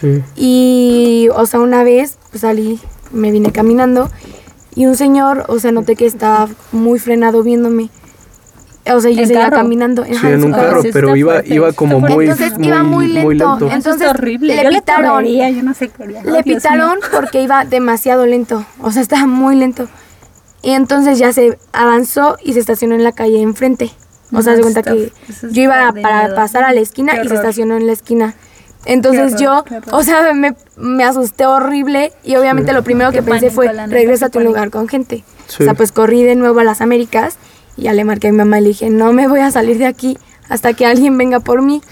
[0.00, 0.22] Sí.
[0.36, 2.80] y, o sea, una vez pues salí,
[3.12, 4.08] me vine caminando
[4.74, 7.90] y un señor, o sea, noté que estaba muy frenado viéndome.
[8.92, 9.56] O sea, yo ¿En seguía carro?
[9.56, 10.04] caminando.
[10.04, 12.82] Sí, ajá, en un carro, sí pero iba, fuerte, iba como muy, Entonces muy, iba
[12.82, 13.26] muy lento.
[13.26, 13.66] muy lento.
[13.66, 14.56] Eso Entonces, es horrible.
[14.56, 15.10] le yo le pitaron.
[15.10, 16.22] correría, yo no sé qué haría.
[16.24, 17.08] Le Dios pitaron mío.
[17.12, 19.88] porque iba demasiado lento, o sea, estaba muy lento.
[20.62, 23.90] Y entonces ya se avanzó y se estacionó en la calle enfrente.
[24.32, 25.12] O sea, se cuenta que
[25.50, 28.34] yo iba para pasar a la esquina y se estacionó en la esquina.
[28.86, 33.50] Entonces yo, o sea, me, me asusté horrible y obviamente lo primero Qué que pensé
[33.50, 34.52] pánico, fue, regresa a tu pánico.
[34.52, 35.22] lugar con gente.
[35.48, 35.62] Sí.
[35.62, 37.36] O sea, pues corrí de nuevo a las Américas
[37.76, 39.76] y ya le marqué a mi mamá y le dije, no me voy a salir
[39.78, 40.16] de aquí
[40.48, 41.82] hasta que alguien venga por mí.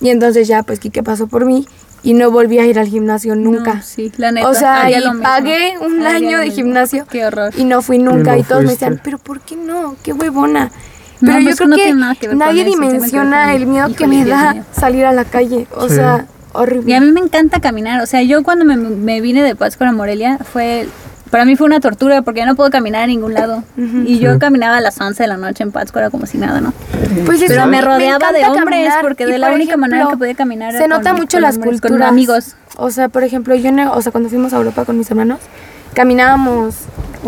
[0.00, 1.66] Y entonces ya, pues Quique pasó por mí
[2.02, 3.74] y no volví a ir al gimnasio nunca.
[3.76, 4.48] No, sí, la neta.
[4.48, 6.56] O sea, y pagué un Haría año de mismo.
[6.56, 7.50] gimnasio Qué horror.
[7.56, 8.36] y no fui nunca.
[8.36, 9.96] Y todos me decían, pero ¿por qué no?
[10.02, 10.70] Qué huevona.
[11.20, 12.76] No, Pero yo pues creo no que, tiene nada que ver con nadie eso, tiene
[12.76, 14.64] que ver dimensiona con- el miedo que me Dios da mío.
[14.72, 15.66] salir a la calle.
[15.74, 15.94] O Sí.
[15.96, 16.90] sea, horrible.
[16.90, 18.00] Y a mí me encanta caminar.
[18.02, 20.86] O sea, yo cuando me, me vine de Pátzcuaro a Morelia, fue.
[21.30, 23.64] Para mí fue una tortura porque ya no puedo caminar a ningún lado.
[23.76, 26.72] Y yo caminaba a las 11 de la noche en Pátzcuaro como si nada, ¿no?
[27.26, 29.00] Pues eso, Pero me rodeaba de hombres caminar.
[29.02, 31.42] porque de la por única manera que podía caminar era Se nota con- mucho con
[31.42, 32.08] las hombres, con culturas.
[32.10, 32.54] amigos.
[32.76, 35.40] O sea, por ejemplo, yo, no- o sea, cuando fuimos a Europa con mis hermanos,
[35.94, 36.76] caminábamos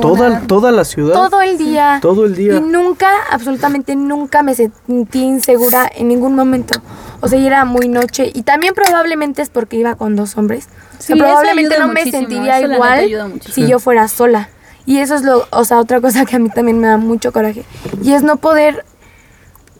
[0.00, 1.14] Toda, toda la ciudad.
[1.14, 1.98] todo el día.
[2.00, 2.56] Todo el día.
[2.56, 6.80] Y nunca, absolutamente nunca me sentí insegura en ningún momento.
[7.20, 8.30] O sea, y era muy noche.
[8.34, 10.68] Y también probablemente es porque iba con dos hombres.
[10.98, 14.48] O sea, Sí, probablemente no me sentiría igual si yo fuera sola.
[14.86, 17.32] Y eso es lo, o sea, otra cosa que a mí también me da mucho
[17.32, 17.64] coraje.
[18.02, 18.84] Y es no poder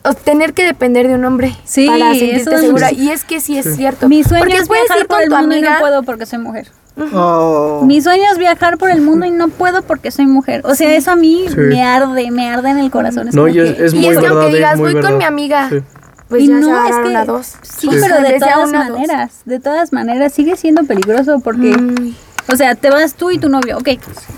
[0.03, 2.91] o tener que depender de un hombre Sí, para sentirte segura.
[2.91, 4.07] Y es que sí es cierto.
[4.07, 6.67] Mi sueño porque es viajar por el tu mundo y no puedo porque soy mujer.
[7.13, 7.83] Oh.
[7.85, 10.61] Mi sueño es viajar por el mundo y no puedo porque soy mujer.
[10.65, 11.55] O sea, eso a mí Sí.
[11.57, 13.27] me arde, me arde en el corazón.
[13.29, 14.41] Es No, y es, que- es y muy es que verdad.
[14.41, 15.79] aunque digas, muy voy con mi amiga, Sí.
[16.27, 17.53] pues y ya no, se es que, a dos.
[17.61, 18.71] Sí, pero de todas dos.
[18.71, 22.13] maneras, de todas maneras sigue siendo peligroso porque Mm.
[22.47, 23.89] O sea, te vas tú y tu novio, ok,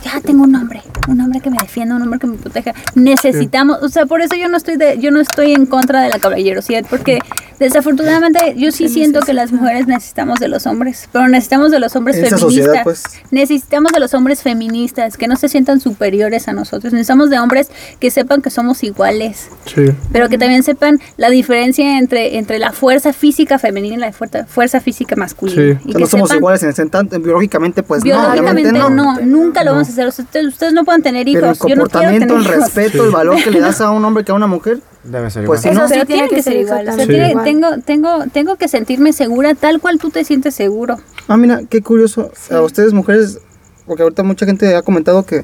[0.04, 2.74] ya tengo un hombre, un hombre que me defienda, un hombre que me proteja.
[2.96, 6.10] Necesitamos, o sea, por eso yo no estoy de, yo no estoy en contra de
[6.10, 7.20] la caballerosidad, porque
[7.60, 11.96] desafortunadamente yo sí siento que las mujeres necesitamos de los hombres, pero necesitamos de los
[11.96, 12.66] hombres Esa feministas.
[12.66, 13.04] sociedad, pues.
[13.32, 16.92] Necesitamos de los hombres feministas, que no se sientan superiores a nosotros.
[16.92, 17.70] Necesitamos de hombres
[18.00, 19.86] que sepan que somos iguales Sí.
[20.12, 24.46] pero que también sepan la diferencia entre, entre la fuerza física femenina y la fuerza,
[24.46, 25.80] fuerza física masculina.
[25.80, 25.80] Sí.
[25.86, 28.90] Y O sea, que no somos sepan- iguales en ese tanto, biológicamente, pues Biológicamente no,
[28.90, 29.20] no.
[29.22, 30.08] nunca lo vamos a hacer.
[30.08, 31.58] O sea, ustedes, ustedes no pueden tener Pero el hijos.
[31.70, 32.76] Yo no quiero comportamiento, tener el hijos.
[32.76, 35.46] respeto, el valor que le das a un hombre que a una mujer, Debe ser
[35.46, 35.88] Pues igual.
[35.90, 36.88] Pero sí tiene que ser igual.
[36.88, 40.98] O sea, tiene- tengo, tengo, tengo que sentirme segura tal cual tú te sientes seguro.
[41.28, 42.32] Ah, mira, qué curioso.
[42.52, 43.40] A ustedes, mujeres,
[43.88, 45.44] porque ahorita mucha gente ha comentado que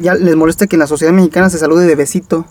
[0.00, 2.46] ya les molesta que en la sociedad mexicana se salude de besito.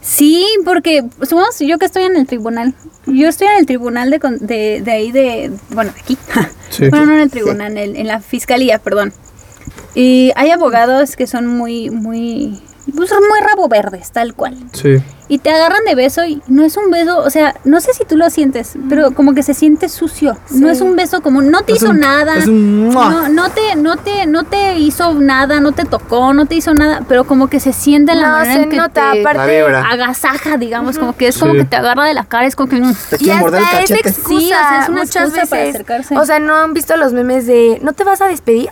[0.00, 2.74] Sí, porque somos, yo que estoy en el tribunal,
[3.06, 6.16] yo estoy en el tribunal de, de, de ahí de, bueno, de aquí,
[6.70, 6.88] Sí.
[6.88, 9.12] bueno, no en el tribunal, en, el- en la fiscalía, perdón.
[9.94, 12.60] Y hay abogados que son muy, muy,
[12.94, 14.56] pues muy rabo verdes, tal cual.
[14.72, 14.98] Sí.
[15.30, 18.04] Y te agarran de beso y no es un beso, o sea, no sé si
[18.06, 20.38] tú lo sientes, pero como que se siente sucio.
[20.50, 20.72] No Sí.
[20.72, 22.38] es un beso común, no te Es hizo un- nada.
[22.38, 26.46] es un no, no te, no te, no te hizo nada, no te tocó, no
[26.46, 28.76] te hizo nada, pero como que se siente en la No, manera se en que
[28.78, 31.58] nota, te aparte- agasaja, digamos, como que es como Sí.
[31.58, 33.66] que te agarra de la cara, es como que mm, Te Y quieren morder el
[33.66, 35.74] hasta es excusa, Sí, o sea, es una muchas excusa para veces.
[35.74, 36.16] acercarse.
[36.18, 38.70] O sea, ¿no han visto los memes de ¿no te vas a despedir?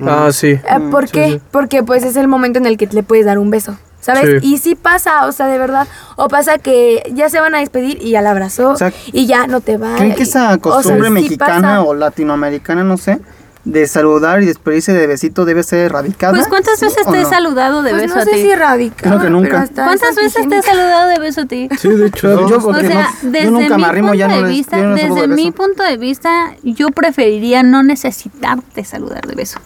[0.00, 0.48] Ah, sí.
[0.50, 1.30] Eh, ¿Por sí, qué?
[1.32, 1.40] sí.
[1.50, 3.76] Porque pues es el momento en el que le puedes dar un beso,
[4.06, 4.40] ¿sabes?
[4.42, 4.54] Sí.
[4.54, 5.86] Y sí pasa, o sea, de verdad.
[6.16, 9.26] O pasa que ya se van a despedir y ya la abrazó O sea, y
[9.26, 9.96] ya no te va.
[9.96, 13.18] ¿Creen que esa o sea, costumbre sí mexicana o latinoamericana, no sé,
[13.64, 16.32] de saludar y despedirse de besito debe ser erradicada?
[16.32, 17.28] Pues ¿cuántas ¿Sí veces te he no?
[17.28, 18.42] saludado de Pues beso no a sé ti?
[18.42, 19.10] si radical.
[19.10, 19.68] Creo que nunca.
[19.74, 21.68] ¿Cuántas veces te he saludado de beso a ti?
[21.78, 22.48] Sí, de hecho.
[22.48, 22.82] Yo- O sea,
[23.22, 25.02] no- yo desde nunca mi me arrimo, punto ya no de vista, yo no les
[25.02, 29.58] saludo desde de mi punto de vista, yo preferiría no necesitarte saludar de beso.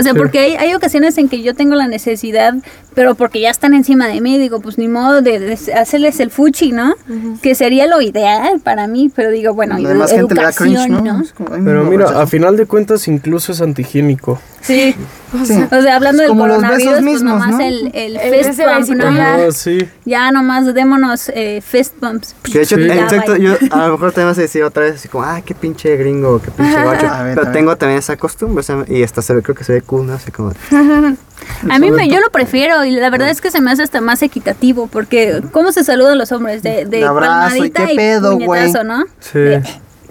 [0.00, 0.18] O sea, Sí.
[0.18, 2.54] porque hay, hay ocasiones en que yo tengo la necesidad,
[2.94, 6.30] pero porque ya están encima de mí, digo, pues ni modo de, de hacerles el
[6.30, 6.94] fuchi, ¿no?
[7.42, 10.88] Que sería lo ideal para mí, pero digo, bueno, La demás gente le da cringe,
[10.88, 11.22] ¿no?
[11.64, 14.40] Pero no, mira, a final de cuentas incluso es antihigiénico.
[14.62, 14.94] Sí.
[15.32, 17.60] O sea, hablando del coronavirus, besos pues mismos, nomás ¿no?
[17.60, 19.16] el, el El- fist bump, ¿no?
[19.16, 19.34] ya.
[19.36, 19.88] Ah, sí.
[20.04, 22.34] Ya nomás démonos eh, fist bumps.
[22.42, 22.82] Que de hecho, Sí.
[22.90, 25.54] exacto, yo a lo mejor te vas a decir otra vez así como, ah, qué
[25.54, 27.06] pinche gringo, qué pinche guacho.
[27.22, 29.72] Ver, Pero tengo también esa costumbre, o sea, y hasta se ve, creo que se
[29.74, 30.14] ve cool, ¿no?
[30.14, 30.50] Así como,
[31.70, 34.00] A mí me, yo lo prefiero y la verdad es que se me hace hasta
[34.00, 36.64] más equitativo porque ¿cómo se saludan los hombres?
[36.64, 38.84] De, de abrazo, ¿y palmadita qué y pedo, puñetazo, güey?
[38.84, 39.04] ¿no?
[39.20, 39.38] Sí.
[39.38, 39.62] De-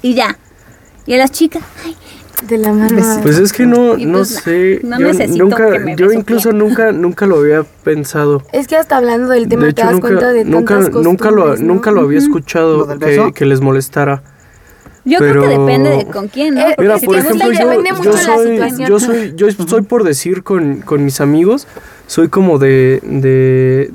[0.02, 0.38] y ya.
[1.06, 1.98] Y a las chicas, ay,
[2.48, 3.20] De la mano.
[3.22, 4.80] Pues es que no, no pues, sé.
[4.84, 8.42] no yo necesito nunca, que me yo incluso nunca, nunca lo había pensado.
[8.54, 11.04] Es que hasta hablando del tema de te hecho, das nunca, cuenta de nunca, tantas
[11.04, 11.74] nunca lo, costumbres, ¿no?
[11.74, 13.26] nunca lo había ¿Lo escuchado beso?
[13.28, 14.24] que, que les molestara.
[15.04, 16.62] yo creo que Pero- depende de con quién, ¿no?
[16.62, 18.48] Eh, Mira, si por te gusta ejemplo, el yo, depende yo mucho de la soy,
[18.52, 18.90] situación.
[18.90, 21.68] yo soy, yo soy por decir con, con mis amigos,
[22.08, 23.92] soy como de, de,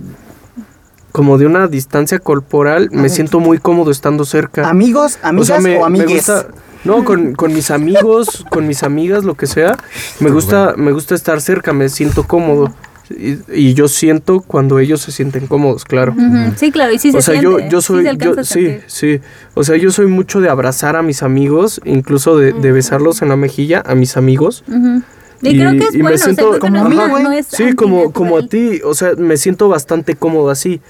[1.13, 4.69] como de una distancia corporal, me siento muy cómodo estando cerca.
[4.69, 6.09] Amigos, amigas o, me, me amigues.
[6.29, 6.47] gusta,
[6.85, 9.77] no, con, con mis amigos, con mis amigas, lo que sea,
[10.21, 12.73] me gusta, me gusta estar cerca, me siento cómodo.
[13.11, 16.15] Y, y yo siento cuando ellos se sienten cómodos, claro.
[16.57, 19.21] Sí, claro, y sí se o sea, yo, siente, yo soy, se yo, sí, sí.
[19.53, 23.29] O sea, yo soy mucho de abrazar a mis amigos, incluso de, de besarlos en
[23.29, 24.65] la mejilla a mis amigos.
[24.69, 25.03] Ujú.
[25.43, 27.33] Y, Y- creo que es y me bueno, o sea, siento que no, es no
[27.33, 30.81] es Sí, como, como a ti, o sea, me siento bastante cómodo así.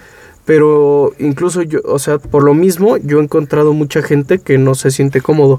[0.45, 4.75] Pero incluso yo, o sea, por lo mismo, yo he encontrado mucha gente que no
[4.75, 5.59] se siente cómodo.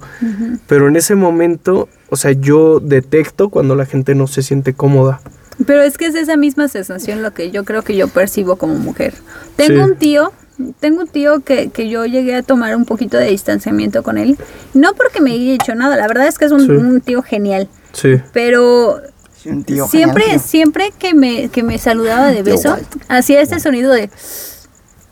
[0.68, 5.22] Pero en ese momento, o sea, yo detecto cuando la gente no se siente cómoda.
[5.66, 8.76] Pero es que es esa misma sensación lo que yo creo que yo percibo como
[8.76, 9.14] mujer.
[9.56, 9.91] Tengo Sí.
[9.91, 10.32] un tío,
[10.80, 14.38] tengo un tío que, que yo llegué a tomar un poquito de distanciamiento con él.
[14.76, 16.72] No porque me haya hecho nada, la verdad es que es un, Sí.
[16.72, 17.70] un tío genial.
[17.94, 18.18] Sí.
[18.34, 19.02] Pero
[19.41, 23.60] Sí, un tío siempre, genial, siempre que me, que me saludaba de beso, hacía este
[23.60, 24.10] sonido de...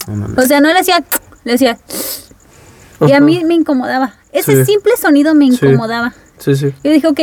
[0.07, 0.27] no.
[0.37, 1.03] O sea, no le hacía...
[1.43, 1.77] Le hacía...
[3.05, 4.13] Y a mí me incomodaba.
[4.31, 4.71] Ese Sí.
[4.73, 6.13] simple sonido me incomodaba.
[6.37, 6.73] Sí, sí.
[6.83, 7.19] Yo dije, ok,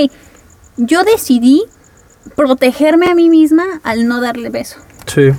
[0.77, 1.65] yo decidí
[2.37, 4.77] protegerme a mí misma al no darle beso.
[5.07, 5.31] Sí.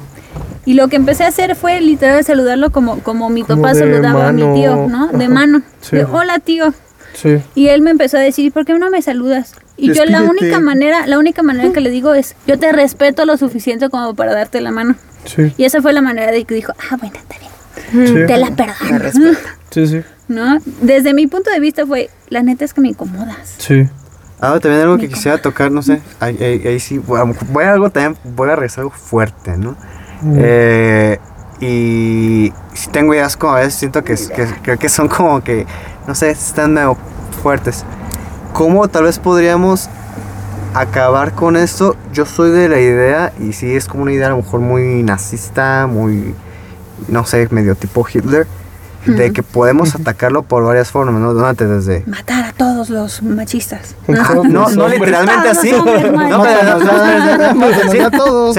[0.65, 4.29] Y lo que empecé a hacer fue literal saludarlo como, como mi Como papá saludaba
[4.29, 5.07] a mi tío, ¿no?
[5.09, 5.61] De mano.
[5.81, 5.97] Sí.
[5.97, 6.73] De, hola tío.
[7.13, 7.39] Sí.
[7.55, 9.53] Y él me empezó a decir, ¿por qué no me saludas?
[9.81, 13.25] Y yo la única manera, la única manera que le digo es, yo te respeto
[13.25, 14.95] lo suficiente como para darte la mano.
[15.25, 15.53] Sí.
[15.57, 18.07] Y esa fue la manera de que dijo, ah, bueno, está bien.
[18.07, 18.13] Sí.
[18.27, 18.99] Te la perdono.
[18.99, 19.39] respeta.
[19.71, 20.01] Sí, sí.
[20.27, 20.57] ¿No?
[20.81, 23.55] Desde mi punto de vista fue, la neta es que me incomodas.
[23.57, 23.87] Sí.
[24.41, 27.63] Ahora también algo que quisiera tocar, no sé, ahí, ahí- ahí sí, voy a, voy
[27.63, 29.77] a algo también, voy a regresar algo fuerte, ¿no?
[30.35, 31.19] Eh,
[31.61, 35.65] y si tengo ideas como a veces siento que, que creo que son como que,
[36.07, 36.97] no sé, están medio
[37.41, 37.85] fuertes.
[38.53, 39.89] ¿Cómo tal vez podríamos
[40.73, 44.31] acabar con esto, yo soy de la idea, y sí es como una idea a
[44.31, 46.33] lo mejor muy nazista, muy,
[47.07, 48.47] no sé, medio tipo Hitler,
[49.05, 51.33] de que podemos atacarlo por varias formas, ¿no?
[51.33, 52.03] Donate desde...
[52.05, 53.95] Matar a todos los machistas.
[54.07, 54.99] Ah, no, no hombres.
[54.99, 55.71] literalmente así.
[55.71, 58.55] No, a todos,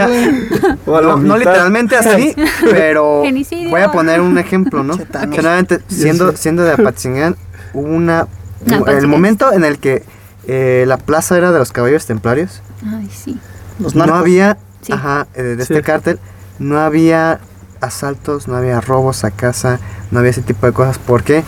[0.86, 2.34] no, no literalmente así,
[2.70, 3.70] pero Genicidio.
[3.70, 4.98] voy a poner un ejemplo, ¿no?
[5.30, 7.36] Generalmente, siendo, siendo de Apatzingán,
[7.72, 8.26] hubo una...
[8.66, 10.02] No, el momento en el que
[10.46, 13.38] eh, la plaza era de los caballos templarios, Ay, sí.
[13.78, 14.92] Los no había, Sí.
[14.92, 15.72] ajá, eh, de Sí.
[15.72, 16.18] este cártel,
[16.58, 17.40] no había
[17.80, 19.78] asaltos, no había robos a casa,
[20.10, 20.98] no había ese tipo de cosas.
[20.98, 21.44] ¿Por qué?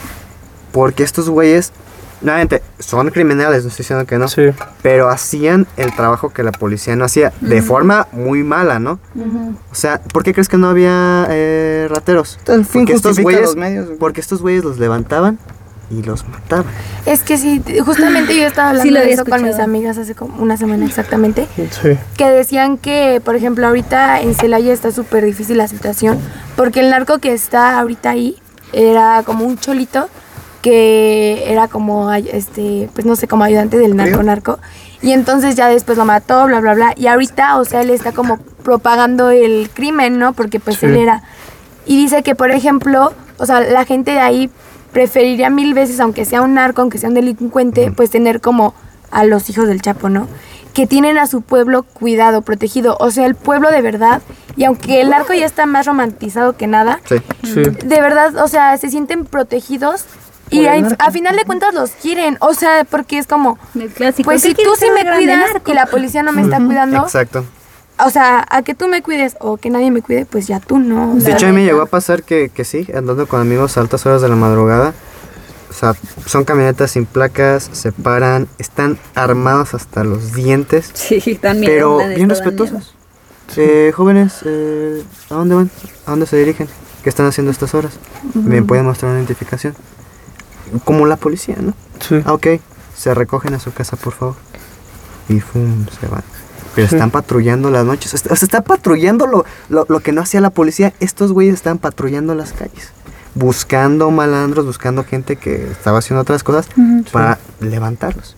[0.73, 1.73] Porque estos güeyes,
[2.23, 4.43] nuevamente, son criminales, no estoy diciendo que no, Sí.
[4.83, 8.99] pero hacían el trabajo que la policía no hacía, de forma muy mala, ¿no?
[9.71, 12.39] O sea, ¿por qué crees que no había eh, rateros?
[12.47, 13.89] El fin Porque estos güeyes- los medios.
[14.01, 15.39] Porque estos güeyes los levantaban
[15.91, 16.67] y los mataban.
[17.07, 20.15] Es que sí, justamente yo estaba Sí hablando lo de eso con mis amigas hace
[20.15, 21.47] como una semana exactamente.
[21.57, 21.99] Sí.
[22.17, 26.19] que decían que, por ejemplo, ahorita en Celaya está súper difícil la situación,
[26.57, 28.37] porque el narco que está ahorita ahí
[28.73, 30.09] era como un cholito
[30.63, 34.59] que era como, este, pues no sé, como ayudante del narco narco.
[35.03, 36.95] Y entonces ya después lo mató, bla, bla, bla.
[36.97, 40.33] Y ahorita, o sea, él está como propagando el crimen, ¿no?
[40.33, 40.87] Porque pues Sí.
[40.87, 41.23] él era.
[41.85, 44.51] Y dice que, por ejemplo, o sea, la gente de ahí
[44.95, 48.75] preferiría mil veces, aunque sea un narco, aunque sea un delincuente, pues tener como
[49.11, 50.27] a los hijos del Chapo, ¿no?
[50.73, 52.97] Que tienen a su pueblo cuidado, protegido.
[52.99, 54.23] O sea, el pueblo de verdad.
[54.57, 57.17] Y aunque el narco ya está más romantizado que nada, Sí.
[57.43, 57.63] Sí.
[57.63, 60.07] de verdad, o sea, se sienten protegidos.
[60.51, 62.37] Y a, final de cuentas los quieren.
[62.41, 64.25] O sea, porque es como, El clásico.
[64.25, 67.45] pues ¿qué si tú sí me cuidas y la policía no me está cuidando, Exacto.
[67.99, 70.79] O sea, a que tú me cuides o que nadie me cuide, pues ya tú
[70.79, 71.15] no.
[71.15, 73.81] De hecho, a mí me llegó a pasar que, que sí, andando con amigos a
[73.81, 74.95] altas horas de la madrugada.
[75.71, 75.95] O sea,
[76.27, 81.73] son camionetas sin placas, se paran, están armados hasta los dientes, Sí, también.
[81.73, 82.95] pero bien respetuosos.
[83.57, 85.71] Eh, jóvenes, eh, ¿a dónde van?
[86.07, 86.69] ¿A dónde se dirigen?
[87.03, 87.93] ¿Qué están haciendo a estas horas?
[88.35, 89.75] ¿Me pueden mostrar una identificación?
[90.85, 91.75] Como la policía, ¿no?
[92.01, 92.23] Sí.
[92.25, 92.47] Ah, ok.
[92.97, 94.37] Se recogen a su casa, por favor.
[95.29, 95.85] Y ¡fum!
[96.01, 96.23] se van.
[96.75, 98.13] Pero están patrullando las noches.
[98.15, 100.93] O sea, se está patrullando lo, lo, lo que no hacía la policía.
[101.01, 102.91] Estos güeyes están patrullando las calles.
[103.37, 106.69] Buscando malandros, buscando gente que estaba haciendo otras cosas
[107.11, 108.37] para levantarlos.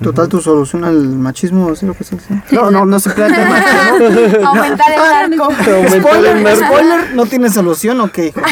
[0.00, 2.42] Total, tu solución al machismo, ¿sí lo que se dice?
[2.52, 4.46] No, no, no se plantea machismo.
[4.46, 4.86] Aumentar
[5.32, 5.34] el.
[6.00, 8.40] Spoiler, spoiler, ¿no tiene solución o qué, hijo?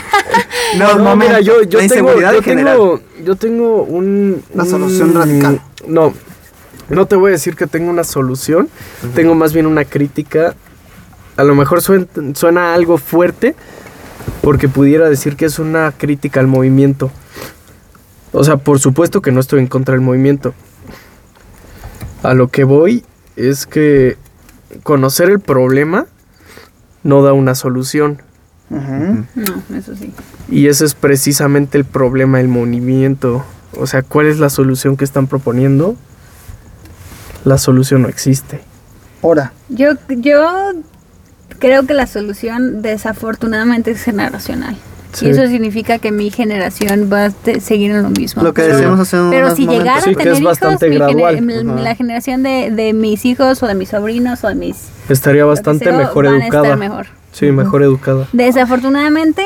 [0.78, 4.69] No, No, mira, yo, yo La tengo, inseguridad yo tengo, yo tengo un, Una un-
[4.70, 5.61] solución radical.
[5.86, 6.12] No,
[6.89, 8.69] no te voy a decir que tengo una solución,
[9.15, 10.55] tengo más bien una crítica.
[11.36, 13.55] A lo mejor suena, suena algo fuerte,
[14.43, 17.11] porque pudiera decir que es una crítica al movimiento.
[18.32, 20.55] O sea, por supuesto que no estoy en contra del movimiento.
[22.23, 23.05] A lo que voy
[23.36, 24.16] es que
[24.82, 26.06] conocer el problema
[27.02, 28.23] no da una solución.
[28.70, 29.27] No,
[29.77, 30.12] eso sí.
[30.48, 33.44] Y ese es precisamente el problema del movimiento.
[33.77, 35.97] O sea, ¿cuál es la solución que están proponiendo?
[37.44, 38.60] La solución no existe.
[39.22, 40.72] Ahora, Yo, yo
[41.58, 44.76] creo que la solución desafortunadamente es generacional.
[45.12, 45.26] Sí.
[45.26, 47.30] Y eso significa que mi generación va a
[47.60, 48.42] seguir en lo mismo.
[48.42, 51.94] Lo que Pero- decíamos hace unos Pero si llegara Sí, a tener hijos, gener- la-
[51.94, 54.76] generación de, de mis hijos o de mis sobrinos o de mis...
[55.08, 56.76] Estaría bastante sea, mejor van a estar educada.
[56.76, 57.06] mejor.
[57.32, 58.26] Sí, mejor educada.
[58.32, 59.44] Desafortunadamente,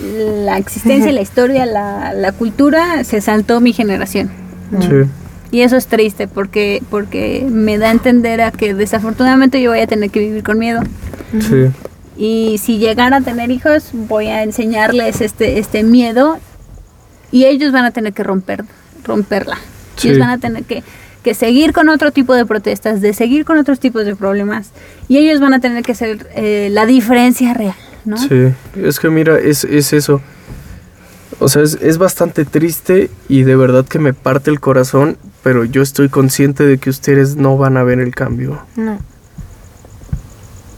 [0.00, 4.30] la existencia, la historia, la, la cultura se saltó mi generación.
[4.80, 4.88] Sí.
[5.52, 9.80] Y eso es triste porque, porque me da a entender a que desafortunadamente yo voy
[9.80, 10.80] a tener que vivir con miedo.
[11.38, 11.66] Sí.
[12.16, 16.38] Y si llegara a tener hijos, voy a enseñarles este, este miedo
[17.30, 18.64] y ellos van a tener que romper,
[19.04, 19.58] romperla.
[19.96, 20.08] Sí.
[20.08, 20.82] Ellos van a tener que,
[21.22, 24.70] que seguir con otro tipo de protestas, de seguir con otros tipos de problemas
[25.06, 27.76] y ellos van a tener que ser eh, la diferencia real,
[28.06, 28.16] ¿no?
[28.16, 28.54] Sí.
[28.82, 30.22] Es que mira, es, es eso.
[31.40, 35.64] O sea, es, es bastante triste y de verdad que me parte el corazón, pero
[35.64, 38.60] yo estoy consciente de que ustedes no van a ver el cambio.
[38.76, 38.98] No.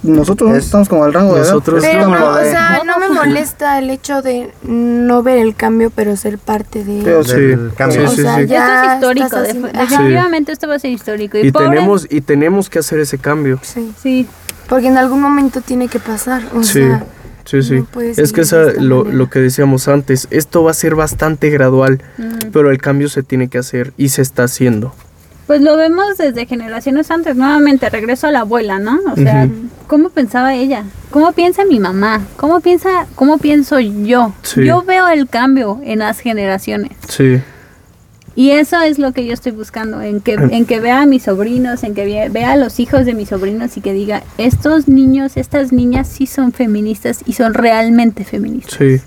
[0.02, 1.54] nosotros no Es- estamos como al rango de edad.
[1.64, 6.14] Pero no, o sea, no me molesta el hecho de no ver el cambio, pero
[6.16, 7.00] ser parte de...
[7.02, 8.00] Pero Sí, Del cambio.
[8.00, 8.46] sí, O sí, sea, sí.
[8.46, 9.40] ya esto es histórico,
[9.78, 11.38] definitivamente esto va a ser histórico.
[11.38, 13.58] Y, Y tenemos, y tenemos que hacer ese cambio.
[13.62, 14.26] Sí, Sí,
[14.68, 16.42] porque en algún momento tiene que pasar.
[16.54, 17.04] O Sí, sea,
[17.44, 17.84] sí, sí.
[17.94, 22.02] no es que esa, lo, lo que decíamos antes, esto va a ser bastante gradual,
[22.52, 24.94] pero el cambio se tiene que hacer y se está haciendo.
[25.46, 27.36] Pues lo vemos desde generaciones antes.
[27.36, 28.98] Nuevamente, regreso a la abuela, ¿no?
[29.12, 29.68] O sea, Ujú.
[29.86, 30.84] ¿cómo pensaba ella?
[31.10, 32.22] ¿Cómo piensa mi mamá?
[32.36, 34.32] ¿Cómo piensa, cómo pienso yo?
[34.42, 34.64] Sí.
[34.64, 36.92] Yo veo el cambio en las generaciones.
[37.08, 37.42] Sí,
[38.36, 41.22] Y eso es lo que yo estoy buscando, en que, en que vea a mis
[41.24, 45.36] sobrinos, en que vea, a los hijos de mis sobrinos y que diga, estos niños,
[45.36, 48.76] estas niñas sí son feministas y son realmente feministas.
[48.78, 49.00] Sí.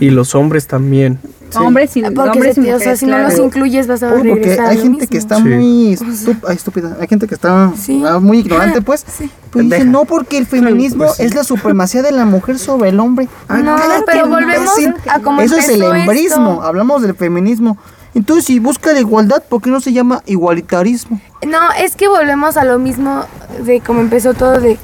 [0.00, 1.18] Y los hombres también.
[1.56, 4.02] Hombres y, Porque hombres se y te- o sea, mujeres, si no los incluyes vas
[4.02, 5.10] a Porque regresar a hay lo gente mismo.
[5.10, 5.42] que está Sí.
[5.44, 8.02] muy estup- ay, estúpida, hay gente que está Sí.
[8.04, 9.04] ah, muy ignorante, pues.
[9.06, 9.30] Sí.
[9.50, 11.22] Pues dice, no, porque el feminismo Pues sí.
[11.22, 13.28] es la supremacía de la mujer sobre el hombre.
[13.46, 14.70] Ah, No, claro pero volvemos
[15.06, 16.62] a cómo Eso es el embrismo, esto.
[16.62, 17.78] hablamos del feminismo.
[18.14, 21.20] Entonces, si busca la igualdad, ¿por qué no se llama igualitarismo?
[21.46, 23.24] No, es que volvemos a lo mismo
[23.64, 24.78] de cómo empezó todo de,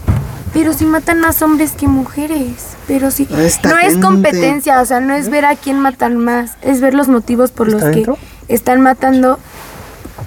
[0.52, 3.28] pero si matan más hombres que mujeres, pero sí.
[3.39, 6.94] Esta no es competencia, o sea, no es ver a quién matan más, es ver
[6.94, 8.05] los motivos por los ¿Está que
[8.48, 9.39] están matando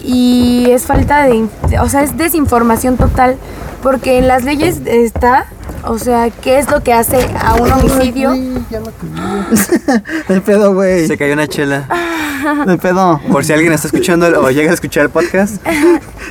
[0.01, 1.45] y es falta de,
[1.81, 3.37] o sea, es desinformación total,
[3.81, 5.45] porque en las leyes está,
[5.85, 8.33] o sea, qué es lo que hace a un homicidio.
[10.29, 11.07] El pedo, güey.
[11.07, 11.87] Se cayó una chela.
[12.67, 13.19] El pedo.
[13.31, 15.65] Por si alguien está escuchando o llega a escuchar el podcast.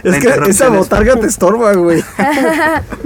[0.03, 2.03] Es que esa botarga te estorba, güey.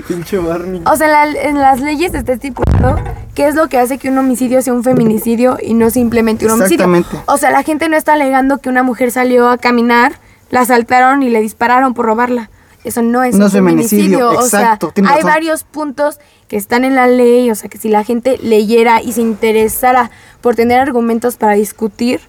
[0.09, 0.83] Pinche Barney.
[0.87, 2.99] O sea, en, la- en las leyes está estipulado
[3.35, 6.53] qué es lo que hace que un homicidio sea un feminicidio y no simplemente un
[6.53, 6.87] homicidio.
[6.87, 7.19] Exactamente.
[7.27, 10.13] O sea, la gente no está alegando que una mujer salió a caminar,
[10.51, 12.51] la asaltaron y le dispararon por robarla.
[12.85, 14.45] Eso no es No un feminicidio, feminicidio.
[14.45, 15.31] exacto, o sea, hay razón.
[15.31, 17.51] varios puntos que están en la ley.
[17.51, 20.11] O sea, que si la gente leyera y se interesara
[20.41, 22.21] por tener argumentos para discutir,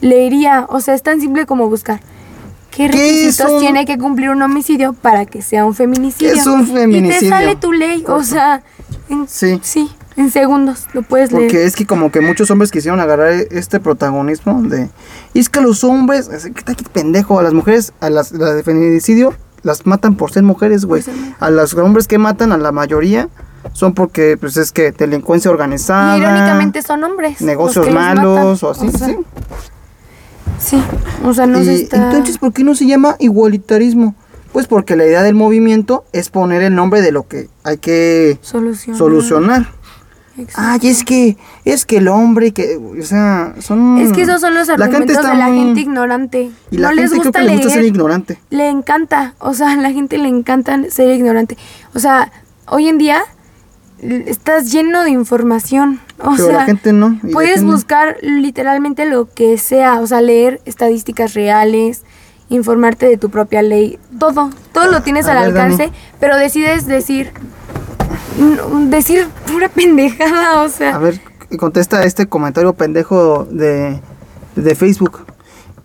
[0.00, 0.66] leería.
[0.68, 2.00] O sea, es tan simple como buscar.
[2.70, 6.32] ¿Qué ¿Qué es requisitos un- tiene que cumplir un homicidio para que sea un feminicidio?
[6.34, 7.30] ¿Qué es un Y te feminicidio?
[7.30, 8.62] sale tu ley, o sea,
[9.08, 9.58] en, Sí.
[9.62, 9.90] sí,
[10.20, 11.44] en segundos lo puedes leer.
[11.44, 14.88] Porque es que como que muchos hombres quisieron agarrar este protagonismo de...
[15.34, 17.38] Es que los hombres, así, ¿qué tal que pendejo?
[17.38, 21.02] A las mujeres, a las, las de feminicidio, las matan por ser mujeres, güey.
[21.38, 23.28] A los hombres que matan, a la mayoría,
[23.72, 26.16] son porque, pues es que delincuencia organizada...
[26.16, 27.40] Y irónicamente son hombres.
[27.40, 29.16] Negocios malos o así, sea, sí.
[30.58, 30.82] Sí,
[31.24, 31.96] o sea, no se está...
[31.96, 34.14] entonces, ¿por qué no se llama igualitarismo?
[34.52, 38.38] Pues porque la idea del movimiento es poner el nombre de lo que hay que
[38.42, 38.98] Solucionar.
[38.98, 39.68] solucionar.
[40.40, 40.60] Exacto.
[40.84, 43.98] Ay, es que, es que el hombre que, o sea, son...
[43.98, 46.50] Es que esos son los La gente argumentos está de la muy- gente ignorante.
[46.70, 47.92] Y la no les gente creo gusta que le gusta ser leer.
[47.94, 48.38] ignorante.
[48.50, 51.56] Le encanta, o sea, a la gente le encanta ser ignorante.
[51.94, 52.30] O sea,
[52.66, 53.22] hoy en día
[54.02, 56.00] estás lleno de información.
[56.18, 57.18] O Pero sea, la gente no.
[57.32, 62.02] puedes buscar literalmente lo que sea, o sea, leer estadísticas reales,
[62.48, 65.72] informarte de tu propia ley, todo, todo lo tienes A al ver, Dani.
[65.74, 67.30] alcance, pero decides decir
[68.88, 71.20] decir pura pendejada, o sea, A ver,
[71.58, 74.00] contesta este comentario pendejo de,
[74.56, 75.24] de Facebook.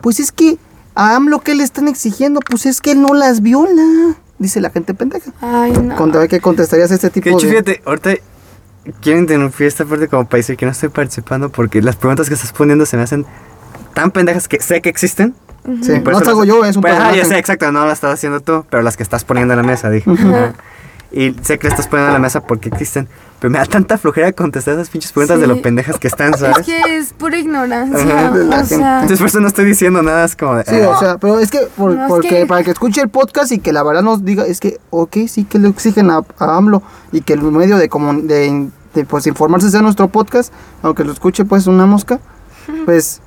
[0.00, 0.58] Pues es que
[0.94, 4.14] a AMLO que le están exigiendo, pues es que él no las viola.
[4.38, 5.32] Dice la gente pendeja.
[5.40, 5.96] ay, no.
[5.96, 8.10] Contra ¿Qué contestarías a este Que tipo de fíjate, ahorita
[9.00, 12.34] quiero interrumpir esta parte como para decir que no estoy participando porque las preguntas que
[12.34, 13.24] estás poniendo se me hacen
[13.94, 15.34] tan pendejas que sé que existen.
[15.82, 17.16] Sí, Por no eso te hago las- yo, es un Pues, personaje.
[17.18, 19.66] ya sé, exacto, no las estás haciendo tú, pero las que estás poniendo en la
[19.66, 20.08] mesa, dije.
[20.10, 20.52] Ajá.
[21.12, 23.08] Y sé que las estás poniendo en la mesa porque existen.
[23.38, 26.40] Pero me da tanta flojera contestar esas pinches preguntas de lo pendejas que están, Es
[26.40, 26.66] ¿sabes?
[26.66, 30.54] que es pura ignorancia, o sea, Entonces por eso no estoy diciendo nada, es como
[30.56, 30.64] de...
[30.64, 33.02] Sí, ah, o sea, pero es que, por- No, es porque que- para que escuche
[33.02, 36.10] el podcast y que la verdad nos diga, es que, ok, sí que le exigen
[36.10, 37.88] a, a AMLO y que el medio de,
[38.22, 40.50] de, de, pues, informarse sea nuestro podcast,
[40.82, 42.18] aunque lo escuche pues una mosca,
[42.86, 43.20] pues,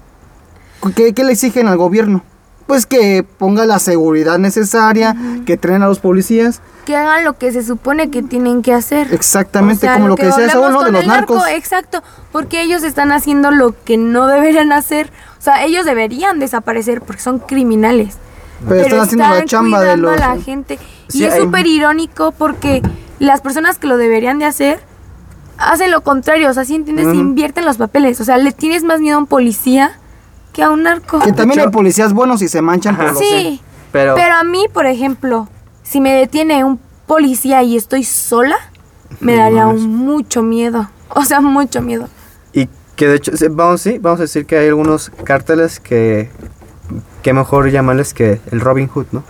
[0.95, 2.23] ¿qué, qué le exigen al gobierno?
[2.69, 5.15] Pues que ponga la seguridad necesaria,
[5.47, 9.11] que trenen a los policías, que hagan lo que se supone que tienen que hacer.
[9.11, 10.83] exactamente O sea, como lo que, decía hablamos Saúl, ¿no?
[10.83, 11.49] De los narco, narcos.
[11.51, 15.11] Exacto, porque ellos están haciendo lo que no deberían hacer.
[15.39, 18.17] O sea, ellos deberían desaparecer porque son criminales.
[18.67, 20.11] Pero están haciendo la chamba de los...
[20.21, 20.77] a la gente.
[21.07, 22.83] Sí, y es hay- súper irónico porque
[23.17, 24.79] las personas que lo deberían de hacer
[25.57, 26.51] hacen lo contrario.
[26.51, 28.21] O sea, si entiendes, invierten los papeles.
[28.21, 29.97] O sea, le tienes más miedo a un policía
[30.53, 31.19] que a un narco.
[31.19, 33.61] Que también hecho- hay policías buenos y se manchan por lo Sí,
[33.91, 34.15] Pero...
[34.15, 35.47] pero a mí, por ejemplo,
[35.83, 38.55] si me detiene un policía y estoy sola,
[39.19, 40.89] me No daría un mucho miedo.
[41.15, 42.07] O sea, mucho miedo.
[42.53, 46.29] Y que de hecho, vamos, sí, vamos a decir que hay algunos cárteles que...
[47.23, 49.23] Que mejor llamarles que el Robin Hood, ¿no?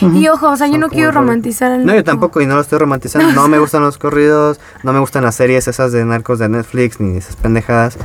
[0.00, 2.54] Y ojo, o sea, yo no quiero el romantizar al No, yo tampoco y no
[2.54, 3.32] lo estoy romantizando.
[3.34, 7.00] No me gustan los corridos, no me gustan las series esas de narcos de Netflix
[7.00, 7.96] ni esas pendejadas.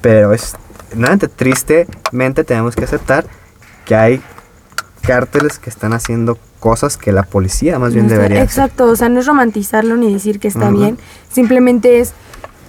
[0.00, 0.56] Pero es
[0.90, 3.26] realmente tristemente tenemos que aceptar
[3.84, 4.22] que hay
[5.02, 8.48] cárteles que están haciendo cosas que la policía más bien No debería hacer.
[8.48, 10.98] Exacto, o sea, no es romantizarlo ni decir que está bien.
[11.30, 12.12] Simplemente es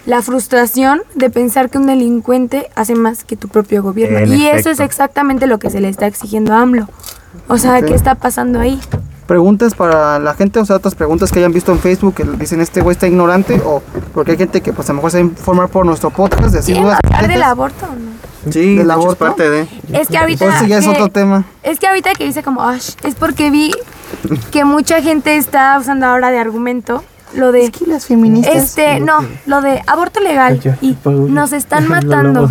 [0.06, 4.18] la frustración de pensar que un delincuente hace más que tu propio gobierno.
[4.18, 6.88] En y eso es exactamente lo que se le está exigiendo a AMLO.
[7.48, 7.82] O sea.
[7.82, 8.80] ¿qué está pasando ahí?
[9.30, 12.60] Preguntas para la gente, o sea, otras preguntas que hayan visto en Facebook que dicen
[12.60, 13.80] este güey está ignorante o
[14.12, 16.52] porque hay gente que pues a lo mejor se va a informar por nuestro podcast
[16.52, 18.52] de así ¿Quieren dudas hablar del aborto o no?
[18.52, 19.24] Sí, del de hecho, es aborto.
[19.24, 19.68] parte de.
[19.92, 20.44] Es que ahorita.
[20.46, 21.44] Pues ya es que- otro tema.
[21.62, 23.72] Es que ahorita que dice como, "Ash", es porque vi
[24.50, 27.04] que mucha gente está usando ahora de argumento
[27.34, 27.66] lo de.
[27.66, 28.56] Es que las feministas.
[28.56, 32.48] Este, no, lo de aborto legal y nos están matando.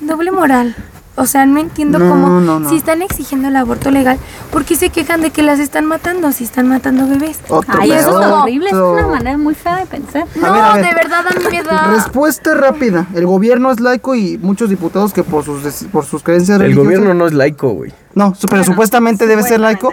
[0.00, 0.74] Doble moral.
[1.14, 2.68] O sea, no entiendo No, cómo, no, no.
[2.70, 4.18] si están exigiendo el aborto legal,
[4.50, 7.38] ¿por qué se quejan de que las están matando si están matando bebés?
[7.48, 10.24] Otro Ay, eso es horrible, es una manera muy fea de pensar.
[10.36, 10.86] No, ver, a ver.
[10.86, 11.86] de verdad a mí me da...
[11.88, 13.06] Respuesta rápida.
[13.14, 16.68] El gobierno es laico y muchos diputados que por sus des- por sus creencias El
[16.68, 17.92] religiosas- gobierno no es laico, güey.
[18.14, 19.92] No, pero supuestamente debe ser laico.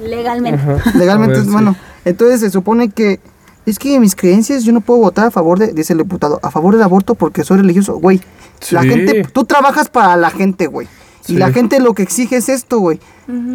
[0.00, 0.62] Legalmente.
[0.94, 1.48] Legalmente, sí.
[1.50, 1.74] bueno.
[2.04, 3.20] Entonces se supone que
[3.66, 6.50] es que mis creencias yo no puedo votar a favor de, dice el diputado, a
[6.50, 8.20] favor del aborto porque soy religioso, güey.
[8.70, 10.86] La gente, tú trabajas para la gente, güey.
[11.28, 13.00] Y la gente lo que exige es esto, güey.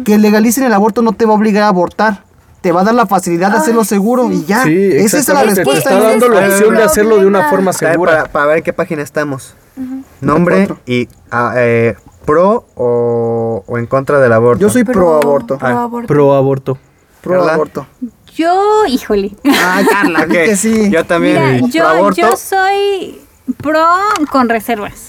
[0.04, 2.24] Que legalicen el aborto no te va a obligar a abortar.
[2.62, 4.64] Te va a dar la facilidad de hacerlo seguro y ya.
[4.64, 5.54] Sí, Esa es la exactamente.
[5.54, 5.90] Te respuesta.
[5.90, 8.12] está dando la opción de hacerlo de una forma segura.
[8.12, 9.54] para, para ver en qué página estamos.
[10.20, 14.60] Nombre y ah, eh, pro o, o en contra del aborto.
[14.60, 15.58] Yo soy pro aborto.
[15.58, 16.06] pro aborto.
[16.08, 16.78] Pro aborto.
[17.20, 17.86] Pro aborto.
[18.34, 19.32] Yo, híjole.
[19.44, 20.90] Ah, Carla, Ok, di que sí.
[20.90, 21.34] Yo también.
[21.42, 22.20] Mira, pro yo, aborto.
[22.20, 23.20] yo soy
[23.62, 23.84] pro
[24.30, 25.04] con reservas.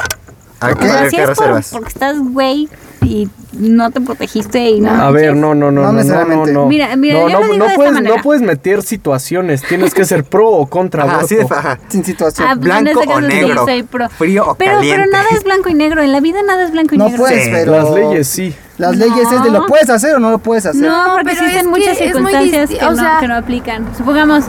[0.60, 1.70] ¿A O qué, sea, a ver, si qué es por- reservas?
[1.72, 2.68] porque estás güey
[3.04, 4.90] y no te protegiste y no.
[4.90, 6.66] A ver, no, no, no, No no, no, no, no.
[6.66, 8.16] Mira, mira, no, yo no, lo digo no de esta puedes, manera.
[8.18, 9.62] no puedes meter situaciones.
[9.62, 11.26] Tienes que ser pro o contra Ajá, aborto.
[11.26, 11.80] así de ajá.
[11.90, 12.48] Sin situación.
[12.50, 14.10] Ah, pues Blanco este o negro, soy pro.
[14.10, 15.00] frío o pero, caliente.
[15.06, 16.02] Pero nada es blanco y negro.
[16.02, 17.20] En la vida nada es blanco y no negro.
[17.20, 17.50] puedes, Sí.
[17.54, 17.72] pero.
[17.74, 18.56] Las leyes sí.
[18.80, 20.82] Las leyes es de lo puedes hacer o no lo puedes hacer.
[20.82, 23.86] No, porque pero existen muchas circunstancias que, o no, sea- que no aplican.
[23.96, 24.46] Supongamos,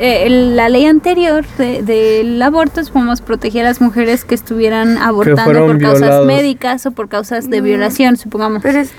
[0.00, 4.98] eh, el- la ley anterior de- del aborto, supongamos, protegía a las mujeres que estuvieran
[4.98, 6.26] abortando por causas violados.
[6.26, 8.62] médicas o por causas de violación, supongamos.
[8.62, 8.90] Pero es,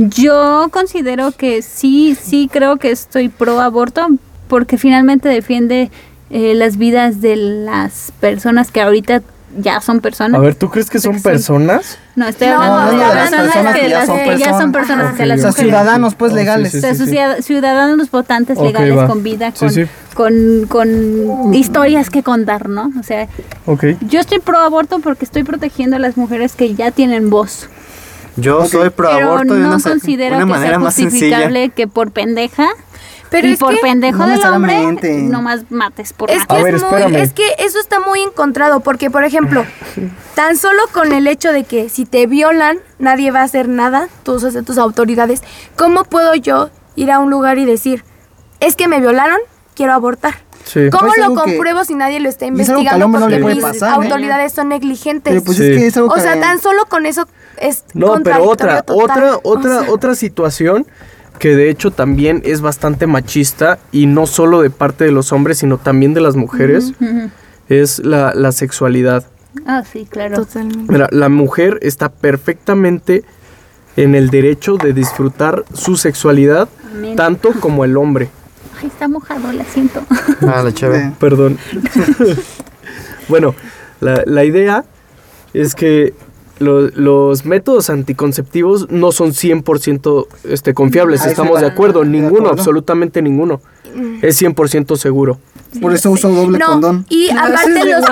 [0.00, 4.06] Yo considero que sí, sí creo que estoy pro aborto
[4.46, 5.90] porque finalmente defiende
[6.30, 9.22] eh, las vidas de las personas que ahorita
[9.58, 10.38] ya son personas.
[10.38, 11.22] A ver, ¿tú crees que son Sí.
[11.22, 11.98] personas?
[12.18, 14.38] No, estoy No, hablando de las de las personas personas que, que ya son que
[14.38, 15.04] ya son personas.
[15.12, 16.72] personas, que las ciudadanos, pues Oh, sí, legales.
[16.72, 19.84] sí, O sea, ciudadanos votantes legales con vida, con, sí.
[20.14, 22.90] Con, con historias que contar, ¿no?
[22.98, 23.28] O sea,
[24.08, 27.68] yo estoy pro aborto porque estoy protegiendo a las mujeres que ya tienen voz.
[28.36, 31.26] Yo soy pro pero aborto de no una, considero una que manera sea más sencilla.
[31.36, 32.68] justificable que por pendeja
[33.30, 36.62] pero y es por que, pendejo no del hombre nomás mates por es, que A
[36.62, 39.64] ver, es, muy- es que eso está muy encontrado, porque por ejemplo,
[40.34, 44.08] tan solo con el hecho de que si te violan, nadie va a hacer nada,
[44.22, 45.42] tus, tus autoridades,
[45.76, 48.04] ¿cómo puedo yo ir a un lugar y decir,
[48.60, 49.38] es que me violaron,
[49.74, 50.34] quiero abortar?
[50.64, 50.90] Sí.
[50.90, 53.64] ¿Cómo Es lo que- compruebo si nadie lo está es investigando no porque puede mis
[53.64, 54.04] pasar, ¿eh?
[54.04, 55.32] autoridades son negligentes?
[55.32, 55.64] Pero pues Sí.
[55.64, 57.26] es que es algo o que- sea, tan solo con eso
[57.56, 59.02] es No, pero otra, total.
[59.04, 60.86] otra, O otra, sea, otra situación
[61.38, 65.58] que de hecho también es bastante machista y no solo de parte de los hombres,
[65.58, 66.92] sino también de las mujeres,
[67.68, 69.24] es la, la sexualidad.
[69.66, 70.36] Ah, sí, claro.
[70.36, 70.92] Totalmente.
[70.92, 73.24] Mira, la mujer está perfectamente
[73.96, 77.16] en el derecho de disfrutar su sexualidad Amén.
[77.16, 78.28] tanto como el hombre.
[78.80, 80.02] Ay, está mojado, la siento.
[80.42, 81.12] Ah, la chévere.
[81.18, 81.58] Perdón.
[83.28, 83.54] bueno,
[84.00, 84.84] la, la idea
[85.52, 86.14] es que
[86.58, 92.50] lo- los métodos anticonceptivos no son 100% este, confiables, estamos de acuerdo, De ninguno, acuerdo.
[92.50, 93.60] absolutamente ninguno.
[94.22, 95.38] Es 100% seguro.
[95.82, 97.04] Por eso uso doble No, condón.
[97.10, 98.08] y aparte los, los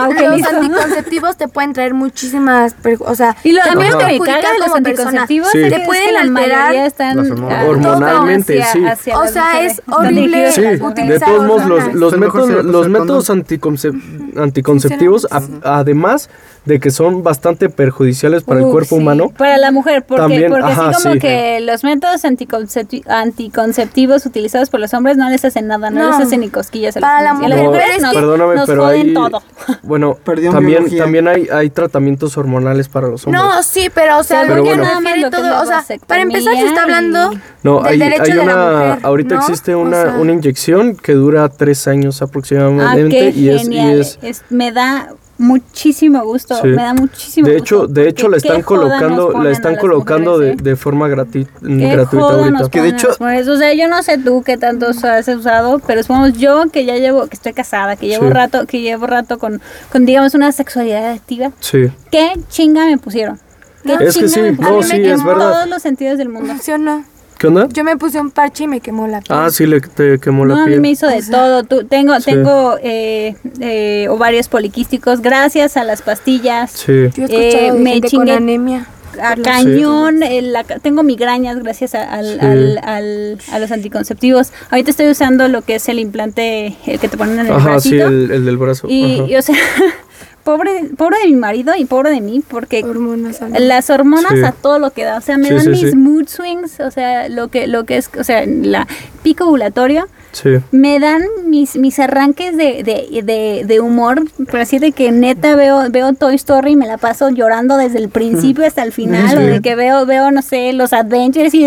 [0.47, 4.09] anticonceptivos te pueden traer muchísimas, o sea, Y lo te que me caga
[4.53, 5.63] de los anticonceptivos Sí.
[5.63, 7.19] Te pueden es que la alterar están
[7.51, 8.87] ah, Hormonalmente, hacia- sí.
[8.87, 9.73] hacia O sea, mujeres.
[9.73, 15.43] es horrible Sí, de todos modos los, los métodos, los métodos anticoncep- anticonceptivos, a-
[15.79, 16.29] además
[16.67, 20.21] de que son bastante perjudiciales para el Uh, cuerpo sí, humano, Para la mujer, porque,
[20.23, 21.21] También, porque ajá, así como sí.
[21.21, 26.11] que los métodos anticoncepti- anticonceptivos utilizados por los hombres no les hacen nada, no, No.
[26.19, 29.07] les hacen ni cosquillas a Para la las mujer, mujeres que- perdóname, nos pero joden
[29.09, 29.43] hay todo.
[29.83, 31.03] bueno, también biología.
[31.03, 33.43] también hay hay tratamientos hormonales para los hombres.
[33.45, 34.83] No, sí, pero o sea, Pero lo que bueno.
[34.85, 37.31] no Nada más lo que todo, o sea, para empezar se está hablando
[37.63, 39.41] No, del hay, derecho hay de una, la mujer, ahorita ¿no?
[39.41, 43.63] existe O una, sea- una inyección que dura tres años Ah, aproximadamente qué y es,
[43.63, 44.01] y genial.
[44.01, 46.69] es Es- me da muchísimo gusto, Sí.
[46.69, 47.85] me da muchísimo de gusto.
[47.85, 50.71] hecho, de hecho la están colocando, la están colocando mujeres, de, ¿eh?
[50.71, 52.59] de forma grati- Qué gratuita joda ahorita.
[52.59, 53.11] nos Que de hecho-.
[53.19, 56.97] O sea, yo no sé tú qué tantos has usado, pero supongamos yo que ya
[56.97, 58.33] llevo, que estoy casada, que llevo Sí.
[58.33, 59.61] rato, que llevo rato con,
[59.93, 61.51] con digamos una sexualidad activa.
[61.61, 61.91] Sí.
[62.11, 63.39] ¿Qué chinga me pusieron?
[63.85, 64.83] ¿Qué Es que chinga sí, me no, pusieron?
[64.85, 65.53] sí, Me es quemó verdad.
[65.53, 66.49] todos los sentidos del mundo.
[66.55, 67.05] funcionó.
[67.39, 67.69] ¿Qué onda?
[67.71, 69.39] Yo me puse un parche y me quemó la piel.
[69.39, 70.81] Ah, sí, le te quemó No, la a mí piel.
[70.81, 71.65] me hizo de todo.
[71.65, 72.25] Tú, tengo Sí.
[72.31, 76.71] tengo eh, eh, ovarios poliquísticos gracias a las pastillas.
[76.71, 76.93] Sí.
[77.15, 78.87] Yo he escuchado eh, me gente con chingué- anemia.
[79.23, 82.47] A cañón, el- la ca- tengo migrañas gracias a, al- Sí.
[82.47, 84.53] al- al- a los anticonceptivos.
[84.71, 87.81] Ahorita estoy usando lo que es el implante, el que te ponen en el Ajá,
[87.81, 88.89] sí, el, el del brazo.
[88.91, 89.25] y, Ajá.
[89.31, 89.57] y, o sea,
[90.47, 93.41] pobre, pobre de mi marido y pobre de mí, porque Hormonas.
[93.59, 94.43] las hormonas Sí.
[94.45, 95.97] a todo lo que da, o sea, me Sí, dan sí, mis sí.
[95.97, 98.87] mood swings, o sea, lo que, lo que es, o sea, la
[99.23, 100.07] pico ovulatorio,
[100.37, 100.59] Sí.
[100.71, 105.57] me dan mis, mis arranques de, de, de, de humor, pero así de que neta
[105.57, 109.39] veo, veo Toy Story y me la paso llorando desde el principio hasta el final,
[109.39, 111.65] o de que veo, veo, no sé, los Adventures y...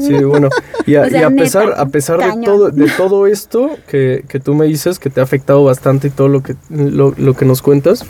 [0.00, 0.48] Sí, bueno,
[0.86, 4.24] y a, O sea, y a pesar, a pesar de todo, de todo esto que,
[4.28, 7.34] que tú me dices, que te ha afectado bastante y todo lo que, lo, lo
[7.34, 8.06] que nos cuentas,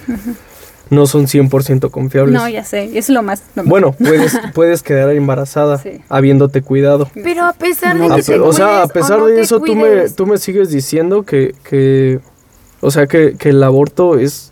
[0.92, 2.34] no son 100% confiables.
[2.34, 3.42] No, ya sé, es lo más...
[3.56, 6.00] Bueno, puedes, puedes quedar embarazada Sí.
[6.08, 7.10] habiéndote cuidado.
[7.14, 9.74] Pero a pesar de A que te o sea, a pesar no de eso, tú
[9.74, 12.20] me, tú me sigues diciendo que, que
[12.80, 14.50] o sea, que, que el aborto es...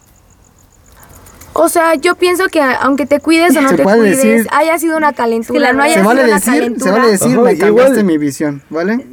[1.53, 4.79] O sea, yo pienso que aunque te cuides o no Se te cuides, decir- haya
[4.79, 6.93] sido una calentura, Es que la no haya Se sido vale una decir, se calentura.
[6.93, 9.07] vale decir, Ajá, me igual- cambiaste mi visión, ¿vale?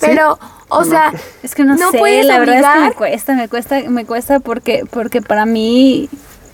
[0.00, 0.38] Pero,
[0.70, 1.12] o sea,
[1.42, 2.94] Es que no, No sé, puedes la verdad es que me obligar.
[2.96, 6.08] cuesta, me cuesta, me cuesta porque, porque para mí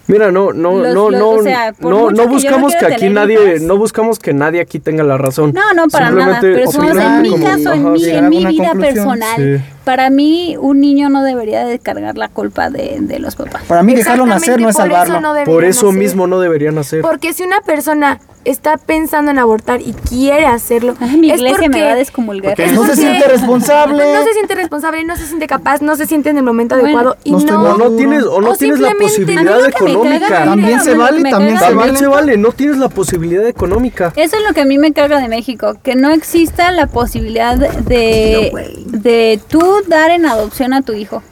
[0.08, 2.94] Mira, no, no, Los- no, los- no, o sea, no, no que buscamos que quiera
[2.94, 5.52] aquí nadie, no buscamos que nadie aquí tenga la razón.
[5.52, 6.40] No, no, para nada.
[6.40, 8.80] Simplemente Pero en mi como- caso, en ajá, mi, en mi vida conclusión.
[8.80, 9.64] personal, Sí.
[9.86, 13.62] Para mí un niño no debería de cargar la culpa de, de los papás.
[13.68, 15.38] Para mí dejarlo nacer no es Exactamente, por eso salvarlo.
[15.44, 17.02] no Por eso mismo no deberían hacer.
[17.02, 21.58] Porque si una persona está pensando en abortar y quiere hacerlo, Ay, mi es iglesia
[21.62, 22.54] me porque va a descomulgar.
[22.56, 24.12] porque No se siente responsable.
[24.14, 26.86] No se siente responsable, no se siente capaz, no se siente en el momento Bueno,
[26.98, 30.28] adecuado y no no, O no tienes, o no O tienes la posibilidad me económica.
[30.28, 31.96] caga- También se me- vale, me también caga se vale.
[31.98, 34.12] se vale, no tienes la posibilidad económica.
[34.16, 37.56] Eso es lo que a mí me carga de México, que no exista la posibilidad
[37.56, 38.52] de,
[39.02, 41.22] de tú dar en adopción a tu hijo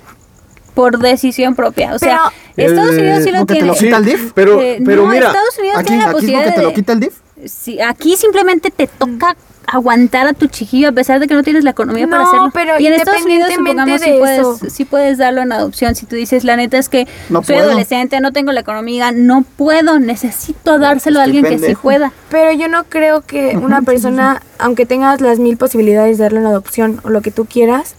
[0.74, 1.94] por decisión propia.
[1.94, 2.20] O sea,
[2.56, 3.66] Pero- Estados Unidos sí lo tiene.
[3.66, 4.32] lo quita el DIF.
[4.34, 6.66] Pero, Eh, pero no, mira, Estados Unidos Aquí, tiene la aquí es posibilidad porque te
[6.66, 7.14] lo quita el DIF.
[7.46, 11.64] Sí, aquí simplemente te toca aguantar a tu chiquillo a pesar de que no tienes
[11.64, 12.50] la economía para No, hacerlo.
[12.52, 16.04] pero y en Estados Unidos supongamos si de puedes, sí puedes darlo en adopción si
[16.04, 17.70] tú dices la neta es que No soy puedo.
[17.70, 22.12] adolescente, no tengo la economía, no puedo, necesito dárselo a alguien que sí pueda.
[22.28, 26.50] Pero yo no creo que una persona, aunque tengas las mil posibilidades de darle una
[26.50, 27.94] adopción o lo que tú quieras,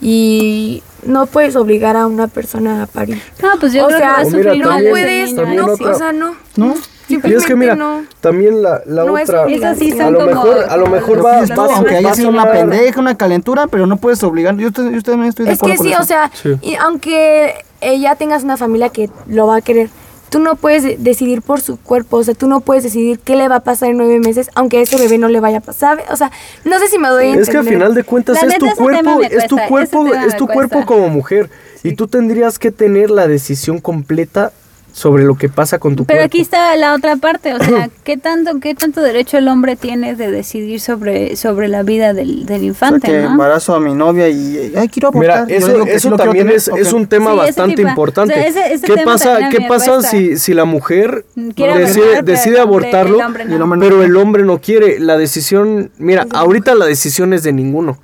[0.00, 3.20] y no puedes obligar a una persona a parir.
[3.42, 5.66] No, pues yo o creo sea, que va a O sufrir mira, no puedes, no,
[5.66, 6.34] o sea, no.
[6.56, 6.74] ¿No?
[7.22, 8.04] Y es que mira, no.
[8.20, 11.40] también la, la No es otra, sí a lo mejor, a lo mejor va,
[11.74, 14.56] aunque haya sido una pendeja, una calentura, pero no puedes obligar.
[14.56, 16.02] Yo, estoy- yo también estoy de Es acuerdo que con sí, eso.
[16.02, 16.56] o sea, Sí.
[16.62, 19.90] y aunque ella tengas una familia que lo va a querer,
[20.30, 23.36] tú no puedes de- decidir por su cuerpo, o sea, tú no puedes decidir qué
[23.36, 25.60] le va a pasar en nueve meses, aunque a ese bebé no le vaya a
[25.60, 26.30] pasar, o sea,
[26.64, 27.74] no sé si me doy a Es que al entender.
[27.74, 31.50] final de cuentas es tu cuerpo, es tu cuerpo, es tu cuerpo como mujer
[31.82, 34.52] y tú tendrías que tener la decisión completa
[34.92, 36.26] sobre lo que pasa con tu Pero cuerpo.
[36.26, 40.14] aquí está la otra parte, o sea, ¿qué tanto, qué tanto derecho el hombre tiene
[40.14, 43.30] de decidir sobre, sobre la vida del, del O sea, infante, que ¿no?
[43.30, 45.50] embarazo a mi novia y ay, quiero abortar.
[45.50, 48.34] Eso, que eso lo también es, es un tema Sí, bastante tipo- importante.
[48.34, 50.10] o sea, ese- ese ¿Qué tema pasa, qué pasa cuesta.
[50.10, 51.24] si, si la mujer
[51.56, 53.50] Quiere decide, abortar, decide abortarlo, el hombre no.
[53.52, 53.84] Y el hombre no.
[53.86, 54.98] pero el hombre no quiere?
[55.00, 57.98] La decisión, mira, ahorita la decisión es de ninguno.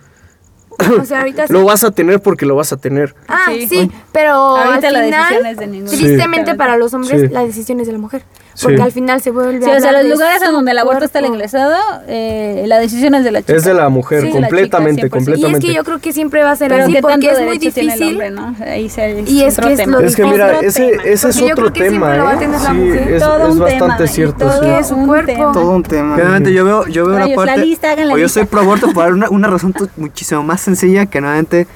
[1.00, 1.52] O sea, ahorita sí.
[1.52, 3.14] Lo vas a tener porque lo vas a tener.
[3.26, 3.66] Ah, Sí.
[3.68, 5.90] sí, pero Ahorita al la final, decisión es de ninguno.
[5.90, 6.56] tristemente Sí.
[6.56, 7.28] para los hombres, Sí.
[7.28, 8.22] la decisión es de la mujer.
[8.58, 8.66] Sí.
[8.66, 11.04] Porque al final se vuelve Sí, a o sea, los lugares en donde el aborto
[11.04, 11.76] está legalizado,
[12.08, 13.54] eh, la decisión es de la chica.
[13.54, 15.02] Es de la mujer, Sí, de la chica, completamente, 100%.
[15.02, 15.66] Y es completamente.
[15.68, 17.58] que yo creo que siempre va a ser Pero así ¿qué porque tanto es muy
[17.58, 18.22] derecho tiene el difícil.
[18.24, 18.56] hombre, no?
[18.66, 20.00] Ahí se, Y es otro que es tema.
[20.00, 20.60] lo Es que Otro mira, tema.
[20.68, 22.38] ese, ese es otro tema, siempre lo va a ¿eh?
[22.66, 23.12] Sí, mujer.
[23.12, 24.38] es, Todo es un bastante tema, cierto.
[24.38, 24.68] todo sí.
[24.80, 25.26] es un cuerpo.
[25.32, 25.52] tema.
[25.52, 26.16] Todo un tema.
[26.16, 27.58] Realmente yo veo, yo veo una la parte.
[27.64, 31.68] lista, o yo soy pro aborto por una, una razón muchísimo más sencilla que nuevamente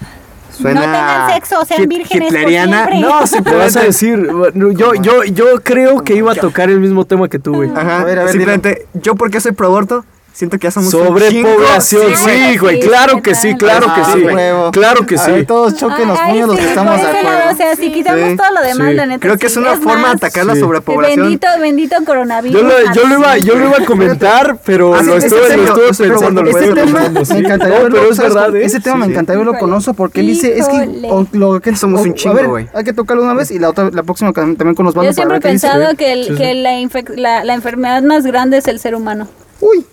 [0.62, 0.80] suena.
[0.80, 2.86] No tengan sexo, sean hit- vírgenes por hitleriana.
[2.86, 3.00] siempre.
[3.00, 7.04] No, Te vas a decir, yo, yo, yo creo que iba a tocar el mismo
[7.04, 7.70] tema que tú, güey.
[7.74, 10.90] Ajá, A ver, a ver, simplemente, yo porque soy pro aborto, siento que ya somos
[10.90, 13.86] Sobrepoblación, sí, güey, sí, claro que sí, claro.
[13.94, 14.22] que Ah, sí.
[14.72, 15.46] Claro que A ver, sí.
[15.46, 17.50] todos choquen los puños los que estamos de acuerdo.
[17.52, 19.20] O sea, si quitamos todo lo demás, la neta.
[19.20, 21.20] Creo que es una forma de atacar la sobrepoblación.
[21.20, 22.60] Bendito, bendito coronavirus.
[22.60, 25.64] Yo lo, yo lo iba, yo lo iba a comentar, pero Ah, lo estuve, lo
[25.64, 28.64] estuve pensando, lo Ese estuve tema me encantaría verlo, pero es verdad, ¿eh?
[28.64, 29.60] Ese tema me encantaría verlo Híjole.
[29.70, 32.68] conoso porque él dice, es que lo que Somos un chingo, a ver, güey.
[32.74, 35.38] Hay que tocarlo una vez y la otra la próxima también con Osvaldo Yo siempre
[35.38, 36.16] he pensado que,
[37.16, 39.28] la enfermedad más grande es el ser humano.
[39.60, 39.86] Uy,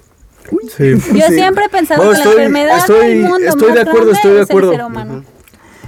[0.77, 0.91] Sí.
[1.17, 1.33] Yo Sí.
[1.33, 3.97] siempre he pensado No, que estoy- la enfermedad estoy- del mundo estoy más de acuerdo,
[3.99, 4.71] grande estoy de es el acuerdo.
[4.71, 5.23] ser humano.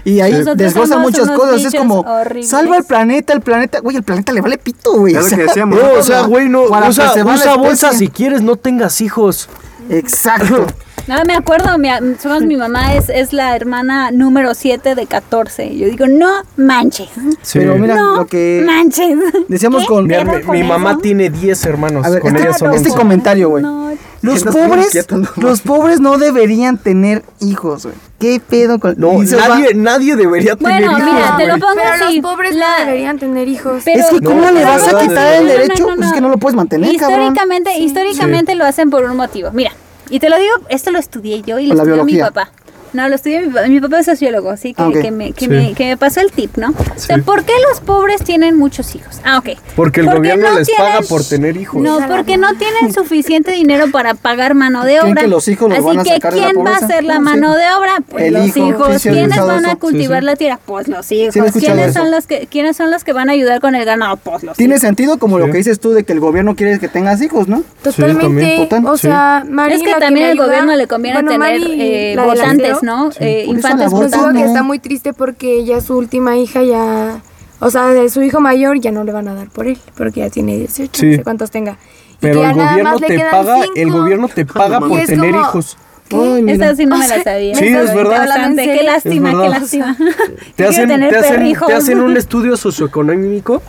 [0.04, 1.64] Y ahí Nosotros desglosa muchas cosas.
[1.64, 2.50] Es como, horribles.
[2.50, 3.80] salva el planeta, el planeta.
[3.82, 5.14] Güey, el planeta le vale pito, güey.
[5.14, 5.80] Es O lo sea, que decíamos.
[5.84, 9.48] No, o sea, güey, no, Para usa, usa bolsa si quieres, no tengas hijos.
[9.90, 10.66] Exacto.
[11.08, 11.90] No, me acuerdo, mi,
[12.22, 15.76] somos, mi mamá es, es la hermana número 7 de 14.
[15.76, 17.10] Yo digo, no manches.
[17.54, 19.18] Pero mira, no lo que manches.
[19.48, 19.88] decíamos ¿Qué?
[19.88, 20.06] con.
[20.06, 22.90] Mira, ¿Pedo mi, con mi mamá tiene 10 hermanos, A ver, con este, este 11.
[22.92, 23.64] comentario, güey.
[23.64, 23.90] No,
[24.22, 25.08] Los pobres,
[25.38, 27.96] los pobres no deberían tener hijos, güey.
[28.20, 28.94] ¿Qué pedo con.?
[28.98, 32.06] No, y se va- nadie, nadie debería tener Bueno, hijos, mira, te lo pongo Pero
[32.06, 32.22] así.
[32.22, 33.82] los pobres la- no deberían tener hijos.
[33.84, 35.84] Pero- Es que, ¿cómo No, le vas a quitar el derecho?
[35.86, 36.30] no, no, Pues es que no.
[36.30, 37.20] lo puedes mantener, cabrón.
[37.22, 39.50] históricamente, históricamente lo hacen por un motivo.
[39.54, 39.72] Mira,
[40.10, 42.52] y te lo digo, esto lo estudié yo y lo estudió mi papá.
[42.94, 43.68] No, lo estudió mi papá.
[43.68, 45.48] Mi papá es sociólogo, así que, Ah, que, me, que, Sí.
[45.52, 46.70] me, que me pasó el tip, ¿no?
[46.70, 47.22] O sea, Sí.
[47.22, 49.20] ¿por qué los pobres tienen muchos hijos?
[49.24, 49.50] Ah, ok.
[49.76, 51.82] Porque el gobierno no les paga por tener hijos.
[51.82, 55.22] No, porque no tienen suficiente dinero para pagar mano de ¿Creen obra.
[55.22, 57.04] que los hijos los Así van a que sacar de la ¿quién va a hacer
[57.04, 57.94] la mano de obra?
[58.10, 59.02] Pues El los hijo, hijos.
[59.02, 60.26] ¿Quiénes van a cultivar Sí, sí.
[60.26, 60.60] la tierra?
[60.66, 61.34] Pues los hijos.
[61.54, 64.18] ¿Quiénes son los que quiénes son los que van a ayudar con el ganado?
[64.18, 64.82] Pues los Tiene hijos.
[64.82, 67.64] sentido como lo que dices tú de que el gobierno quiere que tengas hijos, ¿no?
[67.84, 68.58] Totalmente.
[68.58, 73.10] Total, o sea, Mari, Es que también al gobierno le conviene tener eh, votantes, ¿no?
[73.20, 76.62] Eh, Por eso infantes Les digo que está muy triste porque ya su última hija
[76.64, 77.20] ya,
[77.60, 80.22] o sea, de su hijo mayor ya no le van a dar por él, porque
[80.22, 81.06] ya tiene 18, Sí.
[81.08, 81.74] no sé cuántos tenga.
[82.14, 83.98] Y Pero que ya el nada gobierno más le te quedan paga, el cinco.
[84.00, 85.78] gobierno te paga por tener como- hijos.
[86.14, 86.44] Ay.
[86.50, 87.56] Esta sí no me la sabía.
[87.56, 88.54] Sí, es verdad.
[88.56, 89.96] Qué lástima, qué lástima.
[89.98, 91.68] Te Quiero hacen, tener te, hacen, perrijos.
[91.70, 93.62] te hacen un estudio socioeconómico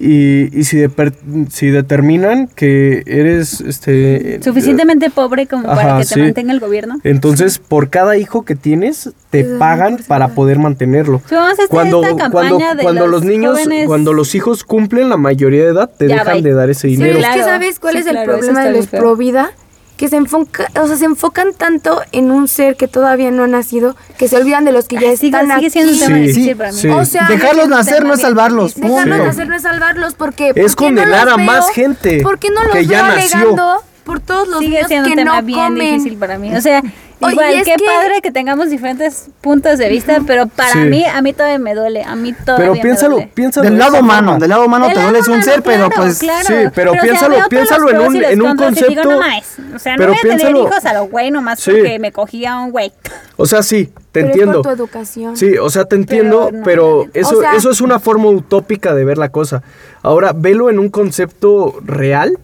[0.00, 1.12] y, y si, deper-
[1.50, 6.20] si determinan que eres este Suficientemente pobre como para Ajá, que te sí.
[6.20, 6.98] mantenga el gobierno.
[7.04, 11.20] Entonces, por cada hijo que tienes, te pagan para poder mantenerlo.
[11.28, 14.34] Sí, vamos a hacer Cuando, esta campaña cuando, de cuando los, niños, jóvenes- cuando los
[14.34, 16.42] hijos cumplen la mayoría de edad, te Ya, dejan bye.
[16.42, 17.18] de dar ese Sí, dinero.
[17.18, 19.50] es que sabes cuál Sí, es el claro, problema de los pro vida,
[19.98, 23.46] que se enfoca, o sea, se enfocan tanto en un ser que todavía no ha
[23.48, 26.06] nacido, que se olvidan de los que ya Ay, sigue- están sigue siendo un aquí.
[26.06, 26.78] tema Sí, difícil para mí.
[26.78, 26.88] sí.
[26.88, 28.74] O sea, Dejarlos nacer no es salvarlos.
[28.76, 29.24] Dejarlos Sí.
[29.26, 32.48] nacer no es salvarlos porque Es ¿por qué no condenar a más gente ¿Por qué
[32.50, 33.36] no los que ya veo nació?
[33.38, 35.92] alegando por todos los Sigue niños siendo un que tema no bien comen?
[35.98, 36.54] difícil para mí.
[36.56, 36.82] O sea,
[37.20, 40.78] igual, qué que- padre que tengamos diferentes puntos de vista, pero para Sí.
[40.80, 42.02] mí, a mí todavía me duele.
[42.04, 43.32] A mí todavía Pero piénsalo, me duele.
[43.34, 43.64] piénsalo.
[43.64, 46.18] Del de lado humano, del lado humano Del te lado duele un ser, pero pues.
[46.18, 46.46] claro.
[46.46, 49.18] Sí, pero piénsalo- piénsalo los en un- y los en un y digo, concepto- no
[49.20, 51.70] mames, o sea, no pero voy a tener piénsalo- hijos a lo güey nomás Sí.
[51.72, 52.92] porque me cogía un güey.
[53.36, 54.52] O sea, sí, te Pero entiendo.
[54.52, 55.36] es por tu educación.
[55.36, 58.94] Sí, o sea, te entiendo, no, pero, eso, O sea- eso es una forma utópica
[58.94, 59.62] de ver la cosa.
[60.02, 62.38] Ahora, velo en un concepto real.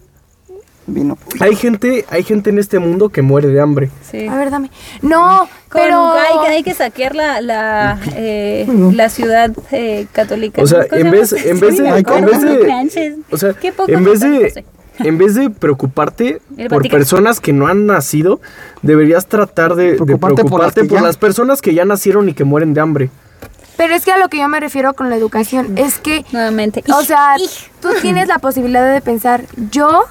[0.87, 1.17] Vino.
[1.41, 3.91] Hay gente, hay gente en este mundo que muere de hambre.
[4.11, 4.27] Sí.
[4.27, 4.71] A ver, dame.
[5.01, 10.63] No, Con- pero hay, que- hay que saquear la, la, eh, la ciudad eh, católica.
[10.63, 10.89] O sea, ¿no?
[10.89, 14.21] ¿Cómo en vez, en vez de, en vez de, o sea, Qué poco en vez
[14.21, 14.65] de, soy.
[14.99, 18.41] en vez de preocuparte por personas que no han nacido,
[18.83, 22.45] deberías tratar de de Preocuparte por las por, las personas que ya nacieron y que
[22.45, 23.11] mueren de hambre.
[23.79, 26.85] pero es que a lo que yo me refiero con la educación es que Nuevamente.
[26.95, 27.37] O sea,
[27.81, 30.05] tú tienes la posibilidad de pensar, yo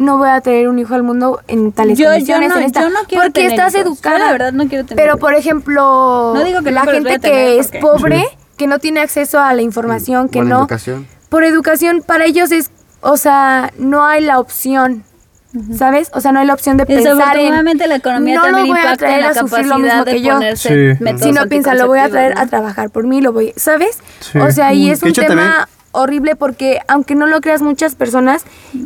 [0.00, 2.48] no voy a traer un hijo al mundo en tales Yo- yo condiciones.
[2.50, 3.86] no- en esta- yo no quiero porque tener estás hijos.
[3.86, 4.18] educada.
[4.18, 7.58] Yo la verdad no quiero tener Pero por ejemplo, No digo que la gente que
[7.58, 8.24] es porque- pobre,
[8.56, 11.06] que no tiene acceso a la información, que Buena no, educación.
[11.28, 12.70] por educación para ellos es,
[13.02, 15.04] o sea, no hay la opción.
[15.76, 16.10] ¿Sabes?
[16.14, 18.76] O sea, no hay la opción de pensar en Desafortunadamente la economía no lo también
[18.76, 20.38] voy a traer en la a sufrir lo mismo de que yo.
[20.54, 20.68] Sí.
[21.20, 23.98] Si no piensa, lo voy a traer a trabajar por mí, lo voy, ¿sabes?
[24.20, 24.38] Sí.
[24.38, 27.96] O sea, y es un hecho, tema también- horrible porque aunque no lo creas muchas
[27.96, 28.44] personas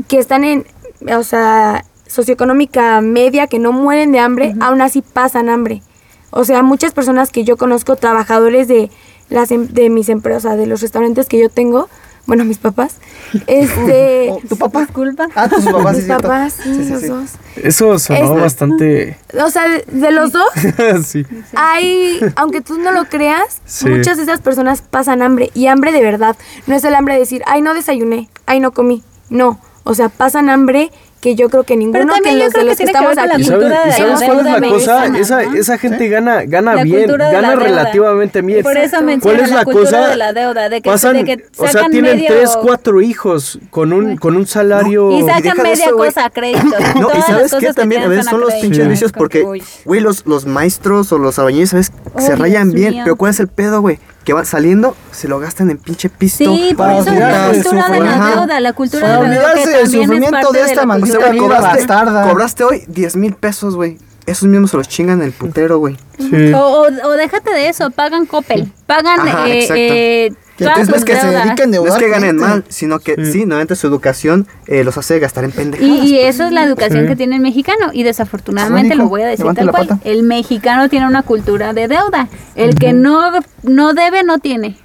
[0.09, 0.65] que están en,
[1.09, 5.82] o sea, socioeconómica media, que no mueren de hambre, aún así pasan hambre.
[6.31, 8.90] O sea, muchas personas que yo conozco, trabajadores de
[9.28, 11.89] las em- de mis empresas, de los restaurantes que yo tengo,
[12.26, 12.97] bueno, mis papás,
[13.47, 14.81] este, Oh, ¿Tu papá?
[14.81, 15.28] Disculpa.
[15.35, 17.06] Ah, tus papás, mis papás, sí, Sí, sí, los sí.
[17.09, 17.31] dos.
[17.56, 19.18] Eso sonó Es- bastante...
[19.44, 20.44] O sea, de, de los dos,
[21.06, 21.24] sí.
[21.55, 23.89] hay, aunque tú no lo creas, Sí.
[23.89, 26.36] muchas de esas personas pasan hambre y hambre de verdad.
[26.66, 29.02] No es el hambre de decir, ay, no desayuné, ay, no comí.
[29.31, 30.90] No, o sea, pasan hambre
[31.20, 32.93] que yo creo que ninguno también que yo los creo de que los que tiene
[32.93, 33.44] que estamos la ¿Y aquí.
[33.44, 35.09] sabes, y de sabes la cuál es la cosa?
[35.09, 35.55] mexicana, Esa, ¿no?
[35.55, 38.62] esa gente gana, gana La bien, la gana relativamente bien.
[38.62, 40.09] Por eso ¿Cuál es la, cultura cosa?
[40.09, 43.59] de la deuda, de que, Pasan, de que o sea, tienen medio- tres, cuatro hijos
[43.70, 45.12] con un, con un salario...
[45.12, 46.77] y sacan media eso, cosa a crédito.
[47.01, 49.47] No, y sabes qué también a veces son los pinches vicios porque,
[49.86, 51.90] güey, los, los maestros o los albañiles, ¿sabes?
[52.19, 53.98] Se rayan bien, pero ¿cuál es el pedo, güey?
[54.24, 56.44] Que van saliendo, se lo gastan en pinche pisto.
[56.44, 59.52] Sí, por para eso es la cultura de la deuda, la cultura de la deuda
[59.52, 62.28] olvidarse del sufrimiento de esta maldita vida cobraste, bastarda.
[62.28, 63.98] cobraste hoy 10 mil pesos, güey.
[64.26, 65.96] Esos mismos se los chingan en el putero, güey.
[66.18, 66.52] Sí.
[66.55, 69.74] O, o, o déjate de eso, pagan Coppel, pagan Ajá, eh, exacto.
[69.76, 73.16] eh, Que todas sus que se dediquen de No es que ganen mal, sino que
[73.16, 73.32] Sí.
[73.32, 75.90] sí, normalmente su educación eh, los hace gastar en pendejadas.
[76.05, 77.09] Y, y eso es la educación Sí.
[77.09, 77.90] que tiene el mexicano.
[77.92, 79.88] Y desafortunadamente lo voy a decir tal cual.
[79.88, 80.01] pata.
[80.05, 82.28] El mexicano tiene una cultura de deuda.
[82.55, 83.30] El que no,
[83.62, 84.78] no debe, no tiene.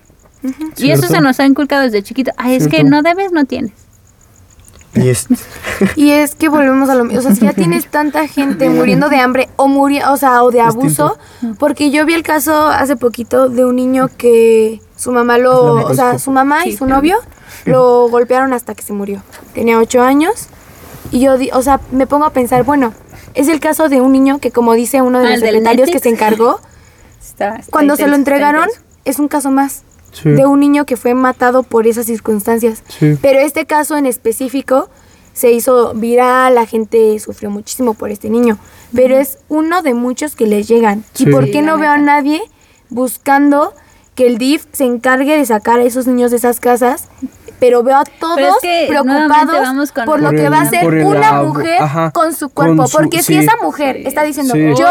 [0.78, 2.32] Y eso se nos ha inculcado desde chiquito.
[2.38, 3.72] Ay, es que no debes, no tienes.
[4.95, 5.28] Y es,
[5.95, 7.20] Y es que volvemos a lo mismo.
[7.20, 10.52] O sea, si ya tienes tanta gente muriendo de hambre o muri o sea, o
[10.52, 11.18] de abuso,
[11.60, 15.94] porque yo vi el caso hace poquito de un niño que su mamá lo, o
[15.94, 17.18] sea, su mamá y su novio
[17.66, 19.22] lo golpearon hasta que se murió.
[19.53, 20.48] Tenía ocho años.
[21.11, 22.94] Y yo, di- o sea, me pongo a pensar, bueno,
[23.36, 25.49] es el caso de un niño que como dice uno de Ah, los ¿el del
[25.56, 26.60] secretarios que se encargó,
[27.22, 28.68] Está- está Cuando se lo entregaron,
[29.06, 30.30] es un caso más Sí.
[30.30, 32.84] de un niño que fue matado por esas circunstancias.
[32.88, 33.18] Sí.
[33.22, 34.90] Pero este caso en específico
[35.34, 38.57] se hizo viral, la gente sufrió muchísimo por este niño.
[38.94, 41.03] Pero es uno de muchos que les llegan.
[41.14, 41.23] Sí.
[41.27, 42.41] ¿Y por qué no veo a nadie
[42.90, 43.73] buscando
[44.15, 47.07] que el DIF se encargue de sacar a esos niños de esas casas?
[47.60, 50.69] Pero veo a todos es que preocupados vamos con- por lo que el- va a
[50.69, 52.88] el una mujer ajá, con su con cuerpo.
[52.88, 54.73] su- porque si esa mujer está diciendo, Sí.
[54.77, 54.88] yo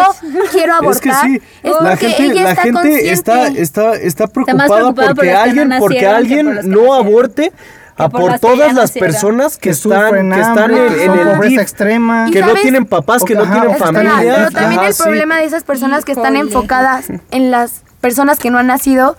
[0.53, 3.11] quiero Es que abortar, sí, es la porque gente, ella la está gente consciente.
[3.13, 6.95] está, está, está más preocupada preocupada por porque que no alguien, porque alguien no nacieron.
[6.95, 7.53] aborte
[7.97, 11.59] a por todas las personas que, que están, sufren que están hambre, en, el DIF,
[11.61, 12.29] extrema.
[12.31, 14.13] Que no tienen papás, que no tienen familia.
[14.21, 15.03] Pero también Ajá, el sí.
[15.03, 16.49] problema de esas personas que están Híjole.
[16.51, 19.17] enfocadas en las personas que no han nacido,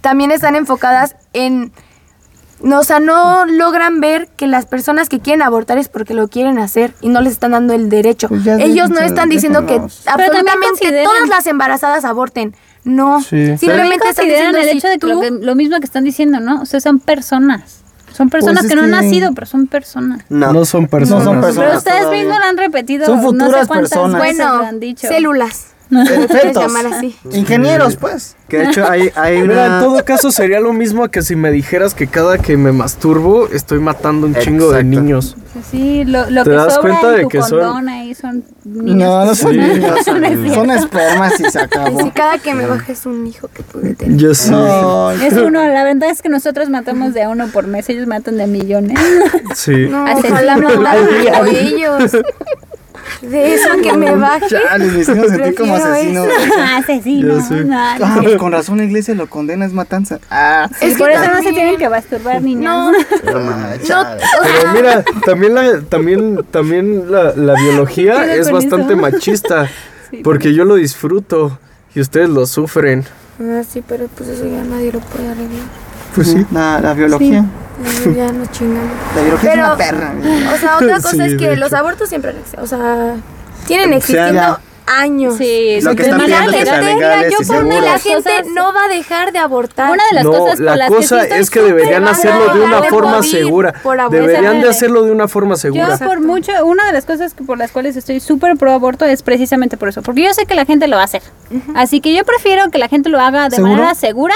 [0.00, 1.72] también están enfocadas en...
[2.62, 6.28] No, o sea, no logran ver que las personas que quieren abortar es porque lo
[6.28, 8.28] quieren hacer y no les están dando el derecho.
[8.28, 12.54] Pues Ellos no están diciendo que absolutamente todas las embarazadas aborten.
[12.84, 13.56] No, Sí.
[13.58, 16.40] Simplemente están consideran diciendo el hecho de que lo, que- lo mismo que están diciendo,
[16.40, 16.62] ¿no?
[16.62, 17.80] O sea, son personas.
[18.12, 20.24] Son personas Pues es que no han nacido, pero son personas.
[20.28, 21.24] No son personas.
[21.24, 21.82] No son personas.
[21.84, 23.06] Pero ustedes mismos lo han repetido.
[23.06, 24.22] Son no futuras sé cuántas personas.
[24.22, 25.08] veces Bueno, lo han dicho.
[25.08, 25.66] células.
[25.90, 27.16] Llamar así.
[27.32, 28.36] Ingenieros, pues.
[28.48, 31.50] Que de hecho hay, hay Mira, en todo caso sería lo mismo que si me
[31.52, 35.36] dijeras que cada que me masturbo estoy matando un chingo de niños.
[35.70, 38.44] Sí, lo, lo ¿Te que das sobra cuenta en de tu que son- ahí son
[38.64, 38.96] niños.
[39.08, 39.58] No, no son Sí.
[39.58, 39.96] niños.
[40.06, 40.54] No.
[40.54, 42.00] Son espermas y se Y acabó.
[42.00, 44.16] si cada que me bajes un hijo que pude tener.
[44.16, 44.50] Yo sí.
[44.50, 48.06] No, Es uno, la verdad es que nosotros matamos de a uno por mes, ellos
[48.06, 48.98] matan de millones.
[49.54, 49.88] Sí.
[49.90, 52.12] No, ojalá como ellos.
[53.22, 54.46] De eso que me baje.
[54.48, 56.24] Chale, me sentir como asesino.
[56.78, 57.36] Asesino.
[57.38, 57.64] Ya sé.
[57.64, 60.18] no, Ah, pues con razón la iglesia lo condena, es matanza.
[60.30, 62.92] Ah, Sí, Es que por eso no se también- tienen que masturbar niños.
[63.24, 63.32] No,
[63.84, 64.22] chale.
[64.42, 69.02] Pero mira, también la, también, también la, la biología es bastante eso.
[69.02, 69.68] machista.
[70.24, 71.58] Porque yo lo disfruto
[71.94, 73.04] y ustedes lo sufren.
[73.40, 75.62] Ah, sí, pero pues eso ya nadie lo puede arreglar.
[76.14, 76.44] Pues sí.
[76.52, 77.44] La, la biología.
[78.04, 78.90] Ya- Ya nos chingamos.
[79.16, 80.12] La biología Pero- es una perra.
[80.54, 82.62] O sea, otra cosa Sí, es que los abortos siempre han existido.
[82.62, 83.16] O sea,
[83.66, 84.60] tienen existiendo ya.
[84.86, 85.36] años.
[85.38, 87.84] Sí, Lo sí, que están pidiendo es que sean legales y por mí seguros.
[87.92, 89.92] la gente no va a dejar de abortar.
[89.92, 92.60] Una de las no, cosas por la las cosa que es que deberían hacerlo de
[92.60, 93.74] una forma segura.
[94.10, 95.96] Deberían de hacerlo de una forma segura.
[95.98, 99.04] Yo por mucho, una de las cosas que por las cuales estoy súper pro aborto
[99.04, 101.22] es precisamente por eso, porque yo sé que la gente lo va a hacer.
[101.74, 103.74] Así que yo prefiero que la gente lo haga de ¿Seguro?
[103.74, 104.34] manera segura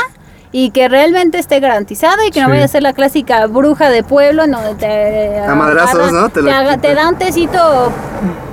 [0.57, 2.53] y que realmente esté garantizado y que no Sí.
[2.53, 6.29] vaya a ser la clásica bruja de pueblo en donde te A madrazos, ¿no?
[6.29, 7.91] Te Te, haga- te da un tecito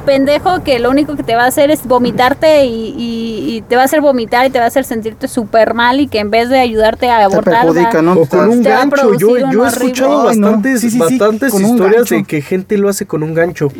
[0.05, 3.75] pendejo que lo único que te va a hacer es vomitarte y, y- y te
[3.75, 6.31] va a hacer vomitar y te va a hacer sentirte súper mal y que en
[6.31, 8.13] vez de ayudarte a Te abortar perjudica, ¿no?
[8.13, 9.13] O con un Te gancho.
[9.13, 9.67] Yo, yo he horrible.
[9.67, 10.23] escuchado no.
[10.23, 13.71] bastantes, Sí, sí, sí, bastantes historias de que gente lo hace con un gancho.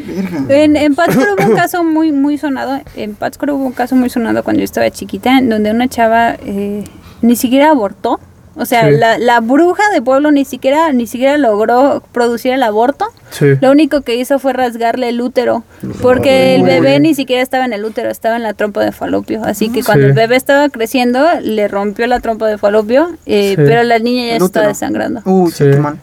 [0.47, 2.79] En, en Pátzcuaro hubo un caso muy, muy sonado.
[2.95, 6.35] En Pátzcuaro hubo un caso muy sonado cuando yo estaba chiquita, en donde una chava
[6.45, 6.83] eh,
[7.21, 8.19] ni siquiera abortó.
[8.57, 8.97] O sea, Sí.
[8.97, 13.05] la, la bruja de pueblo ni siquiera, ni siquiera logró producir el aborto.
[13.29, 13.45] Sí.
[13.61, 15.63] Lo único que hizo fue rasgarle el útero,
[16.01, 19.41] porque el bebé ni siquiera estaba en el útero, estaba en la trompa de falopio.
[19.45, 20.09] Así que cuando Sí.
[20.09, 23.55] el bebé estaba creciendo, le rompió la trompa de falopio, eh, Sí.
[23.55, 25.21] pero la niña ya estaba desangrando.
[25.23, 25.71] Uy, sí, Sí.
[25.71, 25.97] qué mal.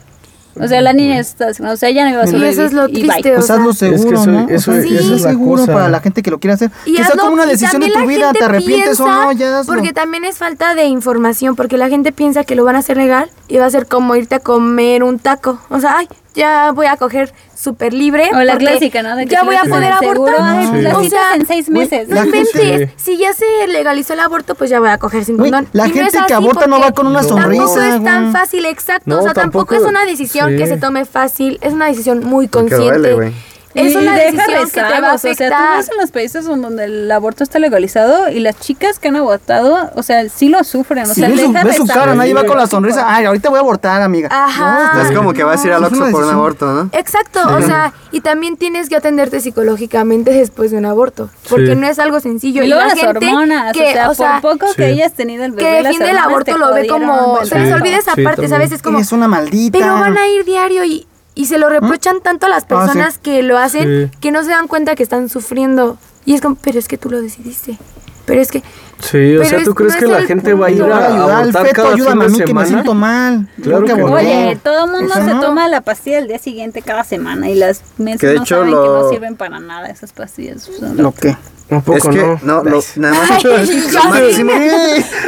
[0.60, 1.74] O sea, la niña ya desangrando.
[1.74, 2.52] O sea, ella no iba a Y sobrevivir.
[2.52, 3.32] eso es lo y triste.
[3.34, 4.48] Pues hazlo que seguro, eso- ¿no?
[4.48, 6.70] Eso- es seguro para la gente que lo quiere hacer.
[6.86, 9.60] Y que sea como una y decisión de tu vida, te arrepientes o no, ya
[9.60, 9.72] hazlo.
[9.74, 12.96] Porque también es falta de información, porque la gente piensa que lo van a hacer
[12.96, 15.58] legal y va a ser como irte a comer un taco.
[15.70, 18.30] O sea, ay, ya voy a coger súper libre.
[18.32, 19.16] O la clásica, ¿no?
[19.16, 20.36] De que ya voy a poder abortar.
[20.40, 20.82] ay, Sí.
[20.82, 22.08] las O sea, en seis meses.
[22.08, 22.90] No La inventes.
[22.96, 25.66] Si ya se legalizó el aborto, pues ya voy a coger sin condón.
[25.72, 27.64] la Y gente que aborta no va con una sonrisa.
[27.64, 29.04] Tampoco es tan fácil, exacto.
[29.10, 30.56] No, o sea, tampoco, tampoco- es una decisión sí.
[30.58, 31.58] que se tome fácil.
[31.62, 32.84] Es una decisión muy consciente.
[32.98, 33.32] duele, güey.
[33.78, 36.10] Es Y una deja decisión que te va a O sea, tú ves en los
[36.10, 40.48] países donde el aborto está legalizado y las chicas que han abortado, o sea, sí
[40.48, 41.04] lo sufren.
[41.04, 42.02] O Sí, sea, ve su, deja ve su rezagos.
[42.02, 43.04] cara, nadie va con la sonrisa.
[43.06, 44.28] Ay, ahorita voy a abortar, amiga.
[44.30, 44.92] Ajá.
[44.94, 46.90] No, Es como que vas a ir al Oxxo por un aborto, ¿no?
[46.92, 51.76] Exacto, o sea, y también tienes que atenderte psicológicamente después de un aborto, porque Sí.
[51.76, 52.62] no es algo sencillo.
[52.62, 54.76] Y luego la las gente hormonas, que, o sea, por poco Sí.
[54.76, 57.98] que hayas tenido el bebé, que defiende el aborto lo ve como, se les olvida
[57.98, 58.48] esa parte.
[58.48, 58.72] ¿sabes?
[58.72, 59.78] Es como, Es una maldita.
[59.78, 61.06] pero van a ir diario y,
[61.38, 63.20] y se lo reprochan tanto a las Ah, personas sí.
[63.22, 64.18] que lo hacen Sí.
[64.20, 65.96] que no se dan cuenta que están sufriendo.
[66.24, 67.78] Y es como, pero es que tú lo decidiste.
[68.26, 68.62] Pero es que,
[69.00, 70.94] Sí, o Pero sea, ¿tú es- crees no que la gente va a ir punto.
[70.94, 72.66] A a ayudar al abortar feto, cada fin ayúdame a mí que me semana?
[72.66, 73.48] siento mal.
[73.62, 74.12] Claro Creo que no.
[74.12, 75.40] Oye, todo el mundo Eso se no.
[75.40, 78.54] toma la pastilla el día siguiente cada semana y las mesas Que de no hecho
[78.56, 80.68] saben que no lo- sirven para nada esas pastillas.
[80.96, 81.36] ¿Lo qué?
[81.70, 82.40] ¿A poco Es que, no?
[82.42, 83.30] no, lo, nada más.
[83.44, 84.52] Ay, máximo,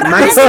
[0.09, 0.43] máximo,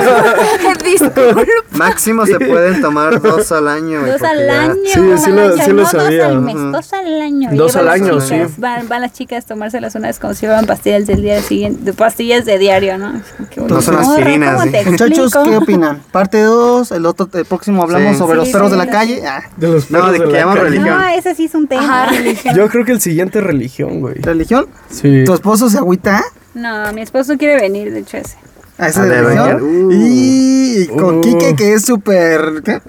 [1.72, 4.06] máximo se pueden tomar dos al año.
[4.06, 4.76] Dos al año.
[4.86, 6.28] Sí, sí lo- sí lo no, sabía.
[6.30, 7.50] Dos al mes, dos al año.
[7.54, 8.56] Dos Llevan al las año, chicas, sí.
[8.62, 12.46] Van, van las chicas a tomárselas unas como si fueran pastillas del día siguiente, pastillas
[12.46, 13.11] de diario, ¿no?
[13.50, 14.90] Qué No son aspirinas, ¿Cómo te sí.
[14.92, 15.34] Muchachos?
[15.44, 16.02] ¿qué opinan?
[16.12, 18.18] Parte 2, el otro el próximo hablamos Sí.
[18.18, 19.22] sobre los perros sí, de la calle.
[19.28, 20.70] Ah, De los No, perros de que la llaman calle.
[20.70, 21.00] religión.
[21.00, 22.10] No, ese sí es un tema.
[22.56, 24.16] Yo creo que el siguiente es religión, güey.
[24.16, 24.68] ¿Religión?
[24.90, 25.24] Sí.
[25.26, 26.24] ¿Tu esposo se agüita?
[26.54, 28.38] No, mi esposo quiere venir, de hecho, ese.
[28.78, 29.62] A ese Ah, de de religión.
[29.64, 29.90] Uh.
[29.92, 31.22] Y con Uh.
[31.22, 32.62] Quique, que es súper.
[32.64, 32.82] ¿qué?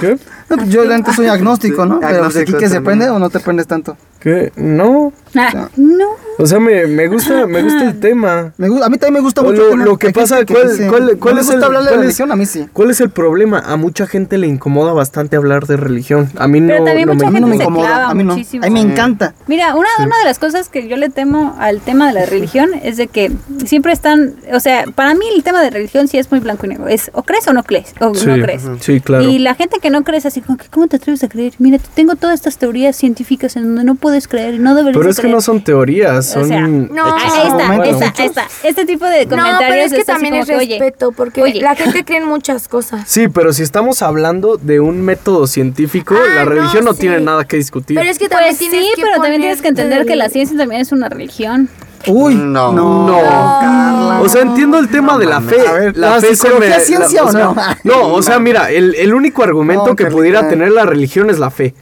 [0.00, 0.18] ¿Qué?
[0.50, 2.00] No, pues yo antes soy agnóstico, ¿no?
[2.00, 3.96] Pero pues, ¿de agnóstico Quique se prende o no te prendes tanto?
[4.20, 4.52] ¿Qué?
[4.56, 5.12] No.
[5.36, 6.06] Ah, no.
[6.38, 8.52] O sea, me, me gusta, me gusta el tema.
[8.56, 9.56] Me a mí también me gusta O mucho.
[9.58, 9.84] lo- el tema.
[9.84, 12.32] lo que pasa, ¿cuál- dice, cuál- cuál ¿no es el- hablar de cuál es- religión?
[12.32, 12.66] A mí sí.
[12.72, 13.60] ¿Cuál es el problema?
[13.60, 16.30] A mucha gente le incomoda bastante hablar de religión.
[16.36, 17.86] A mí no, Pero también no mucha no me gente se incomoda.
[17.88, 18.32] clava A mí no.
[18.34, 18.64] muchísimo.
[18.64, 19.34] A mí me encanta.
[19.46, 22.70] Mira, una, una de las cosas que yo le temo al tema de la religión
[22.82, 23.30] es de que
[23.66, 26.70] siempre están, o sea, para mí el tema de religión sí es muy blanco y
[26.70, 28.62] negro, es o crees o no crees, o Sí, no crees.
[28.80, 29.22] sí, claro.
[29.24, 31.52] Y la gente que no crees así como que, ¿cómo te atreves a creer?
[31.58, 35.10] Mira, tengo todas estas teorías científicas en donde no puedes creer y no deberías Pero
[35.10, 35.34] es que creer.
[35.34, 37.48] no son teorías, son O sea, no, Ah, ahí
[37.90, 38.46] está, está, ahí está.
[38.62, 41.42] Este tipo de No, comentarios pero es que así también es que, oye, respeto, porque
[41.42, 41.60] oye.
[41.60, 43.08] la gente cree en muchas cosas.
[43.08, 47.00] Sí, pero si estamos hablando de un método científico, Ah, la no, religión no, sí.
[47.00, 47.96] tiene nada que discutir.
[47.98, 50.28] Pero es que también Pues tienes sí, que pero también tienes que entender que la
[50.28, 51.68] ciencia también es una religión.
[52.08, 52.72] Uy, No.
[52.72, 53.06] no.
[53.06, 53.18] No.
[53.60, 54.20] Carla.
[54.22, 55.66] O sea, entiendo el tema de la fe.
[55.66, 57.56] A ver, la ¿la fe se me- ciencia la- o sea, no?
[57.84, 61.38] No, o sea, mira, el, el único argumento No, que pudiera tener la religión es
[61.38, 61.74] la fe.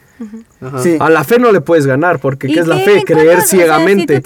[0.83, 0.97] Sí.
[0.99, 3.05] A la fe no le puedes ganar, porque ¿qué ¿Y es la fe?
[3.05, 4.23] Creer ciegamente.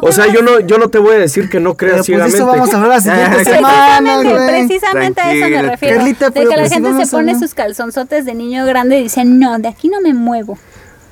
[0.00, 2.06] O sea, yo no, yo no te voy a decir que no Pero creas pues
[2.24, 2.36] de ciegamente.
[2.38, 4.18] eso vamos a hablar la siguiente semana,
[4.48, 5.96] Precisamente, a eso me refiero.
[5.98, 9.24] Carlita, de que la pues gente se pone sus calzonzotes de niño grande y dice,
[9.24, 10.58] no, de aquí no me muevo.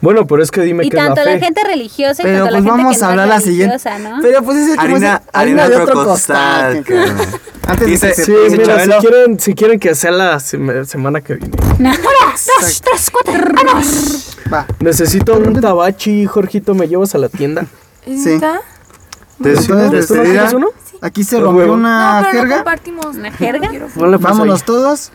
[0.02, 1.40] Bueno, pero es que dime Y qué es la tanto la, fe.
[1.44, 3.40] gente religiosa y Pero tanto la pues gente vamos que a no hablar es la
[3.40, 3.78] siguiente.
[3.78, 4.18] religiosa, ¿no?
[4.20, 6.76] Pero pues es como Harina- harina harina de de otro costal.
[7.64, 10.40] Antes de Dice- que se Sí, Dice mira, si quieren, si quieren que sea la
[10.40, 11.56] sema- semana que viene.
[14.52, 14.66] va.
[14.80, 17.66] Necesito un tabachi, Jorgito, ¿me llevas a la tienda?
[18.06, 18.60] ¿Está?
[19.38, 20.24] Des- Entonces, ¿Tú no despedida.
[20.24, 20.68] quieres uno?
[21.00, 22.56] Aquí se rompió una no, pero no jerga.
[22.56, 23.06] compartimos.
[23.16, 23.70] ¿Una jerga?
[23.94, 24.66] Pues Vámonos ahí.
[24.66, 25.10] todos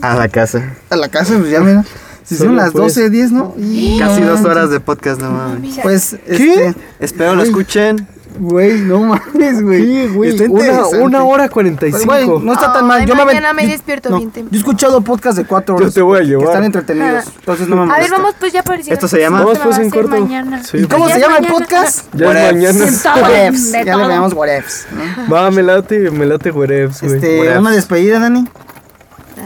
[0.00, 0.74] A la casa.
[0.90, 1.84] a la casa, pues ya mira.
[2.24, 2.94] Si son las pues.
[2.94, 3.54] 12, 10, ¿no?
[3.58, 5.78] Y- Casi dos horas de podcast, no mames.
[5.82, 8.06] Pues, este, Espero lo escuchen.
[8.38, 10.08] güey, no mames, güey.
[10.38, 12.40] Sí, una, una hora Pues, güey, 45.
[12.42, 13.04] no está tan mal.
[13.04, 14.50] Yo me, mañana me yo- despierto no, bien temprano.
[14.52, 15.94] Yo he escuchado podcast de cuatro Yo horas.
[15.94, 16.46] te voy a que llevar.
[16.46, 17.24] están entretenidos.
[17.40, 18.16] Entonces no me A ver, molesta.
[18.16, 20.08] vamos pues ya por el Esto se llama- Vamos pues en corto.
[20.18, 20.62] mañana.
[20.64, 20.78] Sí.
[20.78, 21.58] ¿Y cómo se llama el mañana.
[21.58, 22.06] podcast?
[22.14, 22.54] Ya What es ifs.
[22.54, 23.02] mañana.
[23.02, 23.72] Todo, What ifs.
[23.72, 24.86] de Ya le llamamos what ifs.
[25.28, 25.34] ¿no?
[25.34, 27.14] Va, me late, me late, güereps, güey.
[27.16, 28.48] Este, What una despedida, Dani.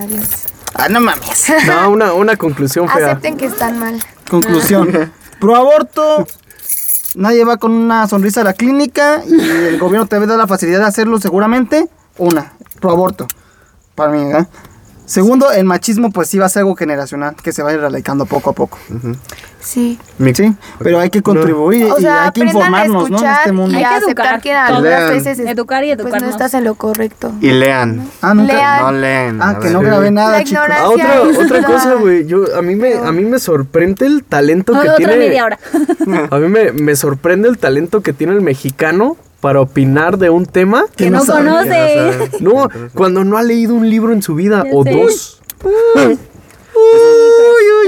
[0.00, 0.28] Adiós.
[0.78, 1.52] Ah, no mames.
[1.66, 3.12] No, una, una conclusión fea.
[3.12, 3.98] Acepten que están mal.
[4.28, 5.12] Conclusión.
[5.40, 6.26] Pro aborto.
[7.14, 10.80] Nadie va con una sonrisa a la clínica y el gobierno te da la facilidad
[10.80, 11.88] de hacerlo seguramente.
[12.18, 13.26] Una, pro aborto.
[13.94, 14.46] Para mí, ¿eh?
[15.06, 17.78] Segundo, el machismo pues sí va a ser algo generacional que se va a ir
[17.78, 18.76] erradicando poco a poco.
[19.60, 19.98] Sí.
[20.34, 23.18] Sí, pero hay que contribuir y sea, hay que informarnos, ¿no?
[23.18, 23.72] En este mundo.
[23.72, 24.40] y Hay que aceptar educar.
[24.40, 27.32] que algunas veces es- Educar y pues no estás en lo correcto.
[27.40, 28.08] Y lean.
[28.22, 28.52] Ah, nunca.
[28.52, 28.80] Lean.
[28.82, 29.42] No leen.
[29.42, 30.64] Ah, a que no grabé nada, chicos.
[30.70, 32.26] Ah, otra, cosa, güey.
[32.26, 35.16] Yo, a mí me, a mí me sorprende el talento que Otra tiene.
[35.16, 35.58] media hora.
[36.30, 40.46] A mí me, me sorprende el talento que tiene el mexicano para opinar de un
[40.46, 40.84] tema.
[40.96, 42.30] Que no sabe, conoce.
[42.40, 44.92] No, cuando no ha leído un libro en su vida Ya o sé.
[44.92, 45.42] dos.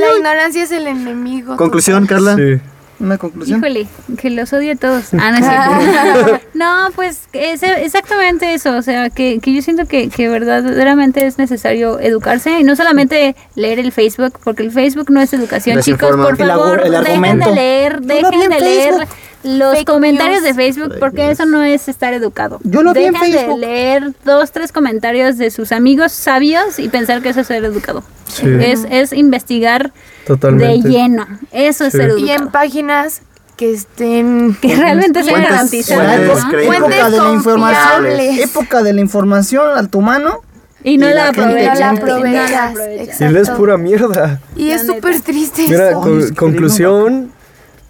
[0.01, 1.57] La ignorancia es el enemigo.
[1.57, 2.37] Conclusión, Carla.
[2.37, 2.61] Sí.
[3.01, 3.59] Una conclusión.
[3.61, 3.87] Híjole,
[4.21, 5.07] que los odie a todos.
[5.19, 5.45] Ah, no es
[6.25, 6.41] cierto.
[6.55, 8.77] No, pues es exactamente eso.
[8.77, 13.37] O sea, que, que yo siento que, que verdaderamente es necesario educarse y no solamente
[13.55, 15.81] leer el Facebook, porque el Facebook no es educación.
[15.83, 19.09] Chicos, por El favor, el dejen de leer, vi dejen en de leer Facebook.
[19.45, 20.45] los Fake comentarios news.
[20.45, 22.59] de Facebook, porque eso no es estar educado.
[22.65, 23.61] Yo lo vi en Dejen Facebook.
[23.61, 27.65] de leer dos, tres comentarios de sus amigos sabios y pensar que eso es ser
[27.65, 28.03] educado.
[28.27, 28.47] Sí.
[28.61, 29.93] Es, es investigar
[30.29, 30.87] Totalmente.
[30.89, 31.27] de lleno.
[31.51, 31.99] Eso es Sí.
[31.99, 33.23] ser Y en páginas
[33.57, 34.57] que estén...
[34.63, 36.03] que realmente sea Fuentes- garantizado.
[36.05, 36.51] fuentes ¿no?
[36.51, 36.79] creíbles.
[36.79, 38.07] Época de la información.
[38.39, 40.43] Época de la información al tu mano.
[40.85, 43.21] Y no Y la no la y no la aprovechas.
[43.21, 44.41] Y lees pura mierda.
[44.55, 46.01] Y es súper triste Mira, eso.
[46.01, 47.33] con- conclusión.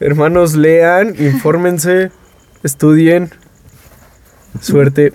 [0.01, 2.10] Hermanos, lean, infórmense,
[2.62, 3.31] estudien.
[4.60, 5.12] Suerte.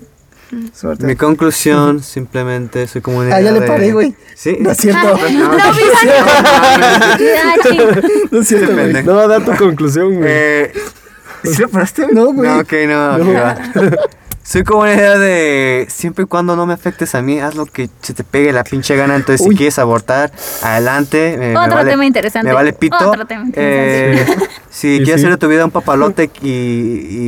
[0.73, 1.05] Suerte.
[1.05, 4.15] Mi conclusión, simplemente soy como una Ah, ya le paré, güey.
[4.35, 4.57] Sí.
[4.59, 5.07] No es cierto.
[5.07, 7.79] No, Ah, ching.
[8.31, 8.85] No es cierto, güey.
[8.85, 9.11] pendejo.
[9.11, 10.27] No, da tu conclusión, güey.
[10.31, 10.73] Eh,
[11.43, 12.07] ¿Sí lo paraste?
[12.11, 12.49] No, güey.
[12.49, 13.15] No, ok, no.
[13.15, 13.55] ok, va.
[14.45, 17.65] Soy como una idea de siempre y cuando no me afectes a mí, haz lo
[17.65, 19.15] que se te pegue la pinche gana.
[19.15, 19.53] Entonces, Uy.
[19.53, 21.35] si quieres abortar, adelante.
[21.35, 22.49] eh, me Otro vale- tema interesante.
[22.49, 23.09] Me vale pito.
[23.09, 24.49] Otro tema Eh, interesante.
[24.69, 25.25] si Y quieres sí.
[25.27, 26.49] hacer de tu vida un papalote y,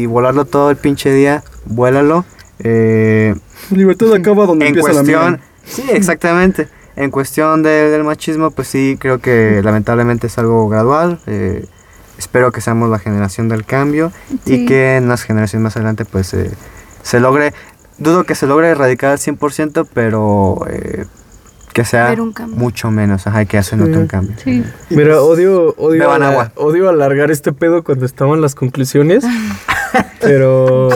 [0.01, 2.25] y volarlo todo el pinche día, vuélalo.
[2.59, 3.35] Eh,
[3.71, 5.31] Libertad acaba donde en empieza la cuestión.
[5.33, 5.39] mía.
[5.65, 6.67] Sí, exactamente.
[6.95, 11.19] En cuestión de- del machismo, pues sí, creo que lamentablemente es algo gradual.
[11.27, 11.65] eh,
[12.17, 14.11] espero que seamos la generación del cambio
[14.45, 14.65] y Sí.
[14.65, 16.49] que en las generaciones más adelante, pues eh,
[17.03, 17.53] se logre.
[17.97, 21.05] Dudo que se logre erradicar al 100%, pero eh,
[21.73, 22.15] que sea
[22.47, 23.27] mucho menos.
[23.27, 24.33] Ajá, que se note un cambio.
[24.41, 24.63] Sí.
[24.89, 26.53] Mira, odio, odio, agua.
[26.55, 29.25] odio alargar este pedo cuando estaban las conclusiones.
[30.21, 30.87] pero.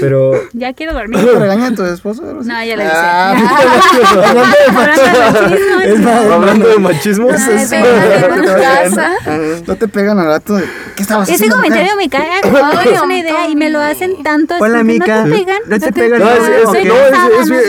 [0.00, 0.32] Pero.
[0.52, 1.24] Ya quiero dormir.
[1.24, 2.22] ¿Te regaña tu esposo?
[2.22, 2.94] No, ya le dije.
[2.94, 3.34] Ah,
[6.34, 7.36] Hablando de machismo, no
[9.76, 9.86] te.
[9.86, 10.64] No pegan al rato de.
[10.96, 11.56] ¿Qué estabas Ese haciendo?
[11.56, 11.96] comentario mujer?
[11.96, 12.80] me caga.
[12.90, 14.54] Es una idea y me lo hacen tanto.
[14.60, 15.24] Hola, mica.
[15.24, 15.58] No te pegan.
[15.66, 16.92] No te pegan, No, es, no, bien-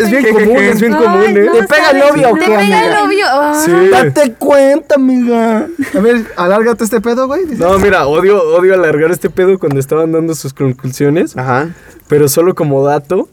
[0.01, 1.43] es bien común, es bien común, ¿eh?
[1.45, 3.25] no ¿Te pega el novio o no qué, Te pega el novio.
[3.29, 3.61] Ah.
[3.65, 3.71] Sí.
[3.89, 5.67] Date cuenta, amiga.
[5.95, 7.45] A ver, alárgate este pedo, güey.
[7.57, 11.37] No, mira, odio, odio alargar este pedo cuando estaban dando sus conclusiones.
[11.37, 11.69] Ajá.
[12.11, 13.29] Pero solo como dato,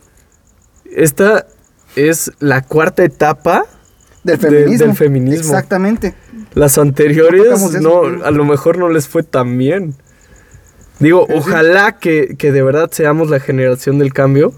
[0.94, 1.46] esta
[1.96, 3.64] es la cuarta etapa.
[4.22, 4.86] Del de- feminismo.
[4.86, 5.40] del feminismo.
[5.40, 6.14] Exactamente.
[6.55, 9.96] Las anteriores, eso, no, a lo mejor no les fue tan bien.
[11.00, 14.52] Digo, ojalá que, que de verdad seamos la generación del cambio.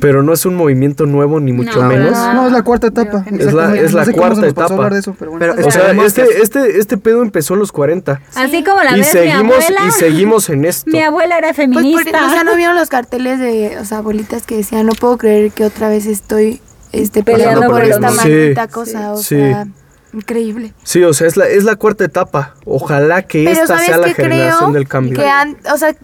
[0.00, 2.12] Pero no es un movimiento nuevo, ni mucho No, menos.
[2.12, 2.34] no.
[2.34, 3.24] No, es la cuarta etapa.
[3.30, 4.90] Es la- es la No sé cuarta etapa.
[4.90, 5.54] de eso, pero bueno.
[5.56, 8.20] Pero O sea, este, este, este pedo empezó en los 40.
[8.34, 9.80] Así como la Y ves mi seguimos, abuela.
[9.86, 10.90] y seguimos en esto.
[10.90, 12.10] Mi abuela era Pues feminista.
[12.20, 15.18] por, o sea, no vieron los carteles de, o sea, abuelitas que decían, no puedo
[15.18, 16.60] creer que otra vez estoy
[16.92, 19.36] este, peleando por, por esta maldita Sí, cosa, o sí.
[19.36, 19.66] sea,
[20.14, 20.72] increíble.
[20.84, 22.54] Sí, o sea, es la, es la cuarta etapa.
[22.64, 24.72] Ojalá que Pero esta ¿sabes sea la generación creo?
[24.72, 25.18] del cambio.
[25.18, 25.94] Que an- o sea,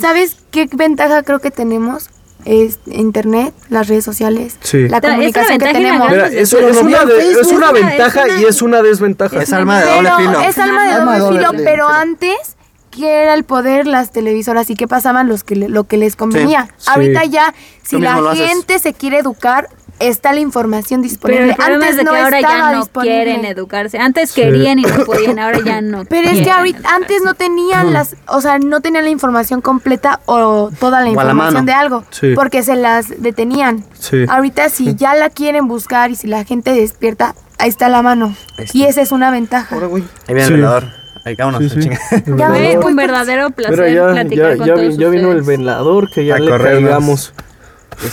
[0.00, 2.08] ¿sabes qué ventaja creo que tenemos?
[2.44, 4.88] Es internet, las redes sociales, Sí.
[4.88, 6.08] la comunicación que tenemos.
[6.10, 7.56] Mira, es una, vean de- es Facebook.
[7.56, 9.42] una Es una- ventaja es una- y es una desventaja.
[9.42, 10.40] Es arma de doble Pero filo.
[10.42, 12.56] es alma de doble doble filo, pero antes
[12.90, 16.14] que era el poder las televisoras y qué pasaban los que le- lo que les
[16.14, 16.68] convenía.
[16.76, 16.90] Sí.
[16.92, 18.46] Ahorita ya si la haces.
[18.48, 19.68] gente se quiere educar
[20.00, 21.50] está la información Pero disponible.
[21.50, 23.14] el problema antes es de que no ahora ya no disponible.
[23.24, 23.98] quieren educarse.
[23.98, 26.04] Antes querían y no podían, ahora ya no.
[26.08, 26.96] Pero es que ahorita, educarse.
[27.02, 31.20] antes no tenían las, o sea, no tenían la información completa o toda la O
[31.20, 32.32] a la información de algo, Sí.
[32.34, 33.84] porque se las detenían.
[33.98, 34.24] Sí.
[34.28, 38.34] Ahorita si ya la quieren buscar y si la gente despierta, ahí está la mano.
[38.58, 38.76] Está.
[38.76, 39.74] Y esa es una ventaja.
[39.74, 40.02] Ahora, güey.
[40.26, 40.54] Ahí viene Sí.
[40.54, 40.84] el velador.
[41.24, 41.62] Ahí, vámonos.
[41.62, 41.78] Sí, sí.
[41.80, 41.98] chinga.
[42.36, 45.42] Ya ves, un verdadero placer ya, platicar ya, con ya, todos vi- ya vino el
[45.42, 47.32] velador que ya A le corrernos.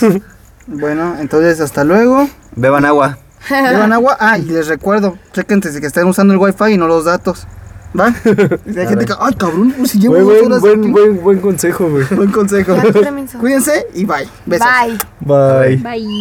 [0.70, 2.28] Bueno, entonces hasta luego.
[2.54, 3.18] Beban agua.
[3.48, 4.16] Beban agua.
[4.20, 7.46] Ah, y les recuerdo, chequense que estén usando el wifi y no los datos.
[7.98, 8.14] ¿Va?
[8.66, 10.90] Y hay gente que, ay cabrón, pues si llevo Buen, dos buen, horas buen, aquí".
[10.90, 12.04] buen, buen consejo, güey.
[12.14, 12.76] Buen consejo.
[13.40, 14.28] Cuídense y bye.
[14.46, 14.66] Besos.
[15.20, 15.76] Bye.
[15.76, 15.76] Bye.
[15.76, 16.20] Bye.